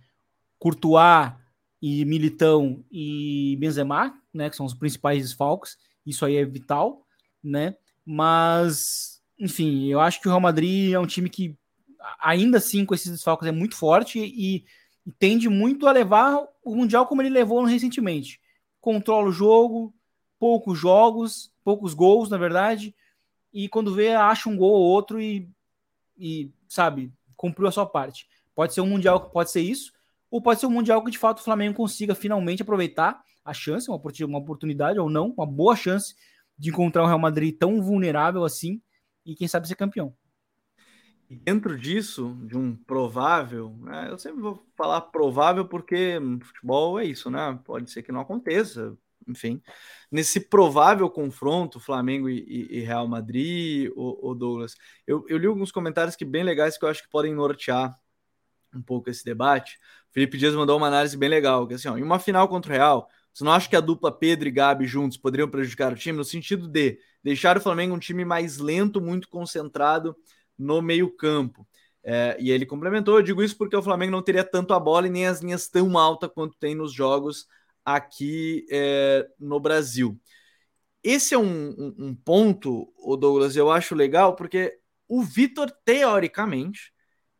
Courtois 0.60 1.34
e 1.82 2.06
Militão 2.06 2.84
e 2.92 3.56
Benzema, 3.60 4.20
né, 4.34 4.50
que 4.50 4.56
são 4.56 4.66
os 4.66 4.74
principais 4.74 5.22
desfalques, 5.22 5.78
isso 6.06 6.26
aí 6.26 6.36
é 6.36 6.46
vital, 6.46 7.06
né? 7.44 7.76
Mas, 8.06 9.22
enfim, 9.40 9.86
eu 9.86 10.00
acho 10.00 10.20
que 10.20 10.28
o 10.28 10.32
Real 10.32 10.42
Madrid 10.42 10.94
é 10.94 11.00
um 11.00 11.06
time 11.06 11.30
que 11.30 11.56
ainda 12.20 12.58
assim 12.58 12.86
com 12.86 12.94
esses 12.94 13.12
desfalques 13.12 13.48
é 13.48 13.52
muito 13.52 13.76
forte 13.76 14.20
e, 14.20 14.66
e 15.06 15.12
tende 15.20 15.50
muito 15.50 15.88
a 15.88 15.92
levar 15.92 16.44
o 16.64 16.76
mundial 16.76 17.06
como 17.06 17.22
ele 17.22 17.30
levou 17.30 17.64
recentemente. 17.64 18.40
Controla 18.82 19.30
o 19.30 19.32
jogo, 19.32 19.94
poucos 20.40 20.78
jogos, 20.78 21.52
poucos 21.64 21.94
gols, 21.94 22.30
na 22.30 22.38
verdade, 22.38 22.96
e 23.56 23.70
quando 23.70 23.96
vê 23.96 24.14
acha 24.14 24.50
um 24.50 24.58
gol 24.58 24.74
ou 24.74 24.84
outro 24.84 25.22
e, 25.22 25.50
e 26.18 26.52
sabe, 26.68 27.10
cumpriu 27.38 27.70
a 27.70 27.72
sua 27.72 27.86
parte. 27.86 28.28
Pode 28.54 28.74
ser 28.74 28.82
um 28.82 28.88
mundial 28.88 29.22
que 29.22 29.32
pode 29.32 29.50
ser 29.50 29.62
isso, 29.62 29.94
ou 30.30 30.42
pode 30.42 30.60
ser 30.60 30.66
um 30.66 30.72
mundial 30.72 31.02
que 31.02 31.10
de 31.10 31.18
fato 31.18 31.40
o 31.40 31.44
Flamengo 31.44 31.74
consiga 31.78 32.14
finalmente 32.14 32.62
aproveitar 32.62 33.24
a 33.46 33.54
chance, 33.54 33.90
uma, 33.90 34.02
uma 34.28 34.40
oportunidade 34.40 35.00
ou 35.00 35.10
não, 35.10 35.30
uma 35.30 35.46
boa 35.46 35.74
chance 35.74 36.14
de 36.60 36.70
encontrar 36.70 37.04
um 37.04 37.08
Real 37.08 37.18
Madrid 37.18 37.58
tão 37.58 37.82
vulnerável 37.82 38.44
assim 38.44 38.82
e 39.26 39.34
quem 39.34 39.48
sabe 39.48 39.70
ser 39.70 39.76
campeão. 39.76 40.14
E 41.30 41.36
dentro 41.38 41.80
disso, 41.80 42.38
de 42.44 42.58
um 42.58 42.76
provável, 42.76 43.74
né, 43.80 44.10
eu 44.12 44.18
sempre 44.18 44.42
vou 44.42 44.68
falar 44.76 45.00
provável 45.00 45.66
porque 45.66 46.20
futebol 46.44 47.00
é 47.00 47.06
isso, 47.06 47.32
né? 47.32 47.58
Pode 47.64 47.90
ser 47.90 48.04
que 48.04 48.12
não 48.12 48.20
aconteça, 48.20 48.98
enfim. 49.28 49.62
Nesse 50.12 50.40
provável 50.40 51.10
confronto, 51.10 51.80
Flamengo 51.80 52.30
e, 52.30 52.68
e 52.70 52.80
Real 52.82 53.08
Madrid, 53.08 53.90
o, 53.96 54.32
o 54.32 54.36
Douglas, 54.36 54.76
eu, 55.06 55.26
eu, 55.28 55.38
li 55.38 55.48
alguns 55.48 55.72
comentários 55.72 56.16
que 56.16 56.26
bem 56.26 56.44
legais 56.44 56.78
que 56.78 56.86
eu 56.86 56.90
acho 56.90 57.04
que 57.04 57.10
podem 57.10 57.34
nortear 57.34 57.98
um 58.74 58.82
pouco 58.82 59.10
esse 59.10 59.24
debate. 59.24 59.80
Felipe 60.12 60.38
Dias 60.38 60.54
mandou 60.54 60.78
uma 60.78 60.88
análise 60.88 61.18
bem 61.18 61.30
legal, 61.30 61.68
que 61.68 61.74
assim, 61.74 61.88
ó, 61.88 61.98
em 61.98 62.04
uma 62.04 62.20
final 62.20 62.48
contra 62.48 62.72
o 62.72 62.76
Real, 62.76 63.10
você 63.34 63.44
não 63.44 63.52
acha 63.52 63.70
que 63.70 63.76
a 63.76 63.82
dupla 63.82 64.12
Pedro 64.12 64.48
e 64.48 64.52
Gabi 64.52 64.86
juntos 64.86 65.18
poderiam 65.18 65.50
prejudicar 65.50 65.92
o 65.92 65.96
time? 65.96 66.18
No 66.18 66.24
sentido 66.24 66.68
de 66.68 66.98
deixar 67.24 67.58
o 67.58 67.62
Flamengo 67.62 67.96
um 67.96 68.00
time 68.00 68.24
mais 68.24 68.58
lento, 68.58 69.02
muito 69.02 69.28
concentrado 69.28 70.16
no 70.58 70.82
meio-campo. 70.82 71.68
É, 72.02 72.38
e 72.40 72.52
ele 72.52 72.66
complementou: 72.66 73.18
eu 73.18 73.24
digo 73.24 73.44
isso 73.44 73.58
porque 73.58 73.76
o 73.76 73.82
Flamengo 73.82 74.12
não 74.12 74.22
teria 74.22 74.44
tanto 74.44 74.74
a 74.74 74.80
bola 74.80 75.08
e 75.08 75.10
nem 75.10 75.28
as 75.28 75.42
linhas 75.42 75.68
tão 75.68 75.98
altas 75.98 76.30
quanto 76.34 76.56
tem 76.58 76.76
nos 76.76 76.94
jogos 76.94 77.48
aqui 77.86 78.66
é, 78.72 79.28
no 79.40 79.60
Brasil. 79.60 80.20
Esse 81.04 81.36
é 81.36 81.38
um, 81.38 81.70
um, 81.70 81.96
um 82.08 82.16
ponto, 82.16 82.92
o 82.98 83.16
Douglas, 83.16 83.56
eu 83.56 83.72
acho 83.72 83.96
legal, 83.96 84.36
porque 84.36 84.80
o 85.08 85.24
Vitor, 85.24 85.72
teoricamente, 85.86 86.92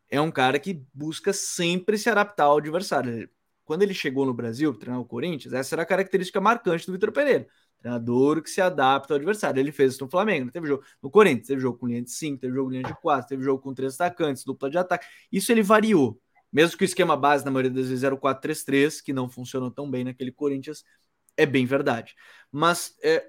é 0.10 0.22
um 0.22 0.32
cara 0.32 0.60
que 0.60 0.86
busca 0.94 1.34
sempre 1.34 1.98
se 1.98 2.10
adaptar 2.10 2.46
ao 2.46 2.58
adversário 2.60 3.30
quando 3.66 3.82
ele 3.82 3.94
chegou 3.94 4.26
no 4.26 4.34
Brasil 4.34 4.72
para 4.72 4.80
treinar 4.80 5.02
o 5.02 5.06
Corinthians, 5.06 5.54
essa 5.54 5.76
era 5.76 5.82
a 5.82 5.86
característica 5.86 6.40
marcante 6.40 6.86
do 6.86 6.94
Vitor 6.94 7.12
Pereira. 7.12 7.48
Treinador 7.80 8.42
que 8.42 8.50
se 8.50 8.62
adapta 8.62 9.14
ao 9.14 9.18
adversário. 9.18 9.60
Ele 9.60 9.72
fez 9.72 9.94
isso 9.94 10.04
no 10.04 10.10
Flamengo, 10.10 10.52
teve 10.52 10.68
jogo 10.68 10.84
no 11.02 11.10
Corinthians, 11.10 11.48
teve 11.48 11.62
jogo 11.62 11.78
com 11.78 11.88
linha 11.88 12.02
de 12.02 12.12
5, 12.12 12.40
teve 12.40 12.54
jogo 12.54 12.68
com 12.70 12.72
linha 12.72 12.84
de 12.84 12.96
4, 13.02 13.28
teve 13.28 13.44
jogo 13.44 13.62
com 13.62 13.74
três 13.74 13.96
atacantes, 13.96 14.44
dupla 14.44 14.70
de 14.70 14.78
ataque. 14.78 15.06
Isso 15.32 15.52
ele 15.52 15.62
variou. 15.62 16.20
Mesmo 16.56 16.78
que 16.78 16.86
o 16.86 16.86
esquema 16.86 17.18
base, 17.18 17.44
na 17.44 17.52
maioria 17.52 17.70
das 17.70 17.90
vezes, 17.90 18.02
era 18.06 18.16
o 18.16 18.18
4-3-3, 18.18 19.02
que 19.02 19.12
não 19.12 19.28
funcionou 19.28 19.70
tão 19.70 19.92
bem 19.92 20.06
naquele 20.06 20.32
Corinthians, 20.32 20.86
é 21.36 21.46
bem 21.46 21.66
verdade. 21.66 22.16
Mas 22.50 22.96
é, 23.04 23.28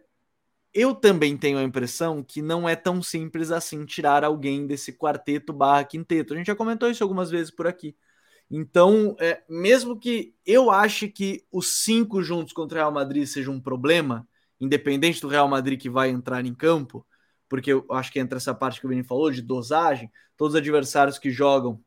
eu 0.73 0.95
também 0.95 1.37
tenho 1.37 1.59
a 1.59 1.65
impressão 1.65 2.23
que 2.23 2.41
não 2.41 2.69
é 2.69 2.77
tão 2.77 3.03
simples 3.03 3.51
assim 3.51 3.85
tirar 3.85 4.23
alguém 4.23 4.65
desse 4.65 4.93
quarteto 4.93 5.53
barra 5.53 5.83
quinteto. 5.83 6.35
A 6.35 6.37
gente 6.37 6.47
já 6.47 6.55
comentou 6.55 6.89
isso 6.89 7.03
algumas 7.03 7.29
vezes 7.29 7.51
por 7.51 7.67
aqui. 7.67 7.97
Então, 8.49 9.17
é, 9.19 9.43
mesmo 9.49 9.99
que 9.99 10.33
eu 10.47 10.71
ache 10.71 11.09
que 11.09 11.45
os 11.51 11.83
cinco 11.83 12.23
juntos 12.23 12.53
contra 12.53 12.79
o 12.79 12.81
Real 12.81 12.93
Madrid 12.93 13.27
seja 13.27 13.51
um 13.51 13.61
problema, 13.61 14.25
independente 14.61 15.21
do 15.21 15.27
Real 15.27 15.49
Madrid 15.49 15.81
que 15.81 15.91
vai 15.91 16.11
entrar 16.11 16.47
em 16.47 16.55
campo, 16.55 17.05
porque 17.49 17.73
eu 17.73 17.85
acho 17.91 18.13
que 18.13 18.21
entra 18.21 18.39
essa 18.39 18.55
parte 18.55 18.79
que 18.79 18.87
o 18.87 18.89
Vini 18.89 19.03
falou 19.03 19.33
de 19.33 19.43
dosagem, 19.43 20.13
todos 20.37 20.55
os 20.55 20.61
adversários 20.61 21.19
que 21.19 21.29
jogam 21.29 21.85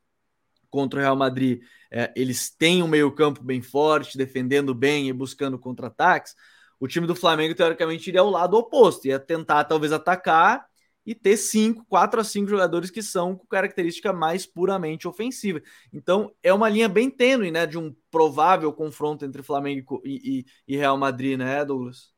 contra 0.70 1.00
o 1.00 1.02
Real 1.02 1.16
Madrid, 1.16 1.60
é, 1.90 2.12
eles 2.14 2.50
têm 2.50 2.82
um 2.82 2.88
meio-campo 2.88 3.42
bem 3.42 3.60
forte, 3.60 4.16
defendendo 4.16 4.74
bem 4.74 5.08
e 5.08 5.12
buscando 5.12 5.58
contra-ataques. 5.58 6.34
O 6.78 6.86
time 6.86 7.06
do 7.06 7.14
Flamengo, 7.14 7.54
teoricamente, 7.54 8.08
iria 8.08 8.20
ao 8.20 8.30
lado 8.30 8.56
oposto, 8.56 9.06
ia 9.06 9.18
tentar 9.18 9.64
talvez 9.64 9.92
atacar 9.92 10.64
e 11.04 11.14
ter 11.14 11.36
cinco, 11.36 11.84
quatro 11.86 12.20
a 12.20 12.24
cinco 12.24 12.48
jogadores 12.48 12.90
que 12.90 13.02
são 13.02 13.34
com 13.34 13.46
característica 13.46 14.12
mais 14.12 14.46
puramente 14.46 15.08
ofensiva. 15.08 15.60
Então 15.92 16.32
é 16.42 16.52
uma 16.52 16.68
linha 16.68 16.88
bem 16.88 17.10
tênue, 17.10 17.50
né, 17.50 17.66
de 17.66 17.78
um 17.78 17.94
provável 18.10 18.72
confronto 18.72 19.24
entre 19.24 19.42
Flamengo 19.42 20.00
e, 20.04 20.44
e, 20.68 20.74
e 20.74 20.76
Real 20.76 20.96
Madrid, 20.96 21.38
né, 21.38 21.64
Douglas? 21.64 22.12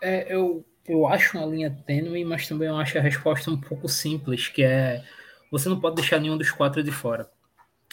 É, 0.00 0.34
eu, 0.34 0.64
eu 0.86 1.06
acho 1.06 1.38
uma 1.38 1.46
linha 1.46 1.70
tênue, 1.86 2.24
mas 2.24 2.46
também 2.46 2.68
eu 2.68 2.76
acho 2.76 2.98
a 2.98 3.00
resposta 3.00 3.50
um 3.50 3.60
pouco 3.60 3.88
simples, 3.88 4.48
que 4.48 4.62
é 4.62 5.02
você 5.50 5.68
não 5.68 5.80
pode 5.80 5.96
deixar 5.96 6.20
nenhum 6.20 6.36
dos 6.36 6.50
quatro 6.50 6.82
de 6.82 6.90
fora. 6.90 7.30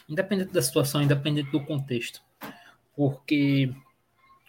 independente 0.08 0.52
da 0.52 0.62
situação, 0.62 1.02
independente 1.02 1.52
do 1.52 1.64
contexto. 1.64 2.22
Porque, 2.96 3.74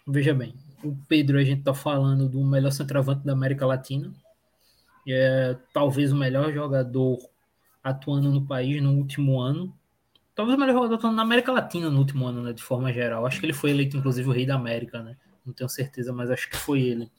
veja 0.05 0.33
bem, 0.33 0.53
o 0.83 0.95
Pedro, 1.07 1.37
a 1.37 1.43
gente 1.43 1.59
está 1.59 1.73
falando 1.73 2.27
do 2.27 2.43
melhor 2.43 2.71
centroavante 2.71 3.25
da 3.25 3.33
América 3.33 3.65
Latina, 3.65 4.13
é 5.07 5.55
talvez 5.73 6.11
o 6.11 6.15
melhor 6.15 6.51
jogador 6.53 7.17
atuando 7.83 8.31
no 8.31 8.45
país 8.45 8.81
no 8.81 8.93
último 8.93 9.39
ano. 9.39 9.73
Talvez 10.35 10.57
o 10.57 10.59
melhor 10.59 10.73
jogador 10.73 10.95
atuando 10.95 11.15
na 11.15 11.21
América 11.21 11.51
Latina 11.51 11.89
no 11.89 11.99
último 11.99 12.25
ano, 12.25 12.41
né, 12.41 12.53
de 12.53 12.63
forma 12.63 12.91
geral. 12.91 13.25
Acho 13.25 13.39
que 13.39 13.45
ele 13.45 13.53
foi 13.53 13.71
eleito, 13.71 13.97
inclusive, 13.97 14.27
o 14.27 14.31
rei 14.31 14.45
da 14.45 14.55
América, 14.55 15.01
né? 15.03 15.17
Não 15.45 15.53
tenho 15.53 15.69
certeza, 15.69 16.13
mas 16.13 16.31
acho 16.31 16.49
que 16.49 16.55
foi 16.55 16.81
ele. 16.81 17.11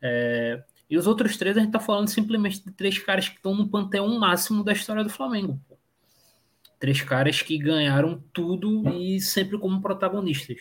É, 0.00 0.62
e 0.90 0.98
os 0.98 1.06
outros 1.06 1.36
três, 1.36 1.56
a 1.56 1.60
gente 1.60 1.70
tá 1.70 1.78
falando 1.78 2.08
simplesmente 2.08 2.64
de 2.64 2.72
três 2.72 2.98
caras 2.98 3.28
que 3.28 3.36
estão 3.36 3.54
no 3.54 3.68
panteão 3.68 4.18
máximo 4.18 4.64
da 4.64 4.72
história 4.72 5.04
do 5.04 5.08
Flamengo. 5.08 5.60
Três 6.80 7.00
caras 7.00 7.40
que 7.40 7.56
ganharam 7.56 8.20
tudo 8.32 8.88
e 8.90 9.20
sempre 9.20 9.56
como 9.56 9.80
protagonistas. 9.80 10.58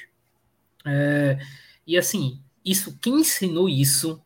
É, 0.86 1.40
e 1.88 1.98
assim, 1.98 2.40
isso, 2.64 2.96
quem 3.02 3.22
ensinou 3.22 3.68
isso, 3.68 4.22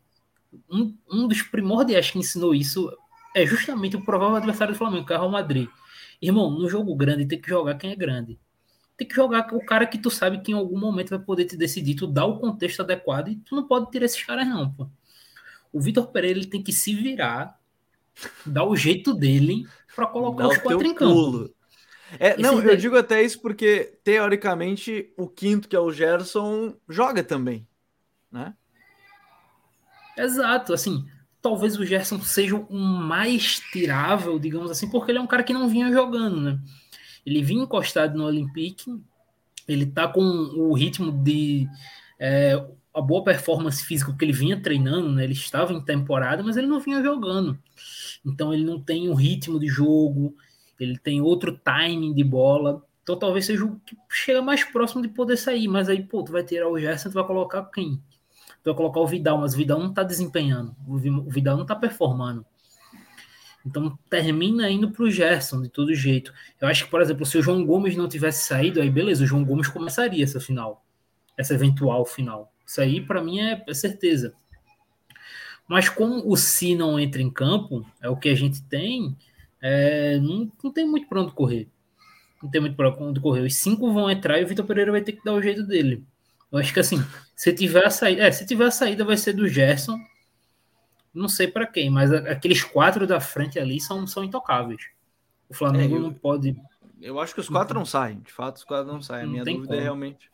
um, 0.70 0.94
um 1.10 1.26
dos 1.26 1.42
primordiais 1.42 2.12
que 2.12 2.20
ensinou 2.20 2.54
isso 2.54 2.92
é 3.34 3.46
justamente 3.46 3.96
o 3.96 4.04
provável 4.04 4.36
adversário 4.36 4.74
do 4.74 4.78
Flamengo, 4.78 5.06
que 5.06 5.14
é 5.14 5.16
o 5.16 5.20
Real 5.20 5.32
Madrid. 5.32 5.70
Irmão, 6.22 6.52
no 6.52 6.68
jogo 6.68 6.94
grande 6.96 7.26
tem 7.26 7.40
que 7.40 7.50
jogar 7.50 7.76
quem 7.76 7.92
é 7.92 7.96
grande. 7.96 8.38
Tem 8.98 9.08
que 9.08 9.16
jogar 9.16 9.48
o 9.54 9.66
cara 9.66 9.88
que 9.88 9.98
tu 9.98 10.12
sabe 10.12 10.42
que 10.42 10.52
em 10.52 10.56
algum 10.56 10.78
momento 10.78 11.12
vai 11.12 11.20
poder 11.20 11.46
te 11.46 11.56
decidir, 11.56 11.96
tu 11.96 12.08
dá 12.08 12.26
o 12.26 12.40
contexto 12.40 12.82
adequado 12.82 13.30
e 13.30 13.38
tu 13.38 13.56
não 13.56 13.66
pode 13.66 13.90
tirar 13.90 14.06
esses 14.06 14.22
caras 14.22 14.46
não, 14.46 14.70
pô. 14.70 14.90
O 15.74 15.82
Vitor 15.82 16.08
Pereira 16.08 16.40
ele 16.40 16.48
tem 16.48 16.62
que 16.62 16.72
se 16.72 16.94
virar, 16.94 17.60
dar 18.46 18.64
o 18.64 18.76
jeito 18.76 19.14
dele 19.14 19.66
para 19.96 20.08
colocar 20.08 20.48
os 20.48 20.58
quatro 20.60 20.88
em 20.88 20.94
campo. 20.94 21.14
Pulo. 21.14 21.56
É, 22.20 22.38
não, 22.38 22.58
daí... 22.58 22.68
eu 22.68 22.78
digo 22.78 22.96
até 22.96 23.24
isso 23.24 23.42
porque, 23.42 23.98
teoricamente, 24.04 25.12
o 25.18 25.28
quinto, 25.28 25.68
que 25.68 25.76
é 25.76 25.80
o 25.80 25.92
Gerson, 25.92 26.76
joga 26.88 27.24
também, 27.24 27.68
né? 28.32 28.54
Exato, 30.16 30.74
assim, 30.74 31.08
talvez 31.42 31.78
o 31.78 31.86
Gerson 31.86 32.22
seja 32.22 32.56
o 32.56 32.78
mais 32.78 33.60
tirável, 33.72 34.38
digamos 34.38 34.70
assim, 34.70 34.88
porque 34.90 35.12
ele 35.12 35.18
é 35.18 35.22
um 35.22 35.28
cara 35.28 35.44
que 35.44 35.54
não 35.54 35.68
vinha 35.68 35.92
jogando, 35.92 36.40
né? 36.40 36.60
Ele 37.26 37.42
vinha 37.42 37.64
encostado 37.64 38.16
no 38.16 38.26
Olympique, 38.26 38.86
ele 39.68 39.86
tá 39.86 40.08
com 40.08 40.22
o 40.22 40.74
ritmo 40.74 41.12
de 41.12 41.68
é, 42.26 42.54
a 42.94 43.02
boa 43.02 43.22
performance 43.22 43.84
física 43.84 44.16
que 44.18 44.24
ele 44.24 44.32
vinha 44.32 44.62
treinando, 44.62 45.12
né? 45.12 45.26
Ele 45.26 45.34
estava 45.34 45.74
em 45.74 45.82
temporada, 45.82 46.42
mas 46.42 46.56
ele 46.56 46.68
não 46.68 46.80
vinha 46.80 47.04
jogando. 47.04 47.60
Então 48.26 48.54
ele 48.54 48.64
não 48.64 48.80
tem 48.80 49.10
um 49.10 49.14
ritmo 49.14 49.60
de 49.60 49.68
jogo, 49.68 50.34
ele 50.80 50.98
tem 50.98 51.20
outro 51.20 51.58
timing 51.58 52.14
de 52.14 52.24
bola. 52.24 52.82
Então 53.02 53.20
talvez 53.20 53.46
seja 53.46 53.66
o 53.66 53.78
que 53.86 53.98
chega 54.10 54.42
mais 54.42 54.64
próximo 54.64 55.02
de 55.02 55.10
poder 55.10 55.36
sair. 55.36 55.68
Mas 55.68 55.90
aí, 55.90 56.02
pô, 56.02 56.24
tu 56.24 56.32
vai 56.32 56.44
tirar 56.44 56.70
o 56.70 56.80
Gerson, 56.80 57.10
tu 57.10 57.16
vai 57.16 57.26
colocar 57.28 57.62
quem? 57.66 58.02
Tu 58.64 58.68
vai 58.68 58.74
colocar 58.74 59.02
o 59.02 59.08
Vidal, 59.08 59.38
mas 59.40 59.54
o 59.54 59.58
Vidal 59.58 59.80
não 59.80 59.94
tá 59.94 60.04
desempenhando. 60.04 60.74
O 60.88 60.98
Vidal 61.30 61.58
não 61.58 61.66
tá 61.66 61.76
performando. 61.76 62.46
Então 63.66 64.00
termina 64.10 64.70
indo 64.70 64.92
pro 64.92 65.12
Gerson 65.12 65.62
de 65.62 65.68
todo 65.68 65.94
jeito. 65.94 66.34
Eu 66.62 66.70
acho 66.70 66.86
que, 66.86 66.92
por 66.92 67.02
exemplo, 67.02 67.26
se 67.26 67.38
o 67.38 67.42
João 67.42 67.66
Gomes 67.66 67.98
não 67.98 68.08
tivesse 68.08 68.48
saído, 68.48 68.80
aí 68.80 68.90
beleza, 68.90 69.26
o 69.26 69.28
João 69.28 69.44
Gomes 69.44 69.68
começaria 69.68 70.24
essa 70.24 70.40
final. 70.40 70.86
Essa 71.38 71.54
eventual 71.54 72.06
final. 72.06 72.54
Isso 72.66 72.82
aí, 72.82 73.02
para 73.02 73.22
mim, 73.22 73.40
é, 73.40 73.64
é, 73.68 73.74
certeza. 73.74 74.34
Mas 75.68 75.90
como 75.90 76.30
o 76.30 76.36
Si 76.36 76.76
não 76.76 77.00
entra 77.00 77.22
em 77.22 77.30
campo, 77.30 77.86
é 78.02 78.10
o 78.10 78.18
que 78.18 78.30
a 78.30 78.36
gente 78.36 78.62
tem, 78.64 79.16
é, 79.62 80.18
não, 80.20 80.52
não 80.64 80.72
tem 80.72 80.88
muito 80.88 81.08
para 81.08 81.22
onde 81.22 81.32
correr. 81.32 81.68
Não 82.42 82.50
tem 82.50 82.62
muito 82.62 82.76
para 82.76 82.90
onde 82.90 83.20
correr. 83.20 83.42
Os 83.42 83.56
cinco 83.56 83.92
vão 83.94 84.10
entrar 84.10 84.40
e 84.40 84.44
o 84.44 84.48
Vitor 84.48 84.66
Pereira 84.66 84.92
vai 84.92 85.02
ter 85.02 85.14
que 85.14 85.24
dar 85.24 85.34
o 85.34 85.42
jeito 85.42 85.64
dele. 85.64 86.04
Eu 86.52 86.60
acho 86.60 86.74
que 86.74 86.80
assim, 86.80 86.98
se 87.36 87.54
tiver 87.54 87.86
a 87.86 87.90
saída, 87.90 88.24
é, 88.24 88.32
se 88.32 88.46
tiver 88.46 88.66
a 88.66 88.72
saída 88.72 89.06
vai 89.06 89.18
ser 89.18 89.34
do 89.34 89.48
Gerson. 89.48 89.98
Não 91.14 91.30
sei 91.30 91.48
para 91.48 91.68
quem, 91.68 91.90
mas 91.90 92.12
aqueles 92.12 92.64
quatro 92.64 93.06
da 93.06 93.20
frente 93.20 93.60
ali 93.60 93.80
são, 93.80 94.06
são 94.08 94.24
intocáveis. 94.24 94.82
O 95.48 95.54
Flamengo 95.54 95.96
é, 95.96 95.98
eu, 95.98 96.02
não 96.02 96.14
pode. 96.14 96.60
Eu 97.00 97.20
acho 97.20 97.36
que 97.36 97.40
os 97.40 97.48
quatro 97.48 97.78
não 97.78 97.86
saem. 97.86 98.20
De 98.20 98.32
fato, 98.32 98.58
os 98.58 98.64
quatro 98.64 98.92
não 98.92 99.02
saem. 99.02 99.26
A 99.26 99.28
minha 99.28 99.44
dúvida 99.44 99.64
é 99.64 99.68
como. 99.68 99.80
é 99.80 99.84
realmente 99.84 100.33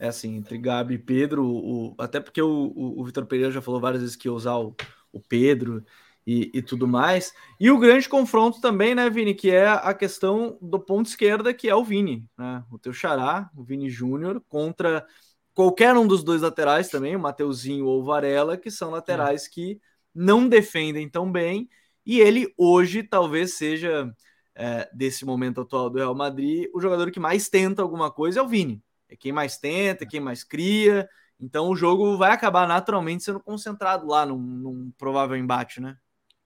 é 0.00 0.08
assim, 0.08 0.36
entre 0.36 0.56
Gabi 0.56 0.94
e 0.94 0.98
Pedro, 0.98 1.44
o, 1.46 1.94
até 1.98 2.20
porque 2.20 2.40
o, 2.40 2.72
o, 2.74 3.00
o 3.00 3.04
Vitor 3.04 3.26
Pereira 3.26 3.52
já 3.52 3.60
falou 3.60 3.78
várias 3.78 4.00
vezes 4.00 4.16
que 4.16 4.26
ia 4.28 4.32
usar 4.32 4.56
o, 4.56 4.74
o 5.12 5.20
Pedro 5.20 5.84
e, 6.26 6.50
e, 6.54 6.62
tudo 6.62 6.88
mais. 6.88 7.34
E 7.60 7.70
o 7.70 7.78
grande 7.78 8.08
confronto 8.08 8.62
também, 8.62 8.94
né, 8.94 9.10
Vini, 9.10 9.34
que 9.34 9.50
é 9.50 9.68
a 9.68 9.92
questão 9.92 10.56
do 10.60 10.80
ponto 10.80 11.06
esquerda, 11.06 11.52
que 11.52 11.68
é 11.68 11.74
o 11.74 11.84
Vini, 11.84 12.26
né? 12.38 12.64
O 12.70 12.78
teu 12.78 12.94
xará, 12.94 13.50
o 13.54 13.62
Vini 13.62 13.90
Júnior, 13.90 14.42
contra 14.48 15.06
qualquer 15.54 15.94
um 15.94 16.06
dos 16.06 16.24
dois 16.24 16.40
laterais 16.42 16.88
também, 16.88 17.14
o 17.14 17.20
Mateuzinho 17.20 17.84
ou 17.86 18.00
o 18.00 18.04
Varela, 18.04 18.56
que 18.56 18.70
são 18.70 18.90
laterais 18.90 19.46
que 19.46 19.80
não 20.14 20.48
defendem 20.48 21.10
tão 21.10 21.30
bem. 21.30 21.68
E 22.06 22.20
ele 22.20 22.52
hoje 22.56 23.02
talvez 23.02 23.54
seja, 23.54 24.10
é, 24.54 24.88
desse 24.94 25.26
momento 25.26 25.60
atual 25.60 25.90
do 25.90 25.98
Real 25.98 26.14
Madrid, 26.14 26.68
o 26.72 26.80
jogador 26.80 27.10
que 27.10 27.20
mais 27.20 27.50
tenta 27.50 27.82
alguma 27.82 28.10
coisa 28.10 28.40
é 28.40 28.42
o 28.42 28.48
Vini 28.48 28.82
é 29.10 29.16
quem 29.16 29.32
mais 29.32 29.58
tenta, 29.58 30.06
quem 30.06 30.20
mais 30.20 30.44
cria. 30.44 31.08
Então 31.38 31.68
o 31.68 31.76
jogo 31.76 32.16
vai 32.16 32.30
acabar 32.32 32.66
naturalmente 32.68 33.24
sendo 33.24 33.40
concentrado 33.40 34.06
lá 34.06 34.24
num, 34.24 34.38
num 34.38 34.92
provável 34.96 35.36
embate, 35.36 35.80
né? 35.80 35.96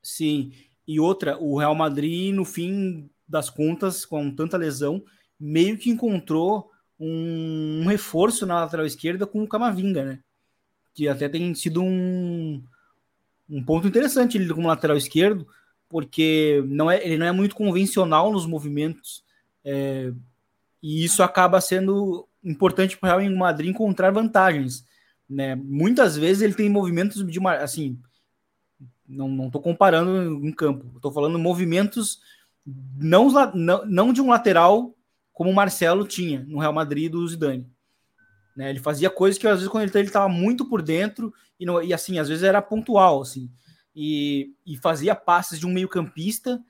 Sim. 0.02 0.52
E 0.86 0.98
outra, 0.98 1.38
o 1.38 1.58
Real 1.58 1.74
Madrid, 1.74 2.34
no 2.34 2.44
fim 2.44 3.10
das 3.28 3.50
contas, 3.50 4.04
com 4.04 4.30
tanta 4.34 4.56
lesão, 4.56 5.04
meio 5.38 5.76
que 5.76 5.90
encontrou 5.90 6.70
um, 6.98 7.82
um 7.82 7.86
reforço 7.86 8.46
na 8.46 8.60
lateral 8.60 8.86
esquerda 8.86 9.26
com 9.26 9.42
o 9.42 9.48
Camavinga, 9.48 10.04
né? 10.04 10.20
Que 10.94 11.08
até 11.08 11.28
tem 11.28 11.54
sido 11.54 11.82
um, 11.82 12.62
um 13.48 13.62
ponto 13.62 13.86
interessante 13.86 14.38
ele 14.38 14.52
como 14.52 14.68
lateral 14.68 14.96
esquerdo, 14.96 15.46
porque 15.88 16.62
não 16.66 16.90
é, 16.90 17.04
ele 17.04 17.18
não 17.18 17.26
é 17.26 17.32
muito 17.32 17.54
convencional 17.54 18.32
nos 18.32 18.46
movimentos, 18.46 19.24
é, 19.64 20.12
e 20.82 21.04
isso 21.04 21.22
acaba 21.22 21.60
sendo 21.60 22.28
importante 22.44 22.96
para 22.96 23.16
o 23.16 23.18
Real 23.18 23.36
Madrid 23.36 23.70
encontrar 23.70 24.10
vantagens. 24.10 24.84
Né? 25.28 25.54
Muitas 25.54 26.16
vezes 26.16 26.42
ele 26.42 26.54
tem 26.54 26.68
movimentos 26.68 27.26
de 27.26 27.38
uma, 27.38 27.54
assim, 27.54 27.98
não 29.08 29.46
estou 29.46 29.60
comparando 29.60 30.46
em 30.46 30.52
campo, 30.52 30.96
estou 30.96 31.12
falando 31.12 31.38
movimentos 31.38 32.20
não, 32.96 33.28
não, 33.54 33.84
não 33.84 34.12
de 34.12 34.20
um 34.20 34.28
lateral 34.28 34.94
como 35.32 35.50
o 35.50 35.54
Marcelo 35.54 36.06
tinha 36.06 36.44
no 36.44 36.58
Real 36.58 36.72
Madrid 36.72 37.10
do 37.10 37.26
Zidane. 37.26 37.68
Né? 38.56 38.70
Ele 38.70 38.80
fazia 38.80 39.10
coisas 39.10 39.38
que 39.38 39.46
às 39.46 39.56
vezes 39.56 39.68
quando 39.68 39.94
ele 39.94 40.06
estava 40.06 40.28
muito 40.28 40.64
por 40.68 40.80
dentro 40.80 41.32
e, 41.58 41.66
não, 41.66 41.82
e 41.82 41.92
assim 41.92 42.18
às 42.18 42.28
vezes 42.28 42.44
era 42.44 42.62
pontual 42.62 43.20
assim 43.20 43.50
e, 43.94 44.54
e 44.64 44.76
fazia 44.76 45.14
passes 45.14 45.58
de 45.58 45.66
um 45.66 45.72
meio 45.72 45.88
campista 45.88 46.62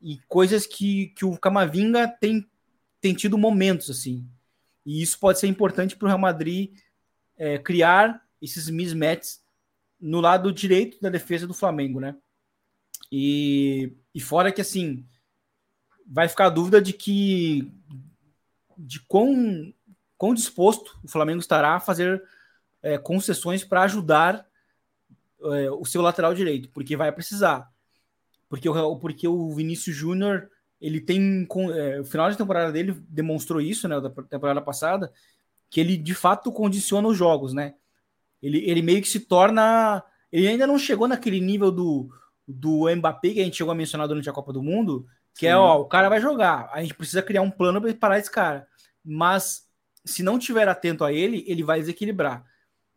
e 0.00 0.18
coisas 0.28 0.66
que, 0.66 1.08
que 1.08 1.24
o 1.24 1.38
Camavinga 1.38 2.08
tem, 2.08 2.46
tem 3.00 3.14
tido 3.14 3.38
momentos 3.38 3.90
assim 3.90 4.26
e 4.90 5.02
isso 5.02 5.20
pode 5.20 5.38
ser 5.38 5.46
importante 5.46 5.94
para 5.94 6.06
o 6.06 6.08
Real 6.08 6.18
Madrid 6.18 6.76
é, 7.36 7.58
criar 7.58 8.26
esses 8.42 8.68
mismatches 8.68 9.40
no 10.00 10.20
lado 10.20 10.52
direito 10.52 11.00
da 11.00 11.08
defesa 11.08 11.46
do 11.46 11.54
Flamengo, 11.54 12.00
né? 12.00 12.16
E, 13.12 13.96
e 14.12 14.20
fora 14.20 14.50
que 14.50 14.60
assim 14.60 15.06
vai 16.04 16.26
ficar 16.26 16.46
a 16.46 16.50
dúvida 16.50 16.82
de 16.82 16.92
que 16.92 17.72
de 18.76 18.98
quão, 19.06 19.72
quão 20.18 20.34
disposto 20.34 20.98
o 21.04 21.08
Flamengo 21.08 21.38
estará 21.38 21.76
a 21.76 21.80
fazer 21.80 22.20
é, 22.82 22.98
concessões 22.98 23.62
para 23.62 23.82
ajudar 23.82 24.44
é, 25.40 25.70
o 25.70 25.84
seu 25.84 26.02
lateral 26.02 26.34
direito, 26.34 26.68
porque 26.70 26.96
vai 26.96 27.12
precisar. 27.12 27.72
Porque 28.48 28.68
o, 28.68 28.96
porque 28.96 29.28
o 29.28 29.54
Vinícius 29.54 29.94
Júnior 29.94 30.50
ele 30.80 31.00
tem 31.00 31.46
é, 31.74 32.00
o 32.00 32.04
final 32.04 32.30
de 32.30 32.38
temporada 32.38 32.72
dele 32.72 32.96
demonstrou 33.08 33.60
isso, 33.60 33.86
né, 33.86 34.00
da 34.00 34.10
temporada 34.10 34.62
passada, 34.62 35.12
que 35.68 35.80
ele 35.80 35.96
de 35.96 36.14
fato 36.14 36.50
condiciona 36.50 37.06
os 37.06 37.16
jogos, 37.16 37.52
né? 37.52 37.74
Ele, 38.42 38.58
ele 38.68 38.82
meio 38.82 39.02
que 39.02 39.08
se 39.08 39.20
torna, 39.20 40.02
ele 40.32 40.48
ainda 40.48 40.66
não 40.66 40.78
chegou 40.78 41.06
naquele 41.06 41.40
nível 41.40 41.70
do 41.70 42.10
do 42.52 42.94
Mbappé 42.94 43.30
que 43.30 43.40
a 43.40 43.44
gente 43.44 43.56
chegou 43.56 43.70
a 43.70 43.76
mencionar 43.76 44.08
durante 44.08 44.28
a 44.28 44.32
Copa 44.32 44.52
do 44.52 44.62
Mundo, 44.62 45.06
que 45.34 45.46
é, 45.46 45.50
Sim. 45.50 45.54
é, 45.54 45.56
ó, 45.56 45.80
o 45.80 45.84
cara 45.84 46.08
vai 46.08 46.20
jogar, 46.20 46.68
a 46.72 46.82
gente 46.82 46.94
precisa 46.94 47.22
criar 47.22 47.42
um 47.42 47.50
plano 47.50 47.80
para 47.80 47.94
parar 47.94 48.18
esse 48.18 48.30
cara. 48.30 48.66
Mas 49.04 49.68
se 50.04 50.22
não 50.22 50.38
tiver 50.38 50.68
atento 50.68 51.04
a 51.04 51.12
ele, 51.12 51.44
ele 51.46 51.62
vai 51.62 51.78
desequilibrar, 51.78 52.44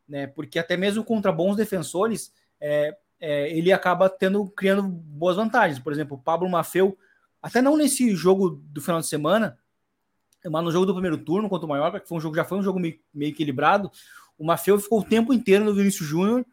né? 0.08 0.28
Porque 0.28 0.58
até 0.58 0.76
mesmo 0.76 1.04
contra 1.04 1.32
bons 1.32 1.56
defensores, 1.56 2.34
é, 2.60 2.96
é, 3.20 3.56
ele 3.56 3.72
acaba 3.72 4.10
tendo 4.10 4.50
criando 4.50 4.84
boas 4.84 5.36
vantagens. 5.36 5.80
Por 5.80 5.94
exemplo, 5.94 6.18
o 6.18 6.22
Pablo 6.22 6.50
Maffeu 6.50 6.98
até 7.44 7.62
não 7.62 7.76
nesse 7.76 8.16
jogo 8.16 8.62
do 8.72 8.82
final 8.82 9.02
de 9.02 9.08
semana, 9.08 9.60
mas 10.50 10.64
no 10.64 10.72
jogo 10.72 10.86
do 10.86 10.94
primeiro 10.94 11.18
turno 11.18 11.50
contra 11.50 11.66
o 11.66 11.70
Mallorca, 11.70 12.00
que 12.00 12.08
foi 12.08 12.18
um 12.18 12.22
jogo, 12.22 12.38
já 12.38 12.46
foi 12.46 12.58
um 12.58 12.64
jogo 12.64 12.80
meio, 12.80 12.98
meio 13.14 13.32
equilibrado, 13.32 13.91
o 14.38 14.46
Mafeu 14.46 14.80
ficou 14.80 15.02
o 15.02 15.04
tempo 15.04 15.34
inteiro 15.34 15.66
no 15.66 15.74
Vinícius 15.74 16.08
Júnior 16.08 16.46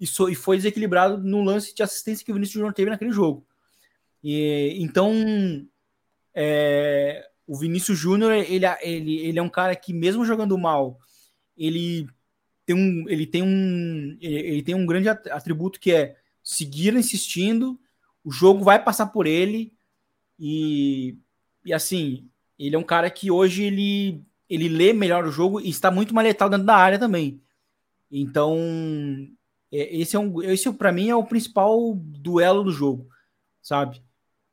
e, 0.00 0.06
so, 0.06 0.30
e, 0.30 0.34
foi 0.34 0.56
desequilibrado 0.56 1.18
no 1.18 1.42
lance 1.42 1.74
de 1.74 1.82
assistência 1.82 2.24
que 2.24 2.30
o 2.30 2.34
Vinícius 2.34 2.54
Júnior 2.54 2.72
teve 2.72 2.90
naquele 2.90 3.12
jogo. 3.12 3.46
E, 4.24 4.78
então, 4.80 5.12
é, 6.34 7.28
o 7.46 7.56
Vinícius 7.58 7.98
Júnior, 7.98 8.32
ele, 8.32 8.64
ele, 8.80 9.18
ele 9.18 9.38
é 9.38 9.42
um 9.42 9.48
cara 9.48 9.76
que, 9.76 9.92
mesmo 9.92 10.24
jogando 10.24 10.56
mal, 10.56 10.98
ele 11.54 12.08
tem 12.64 12.74
um, 12.74 13.08
ele 13.08 13.26
tem 13.26 13.42
um, 13.42 14.16
ele 14.20 14.62
tem 14.62 14.74
um 14.74 14.86
grande 14.86 15.08
atributo 15.08 15.78
que 15.78 15.92
é 15.92 16.16
seguir 16.42 16.94
insistindo, 16.94 17.78
o 18.24 18.30
jogo 18.30 18.64
vai 18.64 18.82
passar 18.82 19.06
por 19.06 19.26
ele 19.26 19.72
e, 20.40 21.18
e 21.64 21.72
assim, 21.72 22.26
ele 22.58 22.74
é 22.74 22.78
um 22.78 22.82
cara 22.82 23.10
que 23.10 23.30
hoje 23.30 23.64
ele, 23.64 24.22
ele 24.48 24.68
lê 24.68 24.94
melhor 24.94 25.26
o 25.26 25.30
jogo 25.30 25.60
e 25.60 25.68
está 25.68 25.90
muito 25.90 26.14
mais 26.14 26.26
letal 26.26 26.48
dentro 26.48 26.64
da 26.64 26.74
área 26.74 26.98
também. 26.98 27.40
Então, 28.10 28.58
é, 29.70 29.96
esse 29.96 30.16
é 30.16 30.18
um, 30.18 30.42
esse 30.42 30.72
para 30.72 30.90
mim 30.90 31.10
é 31.10 31.14
o 31.14 31.24
principal 31.24 31.94
duelo 31.94 32.64
do 32.64 32.72
jogo, 32.72 33.06
sabe? 33.60 34.02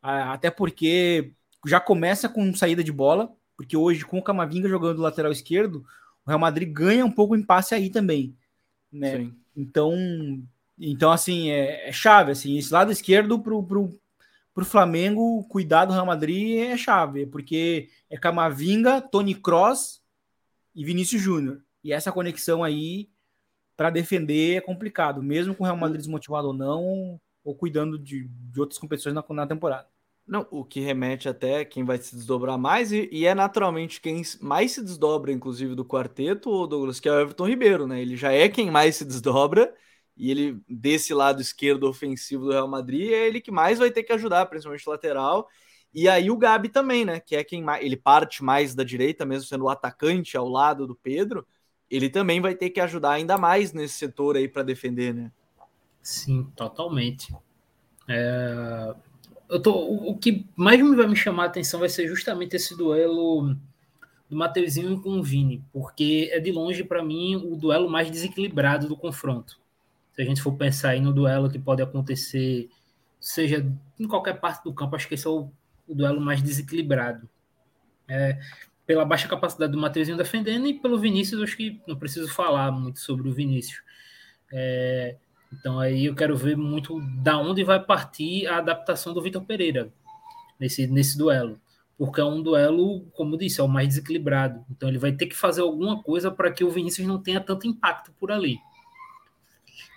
Até 0.01 0.51
porque 0.51 1.31
já 1.65 1.79
começa 1.79 2.29
com 2.29 2.53
saída 2.53 2.83
de 2.83 2.91
bola, 2.91 3.33
porque 3.55 3.75
hoje 3.75 4.05
com 4.05 4.19
o 4.19 4.23
Camavinga 4.23 4.69
jogando 4.69 4.97
do 4.97 5.01
lateral 5.01 5.31
esquerdo, 5.31 5.85
o 6.25 6.29
Real 6.29 6.39
Madrid 6.39 6.71
ganha 6.71 7.05
um 7.05 7.11
pouco 7.11 7.33
o 7.33 7.37
impasse 7.37 7.73
aí 7.73 7.89
também, 7.89 8.35
né? 8.91 9.17
Sim. 9.17 9.35
Então, 9.55 9.93
então 10.77 11.11
assim, 11.11 11.49
é, 11.49 11.89
é, 11.89 11.91
chave, 11.91 12.31
assim, 12.31 12.57
esse 12.57 12.71
lado 12.71 12.91
esquerdo 12.91 13.39
pro, 13.39 13.63
pro, 13.63 13.99
pro 14.57 14.65
Flamengo 14.65 15.43
cuidar 15.43 15.85
do 15.85 15.93
Real 15.93 16.07
Madrid 16.07 16.57
é 16.57 16.75
chave, 16.75 17.27
porque 17.27 17.89
é 18.09 18.17
Camavinga, 18.17 18.99
Tony 18.99 19.35
Cross 19.35 20.01
e 20.73 20.83
Vinícius 20.83 21.21
Júnior. 21.21 21.61
E 21.83 21.93
essa 21.93 22.11
conexão 22.11 22.63
aí 22.63 23.07
para 23.75 23.91
defender 23.91 24.57
é 24.57 24.61
complicado, 24.61 25.21
mesmo 25.21 25.53
com 25.53 25.61
o 25.63 25.67
Real 25.67 25.77
Madrid 25.77 25.99
desmotivado 25.99 26.47
ou 26.47 26.53
não, 26.55 27.21
ou 27.43 27.53
cuidando 27.53 27.99
de, 27.99 28.27
de 28.27 28.59
outras 28.59 28.79
competições 28.79 29.13
na, 29.13 29.23
na 29.29 29.45
temporada. 29.45 29.87
Não, 30.25 30.47
o 30.49 30.65
que 30.65 30.79
remete 30.79 31.29
até 31.29 31.63
quem 31.63 31.85
vai 31.85 31.99
se 31.99 32.15
desdobrar 32.15 32.57
mais, 32.57 32.91
e, 32.91 33.07
e, 33.11 33.27
é 33.27 33.35
naturalmente 33.35 34.01
quem 34.01 34.23
mais 34.41 34.71
se 34.71 34.83
desdobra, 34.83 35.31
inclusive, 35.31 35.75
do 35.75 35.85
quarteto, 35.85 36.49
o 36.49 36.65
Douglas, 36.65 36.99
que 36.99 37.07
é 37.07 37.11
o 37.11 37.19
Everton 37.19 37.47
Ribeiro, 37.47 37.85
né? 37.85 38.01
Ele 38.01 38.17
já 38.17 38.31
é 38.31 38.49
quem 38.49 38.71
mais 38.71 38.95
se 38.95 39.05
desdobra, 39.05 39.71
e 40.17 40.31
ele, 40.31 40.59
desse 40.67 41.13
lado 41.13 41.41
esquerdo 41.41 41.87
ofensivo 41.87 42.45
do 42.45 42.51
Real 42.51 42.67
Madrid, 42.67 43.11
é 43.11 43.27
ele 43.27 43.39
que 43.39 43.51
mais 43.51 43.77
vai 43.77 43.91
ter 43.91 44.03
que 44.03 44.11
ajudar, 44.13 44.45
principalmente 44.47 44.89
lateral. 44.89 45.47
E 45.93 46.09
aí 46.09 46.29
o 46.29 46.37
Gabi 46.37 46.69
também, 46.69 47.05
né? 47.05 47.19
Que 47.19 47.35
é 47.35 47.43
quem 47.43 47.63
mais. 47.63 47.85
Ele 47.85 47.95
parte 47.95 48.43
mais 48.43 48.73
da 48.73 48.83
direita, 48.83 49.25
mesmo 49.25 49.47
sendo 49.47 49.65
o 49.65 49.69
atacante 49.69 50.35
ao 50.35 50.47
lado 50.47 50.87
do 50.87 50.95
Pedro. 50.95 51.45
Ele 51.89 52.09
também 52.09 52.41
vai 52.41 52.55
ter 52.55 52.69
que 52.69 52.81
ajudar 52.81 53.11
ainda 53.11 53.37
mais 53.37 53.71
nesse 53.73 53.93
setor 53.93 54.35
aí 54.35 54.47
para 54.47 54.63
defender, 54.63 55.13
né? 55.13 55.31
Sim, 56.01 56.51
totalmente. 56.55 57.33
É, 58.07 58.93
eu 59.49 59.61
tô, 59.61 59.73
o, 59.73 60.11
o, 60.11 60.17
que 60.17 60.45
mais 60.55 60.79
vai 60.95 61.07
me 61.07 61.15
chamar 61.15 61.43
a 61.43 61.47
atenção 61.47 61.79
vai 61.79 61.89
ser 61.89 62.07
justamente 62.07 62.55
esse 62.55 62.75
duelo 62.75 63.55
do 64.29 64.35
Mateuzinho 64.35 65.01
com 65.01 65.19
o 65.19 65.23
Vini, 65.23 65.63
porque 65.71 66.29
é 66.31 66.39
de 66.39 66.51
longe 66.51 66.83
para 66.83 67.03
mim 67.03 67.35
o 67.35 67.55
duelo 67.55 67.89
mais 67.89 68.11
desequilibrado 68.11 68.87
do 68.87 68.97
confronto. 68.97 69.59
Se 70.17 70.23
a 70.23 70.25
gente 70.25 70.41
for 70.41 70.53
pensar 70.53 70.89
aí 70.89 70.99
no 70.99 71.13
duelo 71.13 71.47
que 71.47 71.59
pode 71.59 71.79
acontecer, 71.79 72.71
seja 73.19 73.63
em 73.99 74.07
qualquer 74.07 74.39
parte 74.39 74.63
do 74.63 74.73
campo, 74.73 74.95
acho 74.95 75.07
que 75.07 75.13
esse 75.13 75.27
é 75.27 75.29
o, 75.29 75.51
o 75.87 75.93
duelo 75.93 76.19
mais 76.19 76.41
desequilibrado. 76.41 77.29
É, 78.07 78.39
pela 78.83 79.05
baixa 79.05 79.27
capacidade 79.27 79.71
do 79.71 79.77
Mateuzinho 79.77 80.17
defendendo 80.17 80.65
e 80.65 80.73
pelo 80.73 80.97
Vinícius, 80.97 81.43
acho 81.43 81.55
que 81.55 81.79
não 81.87 81.95
preciso 81.95 82.33
falar 82.33 82.71
muito 82.71 82.99
sobre 82.99 83.29
o 83.29 83.31
Vinícius. 83.31 83.83
É, 84.51 85.17
então 85.53 85.79
aí 85.79 86.05
eu 86.05 86.15
quero 86.15 86.35
ver 86.35 86.57
muito 86.57 86.99
da 87.21 87.37
onde 87.37 87.63
vai 87.63 87.79
partir 87.79 88.47
a 88.47 88.57
adaptação 88.57 89.13
do 89.13 89.21
Vitor 89.21 89.43
Pereira 89.43 89.93
nesse, 90.59 90.87
nesse 90.87 91.15
duelo. 91.15 91.61
Porque 91.95 92.19
é 92.19 92.25
um 92.25 92.41
duelo, 92.41 93.01
como 93.13 93.37
disse, 93.37 93.61
é 93.61 93.63
o 93.63 93.67
mais 93.67 93.87
desequilibrado. 93.87 94.65
Então 94.71 94.89
ele 94.89 94.97
vai 94.97 95.11
ter 95.11 95.27
que 95.27 95.35
fazer 95.35 95.61
alguma 95.61 96.01
coisa 96.01 96.31
para 96.31 96.51
que 96.51 96.63
o 96.63 96.71
Vinícius 96.71 97.07
não 97.07 97.21
tenha 97.21 97.39
tanto 97.39 97.67
impacto 97.67 98.11
por 98.19 98.31
ali. 98.31 98.57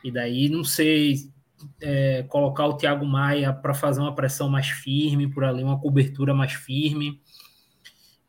E 0.03 0.11
daí 0.11 0.49
não 0.49 0.65
sei 0.65 1.31
é, 1.81 2.25
colocar 2.29 2.67
o 2.67 2.77
Thiago 2.77 3.05
Maia 3.05 3.53
para 3.53 3.75
fazer 3.75 4.01
uma 4.01 4.15
pressão 4.15 4.49
mais 4.49 4.69
firme 4.69 5.29
por 5.29 5.45
ali, 5.45 5.63
uma 5.63 5.79
cobertura 5.79 6.35
mais 6.35 6.53
firme. 6.53 7.21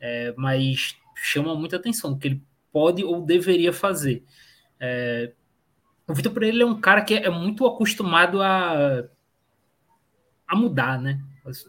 É, 0.00 0.34
mas 0.36 0.96
chama 1.16 1.54
muita 1.54 1.76
atenção 1.76 2.12
o 2.12 2.18
que 2.18 2.28
ele 2.28 2.42
pode 2.72 3.04
ou 3.04 3.24
deveria 3.24 3.72
fazer. 3.72 4.24
É, 4.80 5.32
o 6.08 6.14
Vitor 6.14 6.32
Pereira 6.32 6.62
é 6.62 6.66
um 6.66 6.80
cara 6.80 7.02
que 7.02 7.14
é 7.14 7.30
muito 7.30 7.66
acostumado 7.66 8.42
a, 8.42 9.04
a 10.46 10.56
mudar, 10.56 11.00
né? 11.00 11.20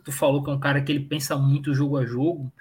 Tu 0.03 0.11
falou 0.11 0.43
que 0.43 0.49
é 0.49 0.53
um 0.53 0.59
cara 0.59 0.81
que 0.81 0.91
ele 0.91 1.05
pensa 1.05 1.35
muito 1.35 1.73
jogo 1.73 1.97
a 1.97 2.05
jogo. 2.05 2.51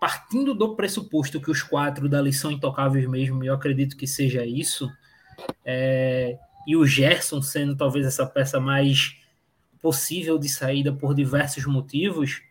Partindo 0.00 0.54
do 0.54 0.76
pressuposto 0.76 1.40
que 1.40 1.50
os 1.50 1.62
quatro 1.62 2.08
dali 2.08 2.32
são 2.32 2.52
intocáveis 2.52 3.06
mesmo, 3.08 3.42
e 3.42 3.48
eu 3.48 3.54
acredito 3.54 3.96
que 3.96 4.06
seja 4.06 4.46
isso, 4.46 4.88
é, 5.64 6.38
e 6.68 6.76
o 6.76 6.84
Gerson 6.84 7.40
sendo 7.40 7.74
talvez 7.74 8.04
essa 8.04 8.26
peça 8.26 8.60
mais 8.60 9.16
possível 9.80 10.36
de 10.38 10.50
saída 10.50 10.92
por 10.92 11.14
diversos 11.14 11.64
motivos, 11.64 12.42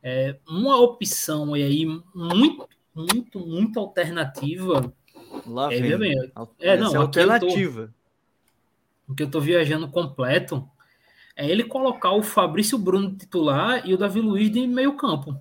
é, 0.00 0.36
uma 0.48 0.76
opção 0.80 1.56
e 1.56 1.64
aí 1.64 1.84
muito, 2.14 2.68
muito, 2.94 3.40
muito 3.40 3.80
alternativa. 3.80 4.94
Lá 5.44 5.74
é, 5.74 5.80
vem. 5.80 6.14
É, 6.60 6.76
não, 6.76 6.94
é 6.94 6.98
alternativa 6.98 7.92
que 9.16 9.24
eu 9.24 9.30
tô 9.30 9.40
viajando 9.40 9.88
completo, 9.88 10.68
é 11.34 11.48
ele 11.48 11.64
colocar 11.64 12.12
o 12.12 12.22
Fabrício 12.22 12.78
Bruno 12.78 13.16
titular 13.16 13.84
e 13.84 13.92
o 13.92 13.98
Davi 13.98 14.20
Luiz 14.20 14.52
de 14.52 14.64
meio 14.68 14.96
campo 14.96 15.36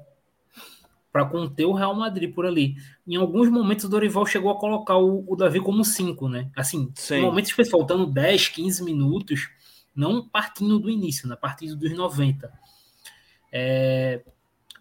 para 1.18 1.26
conter 1.26 1.66
o 1.66 1.74
Real 1.74 1.96
Madrid 1.96 2.32
por 2.32 2.46
ali. 2.46 2.76
Em 3.08 3.16
alguns 3.16 3.50
momentos 3.50 3.86
o 3.86 3.90
Dorival 3.90 4.24
chegou 4.28 4.52
a 4.52 4.60
colocar 4.60 4.98
o, 4.98 5.26
o 5.28 5.36
Davi 5.36 5.60
como 5.60 5.84
5, 5.84 6.30
né? 6.30 6.52
Assim, 6.56 6.92
Sim. 6.94 7.16
em 7.16 7.22
momentos 7.24 7.50
foi 7.50 7.66
faltando 7.66 8.06
10, 8.06 8.50
15 8.50 8.84
minutos, 8.84 9.50
não 9.96 10.30
partindo 10.30 10.78
do 10.78 10.92
início, 10.92 11.28
né? 11.28 11.36
Partindo 11.36 11.76
dos 11.76 11.92
90. 11.92 12.54
É, 13.52 14.22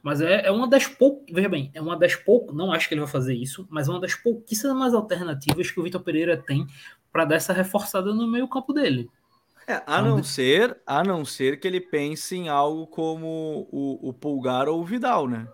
mas 0.03 0.21
é, 0.21 0.47
é 0.47 0.51
uma 0.51 0.69
das 0.69 0.87
poucas, 0.87 1.35
veja 1.35 1.49
bem, 1.49 1.71
é 1.73 1.81
uma 1.81 1.97
das 1.97 2.15
poucas, 2.15 2.55
não 2.55 2.71
acho 2.71 2.87
que 2.87 2.93
ele 2.93 3.01
vai 3.01 3.11
fazer 3.11 3.35
isso, 3.35 3.67
mas 3.71 3.89
é 3.89 3.91
uma 3.91 4.01
das 4.01 4.15
pouquíssimas 4.15 4.93
alternativas 4.93 5.71
que 5.71 5.81
o 5.81 5.85
Vitor 5.85 6.03
Pereira 6.03 6.37
tem 6.37 6.67
para 7.11 7.25
dar 7.25 7.37
essa 7.37 7.55
reforçada 7.55 8.13
no 8.13 8.27
meio 8.27 8.47
campo 8.47 8.75
dele. 8.75 9.09
É, 9.67 9.83
a 9.87 10.03
não 10.03 10.23
ser, 10.23 10.77
a 10.87 11.03
não 11.03 11.25
ser 11.25 11.59
que 11.59 11.67
ele 11.67 11.81
pense 11.81 12.37
em 12.37 12.51
algo 12.51 12.87
como 12.87 13.67
o, 13.73 14.11
o 14.11 14.13
Pulgar 14.13 14.69
ou 14.69 14.83
o 14.83 14.85
Vidal, 14.85 15.27
né? 15.27 15.49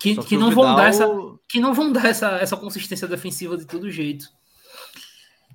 Que, 0.00 0.16
que, 0.16 0.36
não 0.36 0.48
Vidal... 0.48 0.64
vão 0.64 0.76
dar 0.76 0.88
essa, 0.88 1.06
que 1.48 1.60
não 1.60 1.74
vão 1.74 1.92
dar 1.92 2.06
essa, 2.06 2.30
essa 2.38 2.56
consistência 2.56 3.06
defensiva 3.06 3.56
de 3.56 3.66
todo 3.66 3.90
jeito. 3.90 4.26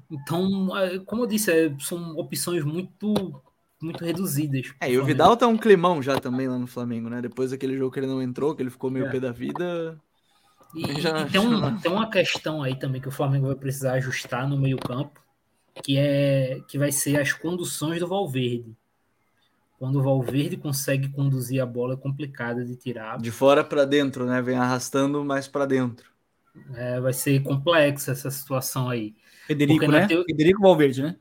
Então, 0.10 0.78
é, 0.78 1.00
como 1.00 1.24
eu 1.24 1.28
disse, 1.28 1.52
é, 1.52 1.76
são 1.80 2.16
opções 2.16 2.64
muito 2.64 3.42
muito 3.82 4.04
reduzidas. 4.04 4.74
É, 4.80 4.92
e 4.92 4.98
o 4.98 5.06
Vidal 5.06 5.36
tá 5.36 5.46
um 5.48 5.58
climão 5.58 6.02
já 6.02 6.20
também 6.20 6.48
lá 6.48 6.58
no 6.58 6.66
Flamengo, 6.66 7.10
né? 7.10 7.22
Depois 7.22 7.52
daquele 7.52 7.78
jogo 7.78 7.92
que 7.92 8.00
ele 8.00 8.08
não 8.08 8.22
entrou, 8.22 8.56
que 8.56 8.64
ele 8.64 8.70
ficou 8.70 8.90
meio 8.90 9.06
é. 9.08 9.12
pé 9.12 9.20
da 9.20 9.32
vida, 9.32 10.00
e, 10.76 11.00
já, 11.00 11.22
e 11.22 11.30
tem, 11.30 11.40
um, 11.40 11.78
tem 11.78 11.92
uma 11.92 12.10
questão 12.10 12.62
aí 12.62 12.78
também 12.78 13.02
que 13.02 13.08
o 13.08 13.12
Flamengo 13.12 13.48
vai 13.48 13.56
precisar 13.56 13.94
ajustar 13.94 14.48
no 14.48 14.58
meio-campo, 14.58 15.22
que 15.82 15.98
é 15.98 16.62
que 16.68 16.78
vai 16.78 16.92
ser 16.92 17.20
as 17.20 17.32
conduções 17.32 18.00
do 18.00 18.08
Valverde. 18.08 18.76
Quando 19.78 20.00
o 20.00 20.04
Valverde 20.04 20.56
consegue 20.56 21.10
conduzir 21.10 21.62
a 21.62 21.66
bola 21.66 21.96
é 21.96 21.98
complicada 21.98 22.64
de 22.64 22.76
tirar. 22.76 23.18
De 23.18 23.32
fora 23.32 23.64
para 23.64 23.86
dentro, 23.86 24.26
né? 24.26 24.42
Vem 24.42 24.58
arrastando 24.58 25.24
mais 25.24 25.48
para 25.48 25.66
dentro. 25.66 26.10
É, 26.74 27.00
vai 27.00 27.12
ser 27.12 27.42
complexa 27.44 28.12
essa 28.12 28.32
situação 28.32 28.90
aí. 28.90 29.14
Federico, 29.46 29.88
né? 29.88 30.08
Teo... 30.08 30.24
Federico 30.24 30.62
Valverde, 30.62 31.04
né? 31.04 31.16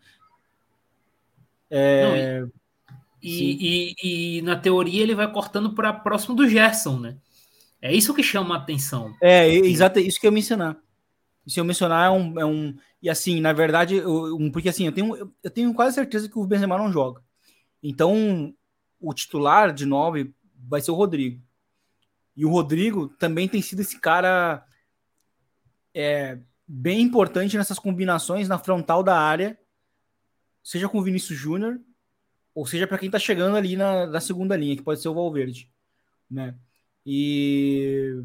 É... 1.68 2.40
Não, 2.40 2.52
e, 3.20 3.94
e, 4.02 4.38
e, 4.38 4.42
na 4.42 4.54
teoria 4.54 5.02
ele 5.02 5.14
vai 5.14 5.30
cortando 5.32 5.74
para 5.74 5.92
próximo 5.92 6.36
do 6.36 6.46
Gerson, 6.46 7.00
né? 7.00 7.16
É 7.80 7.92
isso 7.92 8.14
que 8.14 8.22
chama 8.22 8.54
a 8.54 8.58
atenção. 8.58 9.14
É, 9.20 9.48
exato, 9.48 9.98
isso 9.98 10.20
que 10.20 10.26
eu 10.26 10.32
mencionar. 10.32 10.76
Se 11.46 11.58
eu 11.58 11.64
mencionar 11.64 12.06
é 12.06 12.10
um, 12.10 12.40
é 12.40 12.44
um 12.44 12.74
e 13.02 13.10
assim, 13.10 13.40
na 13.40 13.52
verdade, 13.52 13.96
eu, 13.96 14.36
um, 14.36 14.50
porque 14.50 14.68
assim, 14.68 14.86
eu 14.86 14.92
tenho, 14.92 15.32
eu 15.42 15.50
tenho 15.50 15.74
quase 15.74 15.94
certeza 15.94 16.28
que 16.28 16.38
o 16.38 16.46
Benzema 16.46 16.78
não 16.78 16.92
joga. 16.92 17.20
Então, 17.86 18.56
o 18.98 19.12
titular 19.12 19.70
de 19.70 19.84
nove 19.84 20.34
vai 20.56 20.80
ser 20.80 20.90
o 20.90 20.94
Rodrigo. 20.94 21.42
E 22.34 22.46
o 22.46 22.48
Rodrigo 22.48 23.08
também 23.08 23.46
tem 23.46 23.60
sido 23.60 23.80
esse 23.80 24.00
cara 24.00 24.66
é, 25.92 26.38
bem 26.66 27.02
importante 27.02 27.58
nessas 27.58 27.78
combinações 27.78 28.48
na 28.48 28.58
frontal 28.58 29.02
da 29.02 29.20
área, 29.20 29.58
seja 30.62 30.88
com 30.88 30.98
o 30.98 31.02
Vinícius 31.02 31.38
Júnior, 31.38 31.78
ou 32.54 32.64
seja 32.66 32.86
para 32.86 32.96
quem 32.96 33.10
tá 33.10 33.18
chegando 33.18 33.54
ali 33.54 33.76
na, 33.76 34.06
na 34.06 34.20
segunda 34.20 34.56
linha, 34.56 34.76
que 34.76 34.82
pode 34.82 35.02
ser 35.02 35.08
o 35.08 35.14
Valverde, 35.14 35.70
né? 36.30 36.54
E, 37.04 38.18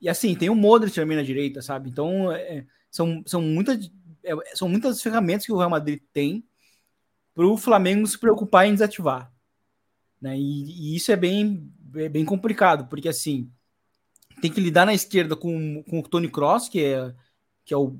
e 0.00 0.08
assim, 0.08 0.36
tem 0.36 0.48
o 0.48 0.54
Modric 0.54 0.94
também 0.94 1.16
na 1.16 1.24
direita, 1.24 1.60
sabe? 1.60 1.90
Então, 1.90 2.30
é, 2.30 2.64
são, 2.88 3.20
são, 3.26 3.42
muitas, 3.42 3.90
é, 4.22 4.32
são 4.54 4.68
muitas 4.68 5.02
ferramentas 5.02 5.44
que 5.44 5.52
o 5.52 5.58
Real 5.58 5.70
Madrid 5.70 6.00
tem 6.12 6.44
para 7.40 7.48
o 7.48 7.56
Flamengo 7.56 8.06
se 8.06 8.18
preocupar 8.18 8.66
em 8.66 8.74
desativar. 8.74 9.32
Né? 10.20 10.38
E, 10.38 10.92
e, 10.92 10.94
isso 10.94 11.10
é 11.10 11.16
bem, 11.16 11.72
é 11.94 12.06
bem 12.06 12.22
complicado, 12.22 12.86
porque 12.86 13.08
assim, 13.08 13.50
tem 14.42 14.52
que 14.52 14.60
lidar 14.60 14.84
na 14.84 14.92
esquerda 14.92 15.34
com, 15.34 15.82
com 15.84 16.00
o 16.00 16.02
Tony 16.02 16.28
Cross, 16.28 16.68
que 16.68 16.84
é, 16.84 17.14
que 17.64 17.72
é 17.72 17.78
o. 17.78 17.98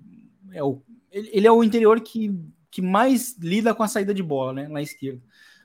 É 0.53 0.63
o 0.63 0.83
ele 1.11 1.47
é 1.47 1.51
o 1.51 1.65
interior 1.65 2.03
que, 2.03 2.39
que 2.71 2.83
mais 2.83 3.35
lida 3.39 3.75
com 3.75 3.83
a 3.83 3.89
saída 3.89 4.13
de 4.13 4.23
bola, 4.23 4.53
né? 4.53 4.69
Na 4.69 4.83
esquerda. 4.83 5.23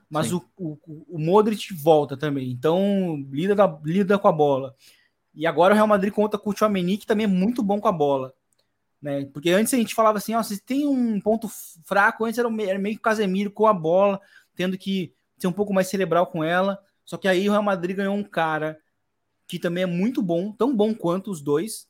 Mas 0.08 0.32
o, 0.32 0.42
o, 0.56 0.78
o, 0.86 1.18
Modric 1.18 1.74
volta 1.74 2.16
também. 2.16 2.50
Então, 2.50 3.22
lida, 3.30 3.54
da, 3.54 3.78
lida 3.84 4.18
com 4.18 4.26
a 4.26 4.32
bola. 4.32 4.74
E 5.34 5.46
agora 5.46 5.74
o 5.74 5.76
Real 5.76 5.86
Madrid 5.86 6.14
conta 6.14 6.38
com 6.38 6.48
o 6.48 6.54
Tchouameni, 6.54 6.96
que 6.96 7.06
também 7.06 7.24
é 7.24 7.28
muito 7.28 7.62
bom 7.62 7.78
com 7.78 7.88
a 7.88 7.92
bola. 7.92 8.32
Né? 9.00 9.26
Porque 9.32 9.50
antes 9.50 9.72
a 9.72 9.76
gente 9.76 9.94
falava 9.94 10.18
assim, 10.18 10.34
ó, 10.34 10.42
se 10.42 10.60
tem 10.60 10.86
um 10.86 11.20
ponto 11.20 11.48
fraco, 11.84 12.24
antes 12.24 12.38
era, 12.38 12.50
meio 12.50 12.96
que 12.96 13.02
Casemiro 13.02 13.50
com 13.50 13.66
a 13.66 13.74
bola, 13.74 14.20
tendo 14.54 14.78
que 14.78 15.12
ser 15.38 15.46
um 15.46 15.52
pouco 15.52 15.72
mais 15.72 15.88
cerebral 15.88 16.26
com 16.26 16.42
ela. 16.42 16.78
Só 17.04 17.16
que 17.16 17.28
aí 17.28 17.48
o 17.48 17.52
Real 17.52 17.62
Madrid 17.62 17.96
ganhou 17.96 18.16
um 18.16 18.24
cara 18.24 18.78
que 19.46 19.58
também 19.58 19.84
é 19.84 19.86
muito 19.86 20.20
bom, 20.20 20.50
tão 20.50 20.74
bom 20.74 20.92
quanto 20.92 21.30
os 21.30 21.40
dois, 21.40 21.86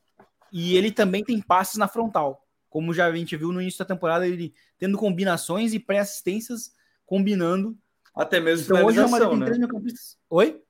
e 0.52 0.76
ele 0.76 0.90
também 0.90 1.24
tem 1.24 1.40
passes 1.40 1.76
na 1.76 1.88
frontal. 1.88 2.46
Como 2.68 2.92
já 2.92 3.06
a 3.06 3.14
gente 3.14 3.36
viu 3.36 3.50
no 3.50 3.62
início 3.62 3.78
da 3.78 3.84
temporada, 3.86 4.26
ele 4.26 4.52
tendo 4.78 4.98
combinações 4.98 5.72
e 5.72 5.78
pré-assistências 5.78 6.72
combinando. 7.06 7.76
Até 8.14 8.40
mesmo 8.40 8.64
então, 8.64 8.76
finalização, 8.76 9.06
hoje 9.06 9.14
o 9.14 9.18
Real 9.18 9.36
Madrid 9.36 9.58
né? 9.58 9.66
tem 9.66 9.80
três 9.80 10.18
Oi? 10.28 10.62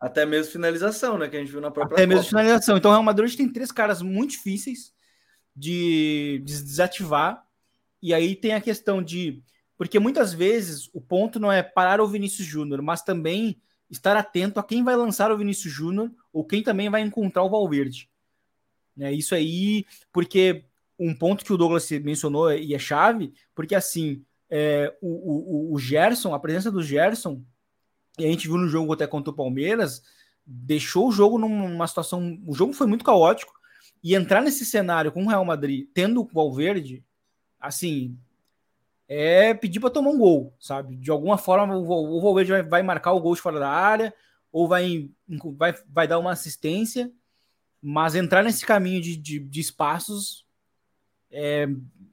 Até 0.00 0.26
mesmo 0.26 0.50
finalização, 0.50 1.16
né? 1.16 1.28
Que 1.28 1.36
a 1.36 1.38
gente 1.38 1.52
viu 1.52 1.60
na 1.60 1.70
própria 1.70 1.94
Até 1.94 2.02
Copa. 2.02 2.14
mesmo 2.14 2.28
finalização. 2.28 2.76
Então 2.76 2.90
o 2.90 2.94
Real 2.94 3.04
Madrid 3.04 3.36
tem 3.36 3.48
três 3.48 3.70
caras 3.70 4.02
muito 4.02 4.30
difíceis 4.30 4.92
de, 5.54 6.42
de 6.44 6.62
desativar. 6.62 7.46
E 8.00 8.12
aí 8.12 8.34
tem 8.34 8.54
a 8.54 8.60
questão 8.60 9.02
de. 9.02 9.42
Porque 9.76 9.98
muitas 9.98 10.32
vezes 10.32 10.88
o 10.92 11.00
ponto 11.00 11.40
não 11.40 11.50
é 11.50 11.62
parar 11.62 12.00
o 12.00 12.06
Vinícius 12.06 12.46
Júnior, 12.46 12.82
mas 12.82 13.02
também 13.02 13.60
estar 13.90 14.16
atento 14.16 14.58
a 14.58 14.64
quem 14.64 14.82
vai 14.82 14.96
lançar 14.96 15.30
o 15.30 15.36
Vinícius 15.36 15.72
Júnior 15.72 16.10
ou 16.32 16.44
quem 16.44 16.62
também 16.62 16.88
vai 16.88 17.02
encontrar 17.02 17.42
o 17.42 17.50
Valverde. 17.50 18.08
É 18.98 19.12
isso 19.12 19.34
aí, 19.34 19.86
porque 20.12 20.64
um 20.98 21.14
ponto 21.14 21.44
que 21.44 21.52
o 21.52 21.56
Douglas 21.56 21.90
mencionou 21.90 22.52
e 22.52 22.74
é 22.74 22.78
chave, 22.78 23.32
porque 23.54 23.74
assim, 23.74 24.24
é, 24.48 24.94
o, 25.00 25.70
o, 25.70 25.74
o 25.74 25.78
Gerson, 25.78 26.34
a 26.34 26.38
presença 26.38 26.70
do 26.70 26.82
Gerson, 26.82 27.42
e 28.18 28.24
a 28.24 28.28
gente 28.28 28.46
viu 28.46 28.58
no 28.58 28.68
jogo 28.68 28.92
até 28.92 29.06
contra 29.06 29.30
o 29.30 29.36
Palmeiras, 29.36 30.02
deixou 30.44 31.08
o 31.08 31.12
jogo 31.12 31.38
numa 31.38 31.86
situação. 31.86 32.38
O 32.46 32.54
jogo 32.54 32.72
foi 32.72 32.86
muito 32.86 33.04
caótico, 33.04 33.52
e 34.02 34.14
entrar 34.14 34.40
nesse 34.40 34.64
cenário 34.64 35.12
com 35.12 35.24
o 35.24 35.28
Real 35.28 35.44
Madrid, 35.44 35.86
tendo 35.94 36.22
o 36.22 36.28
Valverde, 36.32 37.04
assim, 37.60 38.18
é 39.08 39.54
pedir 39.54 39.78
para 39.78 39.90
tomar 39.90 40.10
um 40.10 40.18
gol, 40.18 40.54
sabe? 40.58 40.96
De 40.96 41.10
alguma 41.10 41.38
forma 41.38 41.76
o 41.76 42.20
Valverde 42.20 42.50
vai, 42.50 42.62
vai 42.62 42.82
marcar 42.82 43.12
o 43.12 43.20
gol 43.20 43.34
de 43.34 43.40
fora 43.40 43.60
da 43.60 43.68
área 43.68 44.12
ou 44.50 44.66
vai, 44.66 45.08
vai, 45.56 45.74
vai 45.88 46.08
dar 46.08 46.18
uma 46.18 46.32
assistência, 46.32 47.12
mas 47.80 48.14
entrar 48.14 48.42
nesse 48.42 48.64
caminho 48.64 49.00
de, 49.00 49.16
de, 49.16 49.38
de 49.38 49.60
espaços 49.60 50.46
é, 51.30 51.68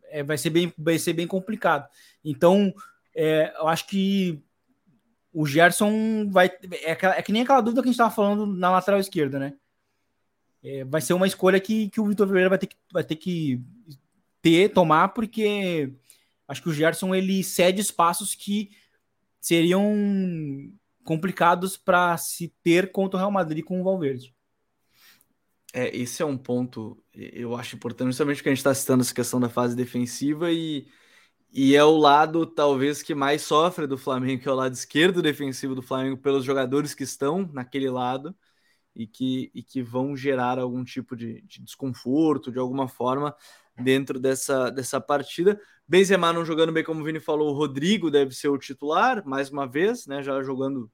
é, 0.10 0.24
vai, 0.24 0.38
ser 0.38 0.50
bem, 0.50 0.74
vai 0.78 0.98
ser 0.98 1.14
bem 1.14 1.28
complicado. 1.28 1.88
Então, 2.24 2.74
é, 3.16 3.54
eu 3.58 3.68
acho 3.68 3.88
que 3.88 4.42
o 5.34 5.46
Gerson 5.46 6.30
vai. 6.30 6.48
É, 6.84 6.92
é, 6.92 7.22
que 7.22 7.32
nem 7.32 7.44
aquela 7.44 7.62
dúvida 7.62 7.82
que 7.82 7.88
a 7.88 7.92
gente 7.92 7.96
estava 7.96 8.14
falando 8.14 8.46
na 8.46 8.72
lateral 8.72 9.00
esquerda, 9.00 9.40
né? 9.40 9.54
É, 10.64 10.84
vai 10.84 11.02
ser 11.02 11.14
uma 11.14 11.28
escolha 11.28 11.60
que, 11.60 11.90
que 11.90 12.02
o 12.02 12.06
Vitor 12.06 12.28
Pereira 12.28 12.50
vai 12.50 12.58
ter 12.58 12.68
que, 12.68 12.76
vai 12.92 13.04
ter 13.04 13.16
que 13.16 13.62
ter, 14.42 14.70
tomar, 14.70 15.10
porque 15.10 15.94
acho 16.48 16.62
que 16.62 16.70
o 16.70 16.74
Gerson 16.74 17.16
ele 17.16 17.44
cede 17.44 17.82
espaços 17.82 18.36
que 18.36 18.72
seriam 19.40 19.94
complicados 21.04 21.78
para 21.78 22.18
se 22.18 22.54
ter 22.62 22.92
contra 22.92 23.18
o 23.18 23.20
Real 23.20 23.32
Madrid 23.32 23.64
com 23.64 23.80
o 23.80 23.84
Valverde. 23.84 24.36
É, 25.74 25.96
esse 25.96 26.22
é 26.22 26.26
um 26.26 26.38
ponto, 26.38 27.02
eu 27.14 27.56
acho 27.56 27.76
importante, 27.76 28.08
justamente 28.08 28.38
porque 28.38 28.50
a 28.50 28.52
gente 28.52 28.60
está 28.60 28.74
citando 28.74 29.02
essa 29.02 29.14
questão 29.14 29.40
da 29.40 29.50
fase 29.50 29.76
defensiva 29.76 30.52
e, 30.52 30.88
e 31.54 31.76
é 31.76 31.84
o 31.84 31.96
lado 31.96 32.46
talvez 32.46 33.04
que 33.04 33.14
mais 33.14 33.44
sofre 33.44 33.86
do 33.86 33.98
Flamengo, 33.98 34.42
que 34.42 34.50
é 34.50 34.52
o 34.52 34.56
lado 34.56 34.74
esquerdo 34.74 35.22
defensivo 35.22 35.76
do 35.76 35.82
Flamengo, 35.82 36.18
pelos 36.18 36.44
jogadores 36.44 36.96
que 36.96 37.04
estão 37.04 37.48
naquele 37.54 37.90
lado 37.90 38.36
e 38.96 39.08
que, 39.08 39.52
e 39.54 39.64
que 39.64 39.82
vão 39.82 40.16
gerar 40.16 40.60
algum 40.60 40.84
tipo 40.84 41.16
de, 41.16 41.42
de 41.42 41.62
desconforto 41.62 42.52
de 42.52 42.60
alguma 42.60 42.88
forma 42.88 43.36
dentro 43.80 44.20
dessa, 44.20 44.70
dessa 44.70 45.00
partida. 45.00 45.60
Benzema 45.88 46.34
não 46.34 46.46
jogando 46.46 46.72
bem, 46.72 46.84
como 46.84 47.02
o 47.02 47.04
Vini 47.04 47.20
falou, 47.20 47.50
o 47.50 47.58
Rodrigo 47.58 48.12
deve 48.12 48.36
ser 48.36 48.50
o 48.50 48.58
titular, 48.58 49.26
mais 49.26 49.50
uma 49.50 49.66
vez, 49.66 50.06
né? 50.06 50.22
Já 50.22 50.42
jogando, 50.44 50.92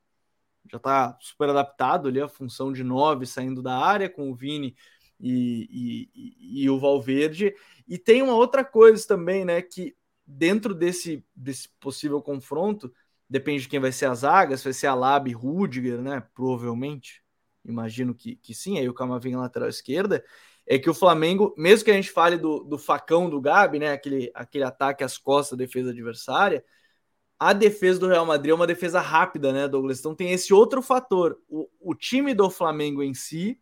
já 0.72 0.80
tá 0.80 1.18
super 1.20 1.50
adaptado 1.50 2.08
ali 2.08 2.22
a 2.22 2.30
função 2.30 2.72
de 2.72 2.84
nove 2.84 3.26
saindo 3.26 3.62
da 3.62 3.78
área 3.78 4.10
com 4.10 4.32
o 4.32 4.36
Vini 4.36 4.76
e, 5.20 6.10
e, 6.14 6.64
e, 6.64 6.70
o 6.70 6.80
Valverde. 6.80 7.54
E 7.88 7.98
tem 7.98 8.22
uma 8.22 8.36
outra 8.36 8.64
coisa 8.64 9.06
também, 9.08 9.44
né? 9.44 9.62
Que 9.62 9.96
dentro 10.26 10.74
desse, 10.74 11.26
desse 11.36 11.70
possível 11.80 12.22
confronto, 12.22 12.92
depende 13.30 13.64
de 13.64 13.70
quem 13.70 13.80
vai 13.80 13.92
ser 13.92 14.06
a 14.06 14.16
zaga, 14.16 14.56
se 14.58 14.64
vai 14.64 14.74
ser 14.74 14.88
a 14.88 14.96
Lab 14.96 15.30
e 15.30 15.34
Rudiger, 15.34 16.02
né? 16.02 16.24
Provavelmente. 16.34 17.25
Imagino 17.66 18.14
que, 18.14 18.36
que 18.36 18.54
sim, 18.54 18.78
aí 18.78 18.88
o 18.88 18.94
Camavinga 18.94 19.40
lateral 19.40 19.68
esquerda 19.68 20.24
é 20.68 20.80
que 20.80 20.90
o 20.90 20.94
Flamengo, 20.94 21.54
mesmo 21.58 21.86
que 21.86 21.92
a 21.92 21.96
gente 21.96 22.12
fale 22.12 22.38
do, 22.38 22.64
do 22.64 22.78
facão 22.78 23.30
do 23.30 23.40
Gabi, 23.40 23.80
né, 23.80 23.92
aquele, 23.92 24.32
aquele 24.34 24.64
ataque 24.64 25.04
às 25.04 25.18
costas 25.18 25.58
da 25.58 25.64
defesa 25.64 25.92
adversária, 25.92 26.64
a 27.40 27.54
defesa 27.54 28.00
do 28.00 28.08
Real 28.08 28.26
Madrid 28.26 28.52
é 28.52 28.56
uma 28.56 28.66
defesa 28.66 29.00
rápida, 29.02 29.52
né, 29.52 29.68
Douglas? 29.68 30.00
Então 30.00 30.16
tem 30.16 30.32
esse 30.32 30.54
outro 30.54 30.82
fator. 30.82 31.38
O, 31.48 31.70
o 31.80 31.94
time 31.94 32.34
do 32.34 32.50
Flamengo 32.50 33.04
em 33.04 33.14
si 33.14 33.60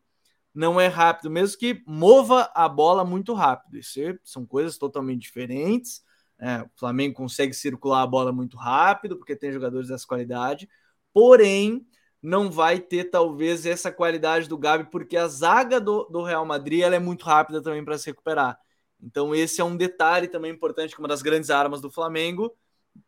não 0.54 0.80
é 0.80 0.88
rápido, 0.88 1.32
mesmo 1.32 1.58
que 1.58 1.82
mova 1.88 2.52
a 2.54 2.70
bola 2.70 3.04
muito 3.04 3.34
rápido. 3.34 3.78
Isso 3.78 4.00
é, 4.00 4.18
são 4.24 4.46
coisas 4.46 4.78
totalmente 4.78 5.22
diferentes. 5.22 6.04
É, 6.40 6.62
o 6.62 6.70
Flamengo 6.76 7.16
consegue 7.16 7.54
circular 7.54 8.04
a 8.04 8.08
bola 8.08 8.32
muito 8.32 8.58
rápido, 8.58 9.18
porque 9.18 9.36
tem 9.36 9.52
jogadores 9.52 9.88
dessa 9.88 10.06
qualidade. 10.06 10.70
Porém, 11.12 11.88
não 12.24 12.50
vai 12.50 12.80
ter 12.80 13.12
talvez 13.12 13.66
essa 13.66 13.92
qualidade 13.92 14.48
do 14.48 14.58
Gabi, 14.58 14.90
porque 14.90 15.18
a 15.18 15.28
zaga 15.28 15.78
do, 15.82 16.06
do 16.06 16.24
Real 16.24 16.46
Madrid 16.46 16.80
ela 16.80 16.96
é 16.96 17.00
muito 17.00 17.26
rápida 17.26 17.62
também 17.62 17.84
para 17.84 17.98
se 17.98 18.06
recuperar. 18.06 18.58
Então, 19.02 19.36
esse 19.36 19.60
é 19.60 19.64
um 19.64 19.76
detalhe 19.76 20.30
também 20.30 20.50
importante, 20.50 20.96
que 20.96 21.00
uma 21.00 21.08
das 21.10 21.22
grandes 21.22 21.50
armas 21.50 21.82
do 21.82 21.92
Flamengo 21.92 22.56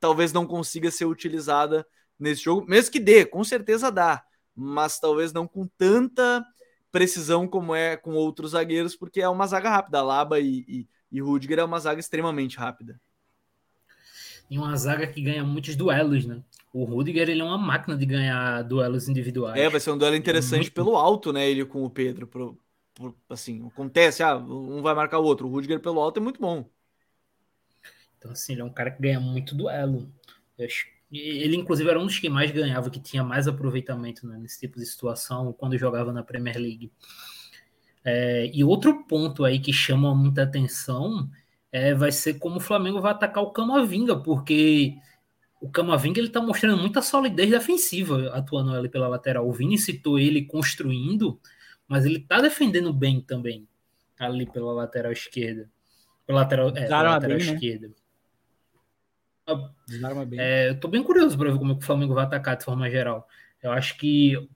talvez 0.01 0.33
não 0.33 0.45
consiga 0.45 0.91
ser 0.91 1.05
utilizada 1.05 1.87
nesse 2.19 2.43
jogo, 2.43 2.67
mesmo 2.67 2.91
que 2.91 2.99
dê, 2.99 3.25
com 3.25 3.41
certeza 3.43 3.89
dá, 3.89 4.21
mas 4.53 4.99
talvez 4.99 5.31
não 5.31 5.47
com 5.47 5.65
tanta 5.77 6.45
precisão 6.91 7.47
como 7.47 7.73
é 7.73 7.95
com 7.95 8.15
outros 8.15 8.51
zagueiros, 8.51 8.97
porque 8.97 9.21
é 9.21 9.29
uma 9.29 9.47
zaga 9.47 9.69
rápida. 9.69 10.01
Laba 10.01 10.39
e, 10.41 10.65
e, 10.67 10.87
e 11.09 11.21
Rudiger 11.21 11.59
é 11.59 11.63
uma 11.63 11.79
zaga 11.79 12.01
extremamente 12.01 12.57
rápida. 12.57 12.99
E 14.49 14.57
uma 14.57 14.75
zaga 14.75 15.07
que 15.07 15.21
ganha 15.21 15.43
muitos 15.43 15.75
duelos, 15.75 16.25
né? 16.25 16.41
O 16.75 16.83
Rudiger 16.83 17.29
ele 17.29 17.39
é 17.39 17.43
uma 17.45 17.57
máquina 17.57 17.95
de 17.95 18.05
ganhar 18.05 18.61
duelos 18.63 19.07
individuais. 19.07 19.57
É, 19.57 19.69
vai 19.69 19.79
ser 19.79 19.91
um 19.91 19.97
duelo 19.97 20.13
interessante 20.13 20.69
pelo 20.69 20.97
alto, 20.97 21.31
né? 21.31 21.49
Ele 21.49 21.63
com 21.63 21.85
o 21.85 21.89
Pedro. 21.89 22.27
Pro, 22.27 22.59
pro, 22.93 23.15
assim, 23.29 23.65
acontece, 23.65 24.21
ah, 24.21 24.35
um 24.35 24.81
vai 24.81 24.93
marcar 24.93 25.19
o 25.19 25.23
outro. 25.23 25.47
O 25.47 25.49
Rudiger 25.49 25.79
pelo 25.79 26.01
alto 26.01 26.19
é 26.19 26.21
muito 26.21 26.41
bom. 26.41 26.69
Então, 28.17 28.29
assim, 28.29 28.51
ele 28.51 28.61
é 28.61 28.65
um 28.65 28.73
cara 28.73 28.91
que 28.91 29.01
ganha 29.01 29.21
muito 29.21 29.55
duelo. 29.55 30.11
Ele, 31.09 31.55
inclusive, 31.55 31.89
era 31.89 31.97
um 31.97 32.07
dos 32.07 32.19
que 32.19 32.27
mais 32.27 32.51
ganhava, 32.51 32.89
que 32.89 32.99
tinha 32.99 33.23
mais 33.23 33.47
aproveitamento 33.47 34.27
né, 34.27 34.37
nesse 34.37 34.59
tipo 34.59 34.77
de 34.77 34.85
situação 34.85 35.53
quando 35.53 35.77
jogava 35.77 36.11
na 36.11 36.23
Premier 36.23 36.57
League. 36.57 36.91
É, 38.03 38.51
e 38.53 38.65
outro 38.65 39.05
ponto 39.05 39.45
aí 39.45 39.59
que 39.59 39.71
chama 39.71 40.13
muita 40.13 40.43
atenção 40.43 41.29
é, 41.71 41.93
vai 41.93 42.11
ser 42.11 42.33
como 42.33 42.57
o 42.57 42.59
Flamengo 42.59 42.99
vai 42.99 43.13
atacar 43.13 43.41
o 43.41 43.51
Camavinga, 43.51 44.17
porque 44.17 44.97
o 45.65 45.69
Camavinga 45.71 46.19
ele 46.19 46.29
tá 46.29 46.39
mostrando 46.39 46.77
muita 46.77 47.01
solidez 47.01 47.49
defensiva 47.49 48.29
atuando 48.33 48.71
ali 48.71 48.87
pela 48.87 49.07
lateral. 49.07 49.49
O 49.49 49.51
Vini 49.51 49.79
citou 49.79 50.19
ele 50.19 50.45
construindo, 50.45 51.39
mas 51.87 52.05
ele 52.05 52.19
tá 52.19 52.39
defendendo 52.39 52.93
bem 52.93 53.19
também 53.19 53.67
ali 54.19 54.45
pela 54.45 54.71
lateral 54.71 55.11
esquerda. 55.11 55.67
Pela 56.27 56.41
lateral, 56.41 56.69
é, 56.69 56.85
pela 56.85 57.01
lateral 57.01 57.37
bem, 57.37 57.47
né? 57.47 57.53
esquerda. 57.53 57.87
Né? 57.87 57.95
É, 60.37 60.69
eu 60.69 60.79
tô 60.79 60.87
bem 60.87 61.01
curioso 61.01 61.35
para 61.35 61.51
ver 61.51 61.57
como 61.57 61.71
é 61.71 61.75
que 61.75 61.81
o 61.81 61.85
Flamengo 61.85 62.13
vai 62.13 62.25
atacar 62.25 62.55
de 62.57 62.63
forma 62.63 62.87
geral. 62.87 63.27
Eu 63.61 63.71
acho 63.71 63.97
que 63.97 64.47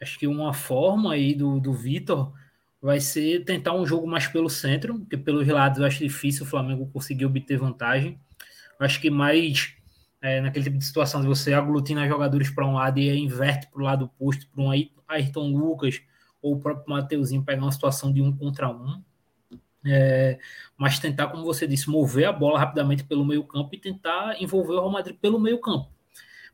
acho 0.00 0.18
que 0.18 0.26
uma 0.26 0.52
forma 0.52 1.12
aí 1.12 1.36
do, 1.36 1.60
do 1.60 1.72
Vitor 1.72 2.32
vai 2.80 2.98
ser 2.98 3.44
tentar 3.44 3.74
um 3.74 3.86
jogo 3.86 4.08
mais 4.08 4.26
pelo 4.26 4.50
centro, 4.50 4.98
porque 4.98 5.16
pelos 5.16 5.46
lados 5.46 5.78
eu 5.78 5.84
acho 5.84 6.00
difícil 6.00 6.44
o 6.44 6.48
Flamengo 6.48 6.90
conseguir 6.92 7.26
obter 7.26 7.56
vantagem. 7.56 8.18
Acho 8.84 9.00
que 9.00 9.10
mais 9.10 9.74
é, 10.20 10.40
naquele 10.40 10.64
tipo 10.64 10.78
de 10.78 10.84
situação 10.84 11.20
de 11.20 11.26
você 11.26 11.52
aglutina 11.52 12.06
jogadores 12.06 12.50
para 12.50 12.66
um 12.66 12.74
lado 12.74 12.98
e 12.98 13.16
inverte 13.18 13.66
para 13.68 13.80
o 13.80 13.84
lado 13.84 14.04
oposto, 14.04 14.46
para 14.48 14.62
um 14.62 14.70
Ayrton 15.08 15.48
Lucas 15.50 16.00
ou 16.40 16.54
o 16.54 16.60
próprio 16.60 16.88
Mateuzinho 16.88 17.42
pegar 17.42 17.62
uma 17.62 17.72
situação 17.72 18.12
de 18.12 18.22
um 18.22 18.34
contra 18.34 18.68
um. 18.68 19.02
É, 19.84 20.38
mas 20.76 20.98
tentar, 21.00 21.26
como 21.28 21.44
você 21.44 21.66
disse, 21.66 21.90
mover 21.90 22.26
a 22.26 22.32
bola 22.32 22.58
rapidamente 22.58 23.02
pelo 23.02 23.24
meio 23.24 23.42
campo 23.44 23.74
e 23.74 23.78
tentar 23.78 24.40
envolver 24.40 24.74
o 24.74 24.80
Real 24.80 24.90
Madrid 24.90 25.16
pelo 25.20 25.40
meio 25.40 25.60
campo. 25.60 25.88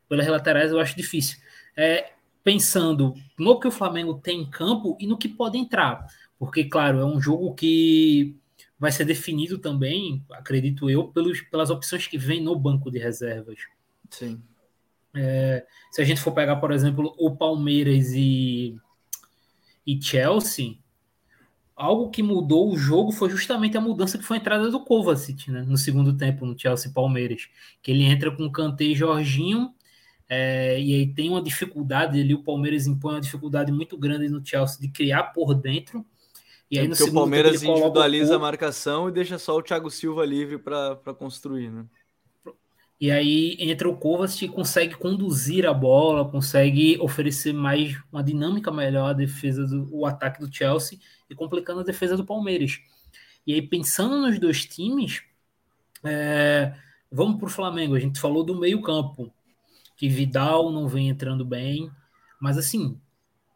Pelas 0.07 0.27
laterais 0.27 0.71
eu 0.71 0.79
acho 0.79 0.95
difícil. 0.95 1.39
É, 1.77 2.13
pensando 2.43 3.13
no 3.37 3.59
que 3.59 3.67
o 3.67 3.71
Flamengo 3.71 4.15
tem 4.15 4.41
em 4.41 4.49
campo 4.49 4.97
e 4.99 5.05
no 5.05 5.17
que 5.17 5.29
pode 5.29 5.57
entrar. 5.57 6.07
Porque, 6.39 6.63
claro, 6.63 6.99
é 6.99 7.05
um 7.05 7.21
jogo 7.21 7.53
que 7.53 8.38
vai 8.79 8.91
ser 8.91 9.03
definido 9.03 9.57
também, 9.57 10.23
acredito 10.31 10.89
eu, 10.89 11.09
pelos, 11.09 11.41
pelas 11.41 11.69
opções 11.69 12.07
que 12.07 12.17
vem 12.17 12.41
no 12.41 12.55
banco 12.55 12.89
de 12.89 12.97
reservas. 12.97 13.59
Sim. 14.09 14.41
É, 15.13 15.65
se 15.91 16.01
a 16.01 16.05
gente 16.05 16.21
for 16.21 16.31
pegar, 16.31 16.55
por 16.57 16.71
exemplo, 16.71 17.13
o 17.17 17.35
Palmeiras 17.35 18.11
e, 18.13 18.77
e 19.85 20.01
Chelsea, 20.01 20.77
algo 21.75 22.09
que 22.09 22.23
mudou 22.23 22.71
o 22.71 22.77
jogo 22.77 23.11
foi 23.11 23.29
justamente 23.29 23.77
a 23.77 23.81
mudança 23.81 24.17
que 24.17 24.23
foi 24.23 24.37
a 24.37 24.39
entrada 24.39 24.69
do 24.69 24.83
Kovacic 24.83 25.51
né, 25.51 25.61
no 25.63 25.77
segundo 25.77 26.15
tempo 26.15 26.45
no 26.45 26.57
Chelsea 26.57 26.91
Palmeiras, 26.91 27.49
que 27.81 27.91
ele 27.91 28.03
entra 28.03 28.31
com 28.31 28.49
Kanté 28.49 28.85
e 28.85 28.95
Jorginho, 28.95 29.73
é, 30.29 30.79
e 30.79 30.93
aí 30.93 31.07
tem 31.07 31.29
uma 31.29 31.41
dificuldade 31.41 32.19
ali, 32.19 32.33
o 32.35 32.43
Palmeiras 32.43 32.85
impõe 32.85 33.15
uma 33.15 33.21
dificuldade 33.21 33.71
muito 33.71 33.97
grande 33.97 34.29
no 34.29 34.45
Chelsea 34.45 34.79
de 34.79 34.87
criar 34.89 35.23
por 35.23 35.55
dentro, 35.55 36.05
e 36.69 36.77
aí, 36.77 36.85
é 36.85 36.89
porque 36.89 37.03
o 37.03 37.13
Palmeiras 37.13 37.63
individualiza 37.63 38.35
a 38.35 38.39
marcação 38.39 39.09
e 39.09 39.11
deixa 39.11 39.39
só 39.39 39.57
o 39.57 39.63
Thiago 39.63 39.89
Silva 39.89 40.23
livre 40.25 40.59
para 40.59 41.13
construir, 41.17 41.71
né? 41.71 41.85
E 43.01 43.09
aí 43.09 43.55
entra 43.59 43.89
o 43.89 43.95
Kovac 43.95 44.43
e 44.43 44.49
consegue 44.49 44.93
conduzir 44.95 45.65
a 45.65 45.73
bola, 45.73 46.29
consegue 46.29 46.99
oferecer 46.99 47.53
mais 47.53 47.97
uma 48.11 48.21
dinâmica 48.21 48.69
melhor 48.71 49.11
à 49.11 49.13
defesa 49.13 49.65
do 49.65 49.87
o 49.89 50.05
ataque 50.05 50.41
do 50.41 50.53
Chelsea 50.53 50.99
e 51.29 51.33
complicando 51.33 51.79
a 51.79 51.83
defesa 51.83 52.17
do 52.17 52.25
Palmeiras. 52.25 52.79
E 53.47 53.53
aí 53.53 53.61
pensando 53.61 54.17
nos 54.17 54.37
dois 54.37 54.65
times, 54.65 55.23
é, 56.03 56.73
vamos 57.09 57.37
para 57.37 57.47
o 57.47 57.51
Flamengo. 57.51 57.95
A 57.95 57.99
gente 57.99 58.19
falou 58.19 58.43
do 58.43 58.59
meio 58.59 58.81
campo, 58.81 59.33
que 59.95 60.09
Vidal 60.09 60.69
não 60.69 60.85
vem 60.85 61.07
entrando 61.07 61.45
bem, 61.45 61.89
mas 62.39 62.57
assim 62.57 62.99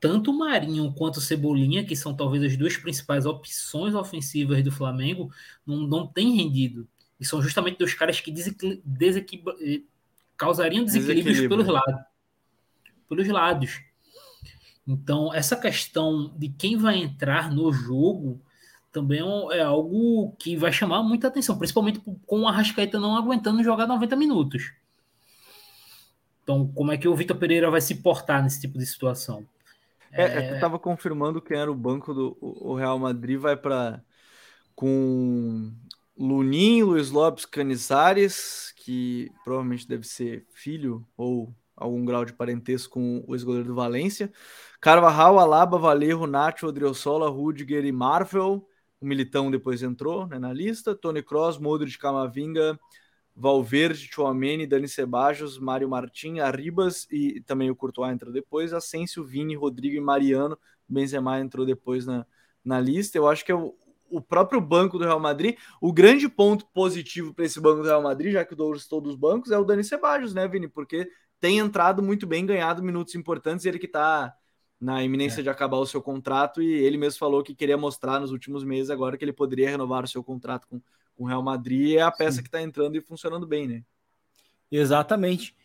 tanto 0.04 0.32
o 0.32 0.38
Marinho 0.38 0.92
quanto 0.92 1.16
o 1.16 1.22
Cebolinha, 1.22 1.86
que 1.86 1.96
são 1.96 2.14
talvez 2.14 2.44
as 2.44 2.58
duas 2.58 2.76
principais 2.76 3.26
opções 3.26 3.96
ofensivas 3.96 4.62
do 4.62 4.70
Flamengo, 4.70 5.32
não, 5.66 5.88
não 5.88 6.06
têm 6.06 6.36
rendido. 6.36 6.86
E 7.18 7.24
são 7.24 7.42
justamente 7.42 7.80
dois 7.80 7.94
caras 7.94 8.20
que 8.20 8.34
eh, 8.34 9.82
causariam 10.36 10.84
desequilíbrios 10.84 11.48
pelos 11.48 11.66
lados. 11.66 12.02
Pelos 13.08 13.28
lados. 13.30 13.82
Então, 14.86 15.34
essa 15.34 15.56
questão 15.56 16.34
de 16.38 16.50
quem 16.50 16.76
vai 16.76 16.98
entrar 16.98 17.50
no 17.50 17.72
jogo 17.72 18.42
também 18.92 19.22
é, 19.22 19.60
é 19.60 19.64
algo 19.64 20.36
que 20.38 20.58
vai 20.58 20.74
chamar 20.74 21.02
muita 21.02 21.30
atenção, 21.30 21.58
principalmente 21.58 22.02
com 22.26 22.42
o 22.42 22.48
Arrascaeta 22.50 23.00
não 23.00 23.16
aguentando 23.16 23.64
jogar 23.64 23.88
90 23.88 24.18
minutos. 24.18 24.74
Então, 26.44 26.68
como 26.76 26.92
é 26.92 26.98
que 26.98 27.08
o 27.08 27.16
Vitor 27.16 27.38
Pereira 27.38 27.72
vai 27.72 27.80
se 27.80 27.96
portar 27.96 28.44
nesse 28.44 28.60
tipo 28.60 28.78
de 28.78 28.86
situação? 28.86 29.48
É, 30.14 30.24
é... 30.24 30.52
é 30.52 30.54
estava 30.54 30.80
confirmando 30.80 31.42
quem 31.42 31.58
era 31.58 31.72
o 31.72 31.76
banco 31.76 32.14
do 32.14 32.38
o 32.42 32.76
Real 32.76 32.98
Madrid, 32.98 33.40
vai 33.40 33.58
para 33.58 34.04
com 34.76 35.72
Lunin, 36.18 36.84
Luiz 36.84 37.10
Lopes 37.10 37.46
Canizares, 37.46 38.74
que 38.78 39.32
provavelmente 39.44 39.88
deve 39.88 40.06
ser 40.06 40.46
filho 40.54 41.06
ou 41.18 41.54
algum 41.76 42.06
grau 42.06 42.24
de 42.24 42.34
parentesco 42.34 42.94
com 42.94 43.24
o 43.28 43.36
ex-goleiro 43.36 43.68
do 43.68 43.76
Valência. 43.76 44.32
Carvajal, 44.80 45.40
Alaba, 45.40 45.78
Valerro, 45.78 46.28
Nacho, 46.28 46.68
Odriozola, 46.68 47.30
Rudiger 47.30 47.86
e 47.86 47.92
Marvel. 47.92 48.68
O 49.02 49.06
Militão 49.06 49.50
depois 49.50 49.82
entrou 49.82 50.28
né, 50.28 50.38
na 50.38 50.54
lista. 50.54 50.96
Tony 50.96 51.24
Cross, 51.24 51.58
Modric, 51.58 51.98
Camavinga, 51.98 52.80
Valverde, 53.36 54.10
Chouameni, 54.12 54.68
Dani 54.68 54.88
Sebajos, 54.88 55.58
Mário 55.58 55.90
Martim, 55.90 56.40
Arribas 56.40 57.08
e 57.12 57.42
também 57.42 57.70
o 57.70 57.76
Courtois 57.76 58.12
entrou 58.12 58.32
depois, 58.32 58.74
Asensio, 58.74 59.24
Vini, 59.24 59.56
Rodrigo 59.56 59.96
e 59.96 60.00
Mariano, 60.00 60.58
Benzema 60.88 61.40
entrou 61.40 61.66
depois 61.66 62.06
na, 62.06 62.26
na 62.64 62.80
lista. 62.80 63.18
Eu 63.18 63.28
acho 63.28 63.44
que 63.44 63.52
é 63.52 63.56
o, 63.56 63.76
o 64.10 64.22
próprio 64.22 64.62
banco 64.62 65.00
do 65.00 65.06
Real 65.06 65.20
Madrid. 65.20 65.58
O 65.82 65.92
grande 65.92 66.30
ponto 66.30 66.66
positivo 66.68 67.34
para 67.34 67.46
esse 67.46 67.60
banco 67.60 67.82
do 67.82 67.88
Real 67.88 68.04
Madrid, 68.04 68.34
já 68.34 68.46
que 68.46 68.54
o 68.54 68.56
Douglas 68.56 68.88
todos 68.88 69.12
os 69.12 69.18
bancos, 69.18 69.52
é 69.52 69.58
o 69.58 69.66
Dani 69.66 69.84
Sebajos, 69.84 70.34
né, 70.34 70.48
Vini? 70.48 70.68
Porque 70.68 71.10
tem 71.40 71.58
entrado 71.58 72.02
muito 72.04 72.28
bem, 72.28 72.46
ganhado 72.46 72.84
minutos 72.84 73.16
importantes, 73.16 73.66
ele 73.66 73.80
que 73.80 73.88
está 73.88 74.34
na 74.80 75.04
iminência 75.04 75.40
é. 75.40 75.44
de 75.44 75.50
acabar 75.50 75.78
o 75.78 75.86
seu 75.86 76.02
contrato 76.02 76.62
e 76.62 76.72
ele 76.72 76.98
mesmo 76.98 77.18
falou 77.18 77.42
que 77.42 77.56
queria 77.56 77.78
mostrar 77.78 78.20
nos 78.20 78.32
últimos 78.32 78.64
meses 78.64 78.90
agora 78.90 79.18
que 79.18 79.24
ele 79.24 79.34
poderia 79.34 79.70
renovar 79.70 80.04
o 80.04 80.08
seu 80.08 80.24
contrato 80.24 80.68
com 80.68 80.82
com 81.16 81.26
o 81.26 81.28
Real 81.28 81.44
Madrid 81.44 81.96
é 81.96 82.02
a 82.02 82.12
peça 82.12 82.38
Sim. 82.38 82.42
que 82.42 82.48
está 82.48 82.62
entrando 82.62 82.96
e 82.96 83.02
funcionando 83.02 83.48
bem, 83.48 83.68
né? 83.68 83.84
Exatamente. 84.72 85.56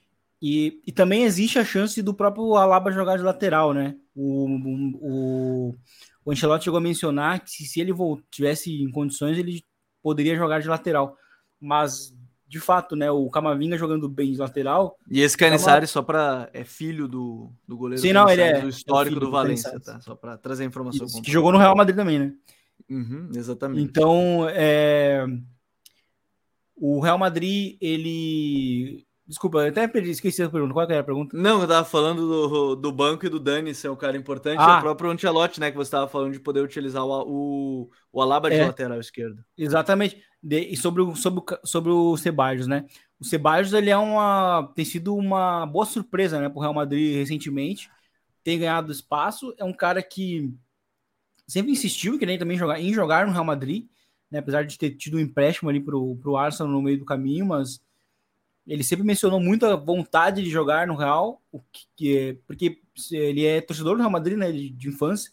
E, 0.40 0.80
e 0.86 0.92
também 0.92 1.24
existe 1.24 1.58
a 1.58 1.64
chance 1.64 2.00
do 2.00 2.14
próprio 2.14 2.54
Alaba 2.54 2.92
jogar 2.92 3.16
de 3.16 3.24
lateral, 3.24 3.74
né? 3.74 3.96
O, 4.14 4.46
o, 5.00 5.74
o 6.24 6.30
Ancelotti 6.30 6.64
chegou 6.64 6.78
a 6.78 6.82
mencionar 6.82 7.40
que 7.40 7.64
se, 7.64 7.80
ele 7.80 7.92
tivesse 8.30 8.70
em 8.70 8.90
condições, 8.90 9.36
ele 9.36 9.64
poderia 10.02 10.36
jogar 10.36 10.60
de 10.60 10.68
lateral. 10.68 11.16
Mas, 11.60 12.14
de 12.46 12.60
fato, 12.60 12.94
né? 12.94 13.10
O 13.10 13.28
Camavinga 13.30 13.76
jogando 13.76 14.08
bem 14.08 14.30
de 14.30 14.38
lateral. 14.38 14.96
E 15.10 15.20
esse 15.20 15.36
Canissari, 15.36 15.84
é 15.84 15.88
só 15.88 16.02
para. 16.02 16.48
É 16.52 16.62
filho 16.62 17.08
do, 17.08 17.50
do 17.66 17.76
goleiro 17.76 18.00
Sim, 18.00 18.12
não, 18.12 18.28
ele 18.28 18.42
é. 18.42 18.60
Do 18.60 18.68
histórico 18.68 19.16
é 19.16 19.20
do, 19.20 19.26
do 19.26 19.32
Valência, 19.32 19.80
tá? 19.80 20.00
Só 20.00 20.14
para 20.14 20.36
trazer 20.36 20.62
a 20.62 20.66
informação. 20.66 21.06
que 21.20 21.32
jogou 21.32 21.50
no 21.50 21.58
Real 21.58 21.74
Madrid 21.74 21.96
também, 21.96 22.18
né? 22.18 22.32
Uhum, 22.88 23.30
exatamente. 23.34 23.82
Então, 23.82 24.48
é... 24.48 25.26
o 26.76 27.00
Real 27.00 27.18
Madrid, 27.18 27.76
ele. 27.80 29.06
Desculpa, 29.26 29.58
eu 29.58 29.68
até 29.68 29.86
perdi, 29.86 30.10
esqueci 30.10 30.42
a 30.42 30.48
pergunta. 30.48 30.72
Qual 30.72 30.90
era 30.90 31.00
a 31.00 31.04
pergunta? 31.04 31.36
Não, 31.36 31.60
eu 31.60 31.68
tava 31.68 31.84
falando 31.84 32.26
do, 32.26 32.74
do 32.76 32.90
banco 32.90 33.26
e 33.26 33.28
do 33.28 33.38
Dani 33.38 33.74
ser 33.74 33.90
um 33.90 33.96
cara 33.96 34.16
importante. 34.16 34.58
Ah. 34.58 34.78
O 34.78 34.80
próprio 34.80 35.10
Ancelotti, 35.10 35.60
né? 35.60 35.70
Que 35.70 35.76
você 35.76 35.88
estava 35.88 36.08
falando 36.08 36.32
de 36.32 36.40
poder 36.40 36.62
utilizar 36.62 37.04
o, 37.04 37.10
o, 37.28 37.90
o 38.10 38.22
Alaba 38.22 38.48
de 38.48 38.56
é. 38.56 38.66
lateral 38.66 38.98
esquerdo. 38.98 39.44
Exatamente. 39.56 40.22
De, 40.42 40.60
e 40.60 40.76
sobre 40.78 41.02
o, 41.02 41.14
sobre, 41.14 41.40
o, 41.40 41.66
sobre 41.66 41.92
o 41.92 42.16
Ceballos, 42.16 42.66
né? 42.66 42.86
O 43.20 43.24
Ceballos, 43.24 43.74
ele 43.74 43.90
é 43.90 43.98
uma. 43.98 44.72
tem 44.74 44.84
sido 44.84 45.14
uma 45.14 45.66
boa 45.66 45.84
surpresa, 45.84 46.40
né? 46.40 46.48
Pro 46.48 46.60
Real 46.60 46.72
Madrid 46.72 47.16
recentemente. 47.16 47.90
Tem 48.42 48.58
ganhado 48.58 48.90
espaço. 48.90 49.52
É 49.58 49.64
um 49.64 49.74
cara 49.74 50.02
que 50.02 50.54
sempre 51.48 51.72
insistiu 51.72 52.18
que 52.18 52.38
também 52.38 52.58
jogar, 52.58 52.80
em 52.80 52.92
jogar 52.92 53.26
no 53.26 53.32
Real 53.32 53.44
Madrid, 53.44 53.86
né, 54.30 54.38
apesar 54.38 54.64
de 54.64 54.78
ter 54.78 54.90
tido 54.90 55.16
um 55.16 55.20
empréstimo 55.20 55.70
ali 55.70 55.80
para 55.80 55.96
o 55.96 56.36
Arsenal 56.36 56.70
no 56.70 56.82
meio 56.82 56.98
do 56.98 57.06
caminho, 57.06 57.46
mas 57.46 57.82
ele 58.66 58.84
sempre 58.84 59.04
mencionou 59.04 59.40
muito 59.40 59.64
a 59.64 59.74
vontade 59.74 60.44
de 60.44 60.50
jogar 60.50 60.86
no 60.86 60.94
Real, 60.94 61.42
o 61.50 61.60
que, 61.96 62.18
é, 62.18 62.36
porque 62.46 62.78
ele 63.10 63.46
é 63.46 63.62
torcedor 63.62 63.96
do 63.96 64.00
Real 64.00 64.10
Madrid, 64.10 64.36
né, 64.36 64.52
de, 64.52 64.68
de 64.68 64.88
infância, 64.88 65.32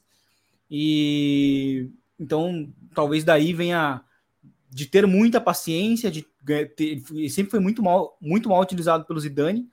e 0.71 1.89
então 2.17 2.73
talvez 2.93 3.25
daí 3.25 3.51
venha 3.53 4.01
de 4.69 4.85
ter 4.85 5.05
muita 5.05 5.41
paciência, 5.41 6.09
de 6.09 6.25
ter, 6.75 7.03
sempre 7.29 7.51
foi 7.51 7.59
muito 7.59 7.83
mal, 7.83 8.17
muito 8.21 8.47
mal 8.49 8.61
utilizado 8.61 9.05
pelo 9.05 9.19
Zidane 9.19 9.69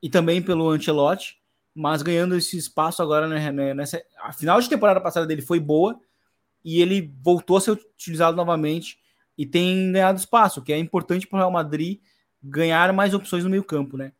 e 0.00 0.08
também 0.08 0.40
pelo 0.40 0.70
Ancelotti, 0.70 1.38
mas 1.76 2.00
ganhando 2.00 2.34
esse 2.34 2.56
espaço 2.56 3.02
agora 3.02 3.28
né, 3.28 3.52
né, 3.52 3.74
nessa 3.74 4.02
a 4.22 4.32
final 4.32 4.58
de 4.58 4.68
temporada 4.68 4.98
passada 4.98 5.26
dele 5.26 5.42
foi 5.42 5.60
boa 5.60 6.00
e 6.64 6.80
ele 6.80 7.14
voltou 7.22 7.58
a 7.58 7.60
ser 7.60 7.72
utilizado 7.72 8.34
novamente 8.34 8.98
e 9.36 9.44
tem 9.44 9.92
ganhado 9.92 10.18
espaço, 10.18 10.62
que 10.62 10.72
é 10.72 10.78
importante 10.78 11.26
para 11.26 11.36
o 11.36 11.38
Real 11.40 11.50
Madrid 11.50 12.00
ganhar 12.42 12.90
mais 12.94 13.12
opções 13.12 13.44
no 13.44 13.50
meio-campo, 13.50 13.98
né? 13.98 14.12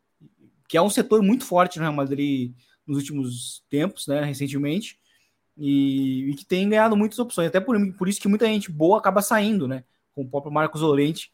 Que 0.69 0.77
é 0.77 0.81
um 0.81 0.89
setor 0.89 1.23
muito 1.23 1.45
forte 1.45 1.79
no 1.79 1.83
Real 1.83 1.95
Madrid 1.95 2.53
nos 2.85 2.99
últimos 2.99 3.65
tempos, 3.69 4.05
né, 4.05 4.23
recentemente, 4.23 4.99
e, 5.57 6.29
e 6.29 6.35
que 6.35 6.45
tem 6.45 6.69
ganhado 6.69 6.95
muitas 6.95 7.17
opções, 7.17 7.47
até 7.47 7.59
por, 7.59 7.75
por 7.97 8.07
isso 8.07 8.21
que 8.21 8.27
muita 8.27 8.45
gente 8.45 8.71
boa 8.71 8.99
acaba 8.99 9.21
saindo, 9.21 9.67
né? 9.67 9.83
Com 10.13 10.21
o 10.21 10.29
próprio 10.29 10.53
Marcos 10.53 10.81
Lorente, 10.81 11.31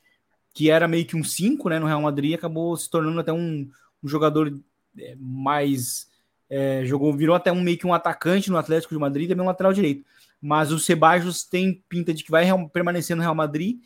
que 0.54 0.70
era 0.70 0.88
meio 0.88 1.06
que 1.06 1.18
um 1.18 1.24
5, 1.24 1.68
né, 1.68 1.80
no 1.80 1.88
Real 1.88 2.02
Madrid, 2.02 2.34
acabou 2.34 2.78
se 2.78 2.90
tornando 2.90 3.20
até 3.20 3.34
um, 3.34 3.70
um 4.02 4.08
jogador 4.08 4.58
é, 4.98 5.16
mais 5.20 6.08
é, 6.54 6.86
jogou, 6.86 7.12
virou 7.12 7.36
até 7.36 7.52
um 7.52 7.62
meio 7.62 7.80
que 7.80 7.88
um 7.88 7.94
atacante 7.96 8.52
no 8.52 8.58
Atlético 8.58 8.94
de 8.94 9.00
Madrid, 9.00 9.28
também 9.28 9.44
um 9.44 9.48
lateral 9.48 9.74
direito. 9.74 10.06
Mas 10.40 10.72
o 10.72 10.78
Sebajos 10.78 11.44
tem 11.44 11.84
pinta 11.90 12.14
de 12.14 12.24
que 12.24 12.30
vai 12.30 12.46
permanecer 12.70 13.16
no 13.16 13.24
Real 13.24 13.34
Madrid 13.34 13.80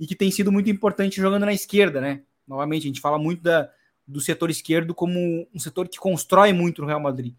e 0.00 0.06
que 0.06 0.14
tem 0.16 0.30
sido 0.30 0.50
muito 0.50 0.70
importante 0.70 1.20
jogando 1.20 1.44
na 1.44 1.52
esquerda, 1.52 2.00
né? 2.00 2.22
Novamente, 2.48 2.84
a 2.84 2.86
gente 2.86 3.00
fala 3.00 3.18
muito 3.18 3.42
da, 3.42 3.70
do 4.06 4.22
setor 4.22 4.48
esquerdo 4.48 4.94
como 4.94 5.46
um 5.54 5.58
setor 5.58 5.86
que 5.86 5.98
constrói 5.98 6.50
muito 6.54 6.80
no 6.80 6.88
Real 6.88 7.00
Madrid. 7.00 7.34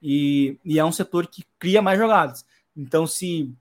E, 0.00 0.56
e 0.64 0.78
é 0.78 0.84
um 0.84 0.92
setor 0.92 1.26
que 1.26 1.44
cria 1.58 1.82
mais 1.82 1.98
jogadas. 1.98 2.44
Então, 2.76 3.08
se, 3.08 3.52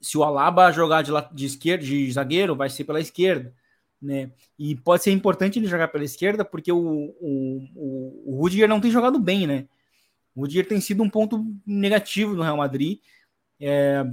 se 0.00 0.18
o 0.18 0.24
Alaba 0.24 0.72
jogar 0.72 1.02
de, 1.02 1.12
de 1.32 1.46
esquerda, 1.46 1.84
de 1.84 2.10
zagueiro, 2.10 2.56
vai 2.56 2.68
ser 2.68 2.82
pela 2.82 3.00
esquerda. 3.00 3.54
Né? 4.00 4.32
E 4.58 4.74
pode 4.74 5.04
ser 5.04 5.12
importante 5.12 5.60
ele 5.60 5.68
jogar 5.68 5.86
pela 5.88 6.02
esquerda, 6.02 6.44
porque 6.44 6.72
o, 6.72 7.14
o, 7.20 7.68
o, 7.76 8.32
o 8.32 8.36
Rudiger 8.40 8.68
não 8.68 8.80
tem 8.80 8.90
jogado 8.90 9.20
bem, 9.20 9.46
né? 9.46 9.68
O 10.34 10.40
Rudiger 10.40 10.66
tem 10.66 10.80
sido 10.80 11.02
um 11.02 11.10
ponto 11.10 11.44
negativo 11.66 12.34
no 12.34 12.42
Real 12.42 12.56
Madrid. 12.56 13.00
É, 13.60 14.04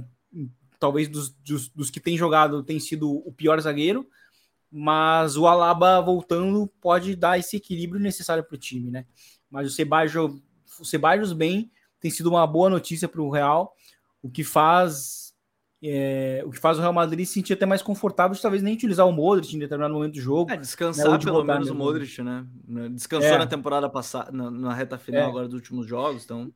talvez 0.78 1.08
dos, 1.08 1.30
dos, 1.30 1.68
dos, 1.68 1.90
que 1.90 2.00
tem 2.00 2.16
jogado 2.16 2.62
tem 2.62 2.78
sido 2.78 3.10
o 3.10 3.32
pior 3.32 3.60
zagueiro, 3.60 4.08
mas 4.70 5.36
o 5.36 5.46
Alaba 5.46 6.00
voltando 6.00 6.66
pode 6.80 7.16
dar 7.16 7.38
esse 7.38 7.56
equilíbrio 7.56 8.00
necessário 8.00 8.44
para 8.44 8.54
o 8.54 8.58
time, 8.58 8.90
né? 8.90 9.06
Mas 9.50 9.66
o 9.66 9.70
Sebastião 9.70 10.40
o 10.78 10.84
Ceballos 10.84 11.32
bem 11.32 11.70
tem 12.00 12.10
sido 12.10 12.30
uma 12.30 12.46
boa 12.46 12.70
notícia 12.70 13.08
para 13.08 13.20
o 13.20 13.30
Real, 13.30 13.74
o 14.22 14.30
que 14.30 14.44
faz 14.44 15.29
é, 15.82 16.42
o 16.44 16.50
que 16.50 16.58
faz 16.58 16.76
o 16.78 16.80
Real 16.80 16.92
Madrid 16.92 17.24
se 17.26 17.32
sentir 17.34 17.54
até 17.54 17.64
mais 17.64 17.82
confortável 17.82 18.34
de 18.34 18.42
talvez 18.42 18.62
nem 18.62 18.74
utilizar 18.74 19.06
o 19.06 19.12
Modric 19.12 19.56
em 19.56 19.58
determinado 19.58 19.94
momento 19.94 20.14
do 20.14 20.20
jogo. 20.20 20.50
É, 20.50 20.56
descansar 20.56 21.10
né, 21.10 21.18
pelo 21.18 21.42
menos 21.42 21.70
o 21.70 21.74
Modric, 21.74 22.22
né? 22.22 22.44
Descansou 22.90 23.30
é. 23.30 23.38
na 23.38 23.46
temporada 23.46 23.88
passada, 23.88 24.30
na, 24.30 24.50
na 24.50 24.74
reta 24.74 24.98
final 24.98 25.22
é. 25.22 25.26
agora 25.26 25.46
dos 25.46 25.54
últimos 25.54 25.86
jogos, 25.86 26.24
então. 26.24 26.52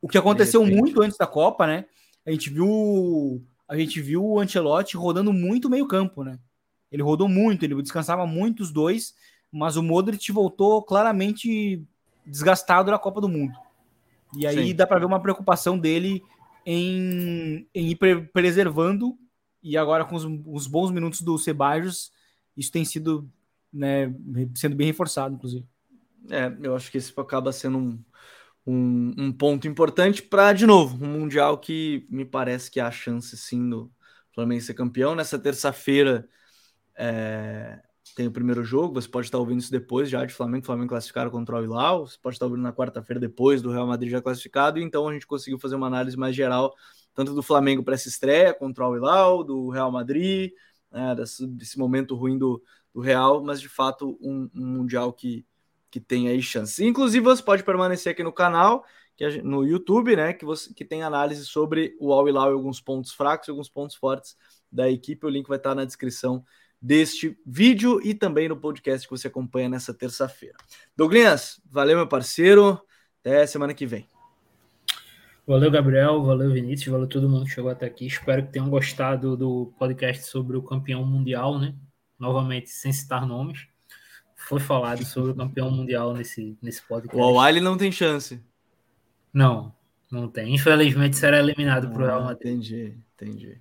O 0.00 0.08
que 0.08 0.16
aconteceu 0.16 0.64
muito 0.64 1.02
antes 1.02 1.18
da 1.18 1.26
Copa, 1.26 1.66
né? 1.66 1.86
A 2.24 2.30
gente 2.30 2.50
viu 2.50 3.44
a 3.68 3.76
gente 3.76 4.00
viu 4.00 4.24
o 4.24 4.40
Ancelotti 4.40 4.96
rodando 4.96 5.32
muito 5.32 5.68
meio 5.68 5.86
campo, 5.86 6.24
né? 6.24 6.38
Ele 6.90 7.02
rodou 7.02 7.28
muito, 7.28 7.64
ele 7.64 7.80
descansava 7.82 8.26
muito 8.26 8.62
os 8.62 8.70
dois, 8.70 9.14
mas 9.52 9.76
o 9.76 9.82
Modric 9.82 10.32
voltou 10.32 10.82
claramente 10.82 11.84
desgastado 12.24 12.90
na 12.90 12.98
Copa 12.98 13.20
do 13.20 13.28
Mundo. 13.28 13.52
E 14.36 14.46
aí 14.46 14.68
Sim. 14.68 14.74
dá 14.74 14.86
para 14.86 14.98
ver 14.98 15.04
uma 15.04 15.20
preocupação 15.20 15.78
dele 15.78 16.22
em, 16.64 17.68
em 17.74 17.90
ir 17.90 17.98
preservando, 18.32 19.18
e 19.62 19.76
agora 19.76 20.04
com 20.04 20.16
os, 20.16 20.24
os 20.46 20.66
bons 20.66 20.90
minutos 20.90 21.20
do 21.20 21.36
Sebajos, 21.38 22.12
isso 22.56 22.72
tem 22.72 22.84
sido 22.84 23.30
né, 23.72 24.12
sendo 24.54 24.76
bem 24.76 24.86
reforçado, 24.86 25.34
inclusive. 25.34 25.66
É, 26.30 26.52
eu 26.62 26.74
acho 26.74 26.90
que 26.90 26.98
isso 26.98 27.18
acaba 27.20 27.52
sendo 27.52 27.78
um, 27.78 28.04
um, 28.66 29.14
um 29.18 29.32
ponto 29.32 29.66
importante 29.66 30.22
para, 30.22 30.52
de 30.52 30.66
novo, 30.66 31.02
um 31.04 31.08
Mundial 31.08 31.58
que 31.58 32.06
me 32.10 32.24
parece 32.24 32.70
que 32.70 32.80
há 32.80 32.90
chance 32.90 33.36
sim 33.36 33.68
do 33.68 33.90
Flamengo 34.34 34.60
ser 34.60 34.74
campeão. 34.74 35.14
Nessa 35.14 35.38
terça-feira 35.38 36.28
é, 36.96 37.80
tem 38.18 38.26
o 38.26 38.32
primeiro 38.32 38.64
jogo, 38.64 39.00
você 39.00 39.08
pode 39.08 39.28
estar 39.28 39.38
ouvindo 39.38 39.60
isso 39.60 39.70
depois 39.70 40.10
já 40.10 40.24
de 40.24 40.34
Flamengo, 40.34 40.66
Flamengo 40.66 40.88
classificado 40.88 41.30
contra 41.30 41.54
o 41.54 41.62
Hilal, 41.62 42.04
você 42.04 42.18
pode 42.20 42.34
estar 42.34 42.46
ouvindo 42.46 42.64
na 42.64 42.72
quarta-feira 42.72 43.20
depois 43.20 43.62
do 43.62 43.70
Real 43.70 43.86
Madrid 43.86 44.10
já 44.10 44.20
classificado, 44.20 44.80
então 44.80 45.06
a 45.06 45.12
gente 45.12 45.24
conseguiu 45.24 45.56
fazer 45.56 45.76
uma 45.76 45.86
análise 45.86 46.16
mais 46.16 46.34
geral, 46.34 46.74
tanto 47.14 47.32
do 47.32 47.44
Flamengo 47.44 47.80
para 47.80 47.94
essa 47.94 48.08
estreia 48.08 48.52
contra 48.52 48.88
o 48.88 48.96
Hilal, 48.96 49.44
do 49.44 49.68
Real 49.68 49.92
Madrid, 49.92 50.50
né, 50.90 51.14
desse, 51.14 51.46
desse, 51.46 51.78
momento 51.78 52.16
ruim 52.16 52.36
do, 52.36 52.60
do 52.92 53.00
Real, 53.00 53.40
mas 53.40 53.60
de 53.60 53.68
fato 53.68 54.18
um, 54.20 54.50
um 54.52 54.66
Mundial 54.66 55.12
que, 55.12 55.46
que 55.88 56.00
tem 56.00 56.26
aí 56.26 56.42
chance. 56.42 56.84
Inclusive, 56.84 57.24
você 57.24 57.40
pode 57.40 57.62
permanecer 57.62 58.10
aqui 58.10 58.24
no 58.24 58.32
canal, 58.32 58.84
que 59.16 59.42
no 59.42 59.64
YouTube, 59.64 60.16
né? 60.16 60.32
Que, 60.32 60.44
você, 60.44 60.74
que 60.74 60.84
tem 60.84 61.04
análise 61.04 61.44
sobre 61.44 61.96
o 62.00 62.12
Al 62.12 62.28
Hilal 62.28 62.50
e 62.50 62.54
alguns 62.54 62.80
pontos 62.80 63.12
fracos 63.12 63.46
e 63.46 63.50
alguns 63.52 63.68
pontos 63.68 63.94
fortes 63.94 64.36
da 64.72 64.90
equipe. 64.90 65.24
O 65.24 65.28
link 65.28 65.46
vai 65.46 65.58
estar 65.58 65.74
na 65.74 65.84
descrição 65.84 66.44
deste 66.80 67.38
vídeo 67.44 68.00
e 68.04 68.14
também 68.14 68.48
no 68.48 68.56
podcast 68.56 69.06
que 69.06 69.10
você 69.10 69.28
acompanha 69.28 69.68
nessa 69.68 69.92
terça-feira. 69.92 70.56
Douglas, 70.96 71.60
valeu, 71.70 71.96
meu 71.96 72.06
parceiro. 72.06 72.80
Até 73.20 73.46
semana 73.46 73.74
que 73.74 73.86
vem. 73.86 74.08
Valeu, 75.46 75.70
Gabriel. 75.70 76.22
Valeu, 76.22 76.52
Vinícius. 76.52 76.92
Valeu 76.92 77.08
todo 77.08 77.28
mundo 77.28 77.44
que 77.44 77.52
chegou 77.52 77.70
até 77.70 77.86
aqui. 77.86 78.06
Espero 78.06 78.46
que 78.46 78.52
tenham 78.52 78.70
gostado 78.70 79.36
do 79.36 79.72
podcast 79.78 80.24
sobre 80.26 80.56
o 80.56 80.62
campeão 80.62 81.04
mundial, 81.04 81.58
né? 81.58 81.74
Novamente, 82.18 82.70
sem 82.70 82.92
citar 82.92 83.26
nomes 83.26 83.66
foi 84.38 84.60
falado 84.60 85.04
sobre 85.04 85.32
o 85.32 85.34
campeão 85.34 85.70
mundial 85.70 86.14
nesse, 86.14 86.56
nesse 86.62 86.80
podcast. 86.86 87.16
O 87.16 87.22
Awali 87.22 87.60
não 87.60 87.76
tem 87.76 87.90
chance. 87.90 88.40
Não, 89.32 89.74
não 90.10 90.28
tem. 90.28 90.54
Infelizmente 90.54 91.16
será 91.16 91.38
eliminado 91.38 91.88
ah, 91.88 91.90
para 91.90 92.02
o 92.02 92.06
Real 92.06 92.24
Madrid. 92.24 92.52
Entendi, 92.52 92.98
entendi. 93.14 93.60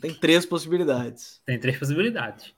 Tem 0.00 0.14
três 0.14 0.46
possibilidades. 0.46 1.40
Tem 1.44 1.58
três 1.58 1.78
possibilidades. 1.78 2.54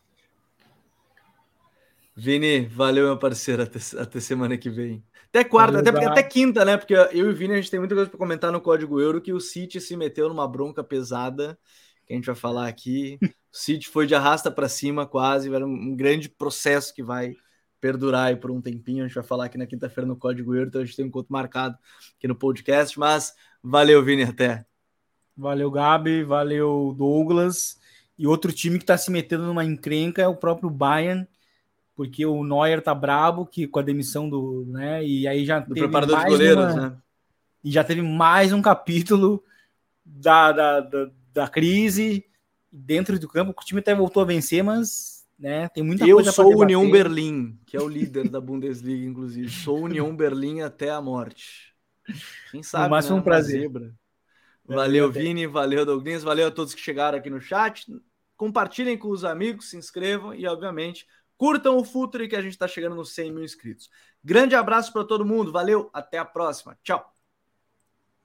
Vini, 2.16 2.66
valeu, 2.66 3.06
meu 3.06 3.18
parceiro. 3.18 3.62
Até, 3.62 3.78
até 3.98 4.20
semana 4.20 4.56
que 4.56 4.70
vem. 4.70 5.02
Até 5.28 5.42
quarta, 5.42 5.80
até, 5.80 5.90
até 5.90 6.22
quinta, 6.22 6.64
né? 6.64 6.76
Porque 6.76 6.94
eu 6.94 7.08
e 7.12 7.22
o 7.24 7.34
Vini, 7.34 7.54
a 7.54 7.56
gente 7.56 7.70
tem 7.70 7.80
muita 7.80 7.94
coisa 7.94 8.08
para 8.08 8.18
comentar 8.18 8.52
no 8.52 8.60
Código 8.60 9.00
Euro 9.00 9.20
que 9.20 9.32
o 9.32 9.40
City 9.40 9.80
se 9.80 9.96
meteu 9.96 10.28
numa 10.28 10.46
bronca 10.46 10.84
pesada, 10.84 11.58
que 12.06 12.12
a 12.12 12.16
gente 12.16 12.26
vai 12.26 12.36
falar 12.36 12.68
aqui. 12.68 13.18
o 13.20 13.28
City 13.50 13.88
foi 13.88 14.06
de 14.06 14.14
arrasta 14.14 14.48
para 14.48 14.68
cima 14.68 15.06
quase, 15.06 15.52
era 15.52 15.66
um 15.66 15.96
grande 15.96 16.28
processo 16.28 16.94
que 16.94 17.02
vai 17.02 17.34
perdurar 17.80 18.28
aí 18.28 18.36
por 18.36 18.52
um 18.52 18.60
tempinho. 18.62 19.02
A 19.02 19.08
gente 19.08 19.16
vai 19.16 19.24
falar 19.24 19.46
aqui 19.46 19.58
na 19.58 19.66
quinta-feira 19.66 20.06
no 20.06 20.16
Código 20.16 20.54
Euro, 20.54 20.68
então 20.68 20.80
a 20.80 20.84
gente 20.84 20.94
tem 20.94 21.04
um 21.04 21.08
encontro 21.08 21.32
marcado 21.32 21.76
aqui 22.16 22.28
no 22.28 22.36
podcast. 22.36 22.96
Mas 22.96 23.34
valeu, 23.60 24.04
Vini, 24.04 24.22
até. 24.22 24.64
Valeu, 25.36 25.70
Gabi, 25.70 26.22
valeu, 26.22 26.94
Douglas. 26.96 27.78
E 28.18 28.26
outro 28.26 28.52
time 28.52 28.78
que 28.78 28.84
está 28.84 28.96
se 28.96 29.10
metendo 29.10 29.44
numa 29.44 29.64
encrenca 29.64 30.22
é 30.22 30.28
o 30.28 30.36
próprio 30.36 30.70
Bayern, 30.70 31.26
porque 31.96 32.24
o 32.24 32.44
Neuer 32.44 32.80
tá 32.80 32.94
brabo 32.94 33.44
que, 33.44 33.66
com 33.66 33.78
a 33.80 33.82
demissão 33.82 34.28
do. 34.28 34.64
Né, 34.68 35.04
e 35.04 35.26
aí 35.26 35.44
já 35.44 35.58
do 35.58 35.74
preparador 35.74 36.20
de 36.20 36.26
goleiros, 36.26 36.74
uma, 36.74 36.90
né? 36.90 36.96
E 37.62 37.70
já 37.70 37.82
teve 37.82 38.02
mais 38.02 38.52
um 38.52 38.62
capítulo 38.62 39.42
da, 40.04 40.52
da, 40.52 40.80
da, 40.80 41.10
da 41.32 41.48
crise 41.48 42.24
dentro 42.70 43.18
do 43.18 43.26
campo. 43.26 43.54
O 43.58 43.64
time 43.64 43.80
até 43.80 43.94
voltou 43.94 44.22
a 44.22 44.26
vencer, 44.26 44.62
mas 44.62 45.14
né? 45.38 45.68
Tem 45.68 45.82
muita 45.82 46.06
eu 46.06 46.16
coisa 46.16 46.30
sou 46.30 46.54
o 46.54 46.60
União 46.60 46.88
Berlim, 46.88 47.58
que 47.66 47.76
é 47.76 47.80
o 47.80 47.88
líder 47.88 48.28
da 48.28 48.40
Bundesliga, 48.40 49.04
inclusive. 49.04 49.48
Sou 49.48 49.80
União 49.80 50.14
Berlim 50.14 50.60
até 50.60 50.90
a 50.90 51.00
morte. 51.00 51.74
Quem 52.50 52.62
sabe? 52.62 52.90
Mas 52.90 53.08
né? 53.08 53.16
um 53.16 53.22
prazer. 53.22 53.62
Zebra. 53.62 53.92
Valeu, 54.66 55.10
Vini, 55.12 55.46
valeu, 55.46 55.84
Douglas, 55.84 56.22
valeu 56.22 56.48
a 56.48 56.50
todos 56.50 56.74
que 56.74 56.80
chegaram 56.80 57.18
aqui 57.18 57.28
no 57.28 57.40
chat. 57.40 57.86
Compartilhem 58.36 58.96
com 58.96 59.08
os 59.08 59.24
amigos, 59.24 59.70
se 59.70 59.76
inscrevam 59.76 60.34
e, 60.34 60.46
obviamente, 60.46 61.06
curtam 61.36 61.76
o 61.76 61.84
Futre 61.84 62.28
que 62.28 62.36
a 62.36 62.40
gente 62.40 62.52
está 62.52 62.66
chegando 62.66 62.96
nos 62.96 63.14
100 63.14 63.32
mil 63.32 63.44
inscritos. 63.44 63.90
Grande 64.22 64.54
abraço 64.54 64.92
para 64.92 65.04
todo 65.04 65.24
mundo, 65.24 65.52
valeu, 65.52 65.90
até 65.92 66.18
a 66.18 66.24
próxima, 66.24 66.78
tchau. 66.82 67.13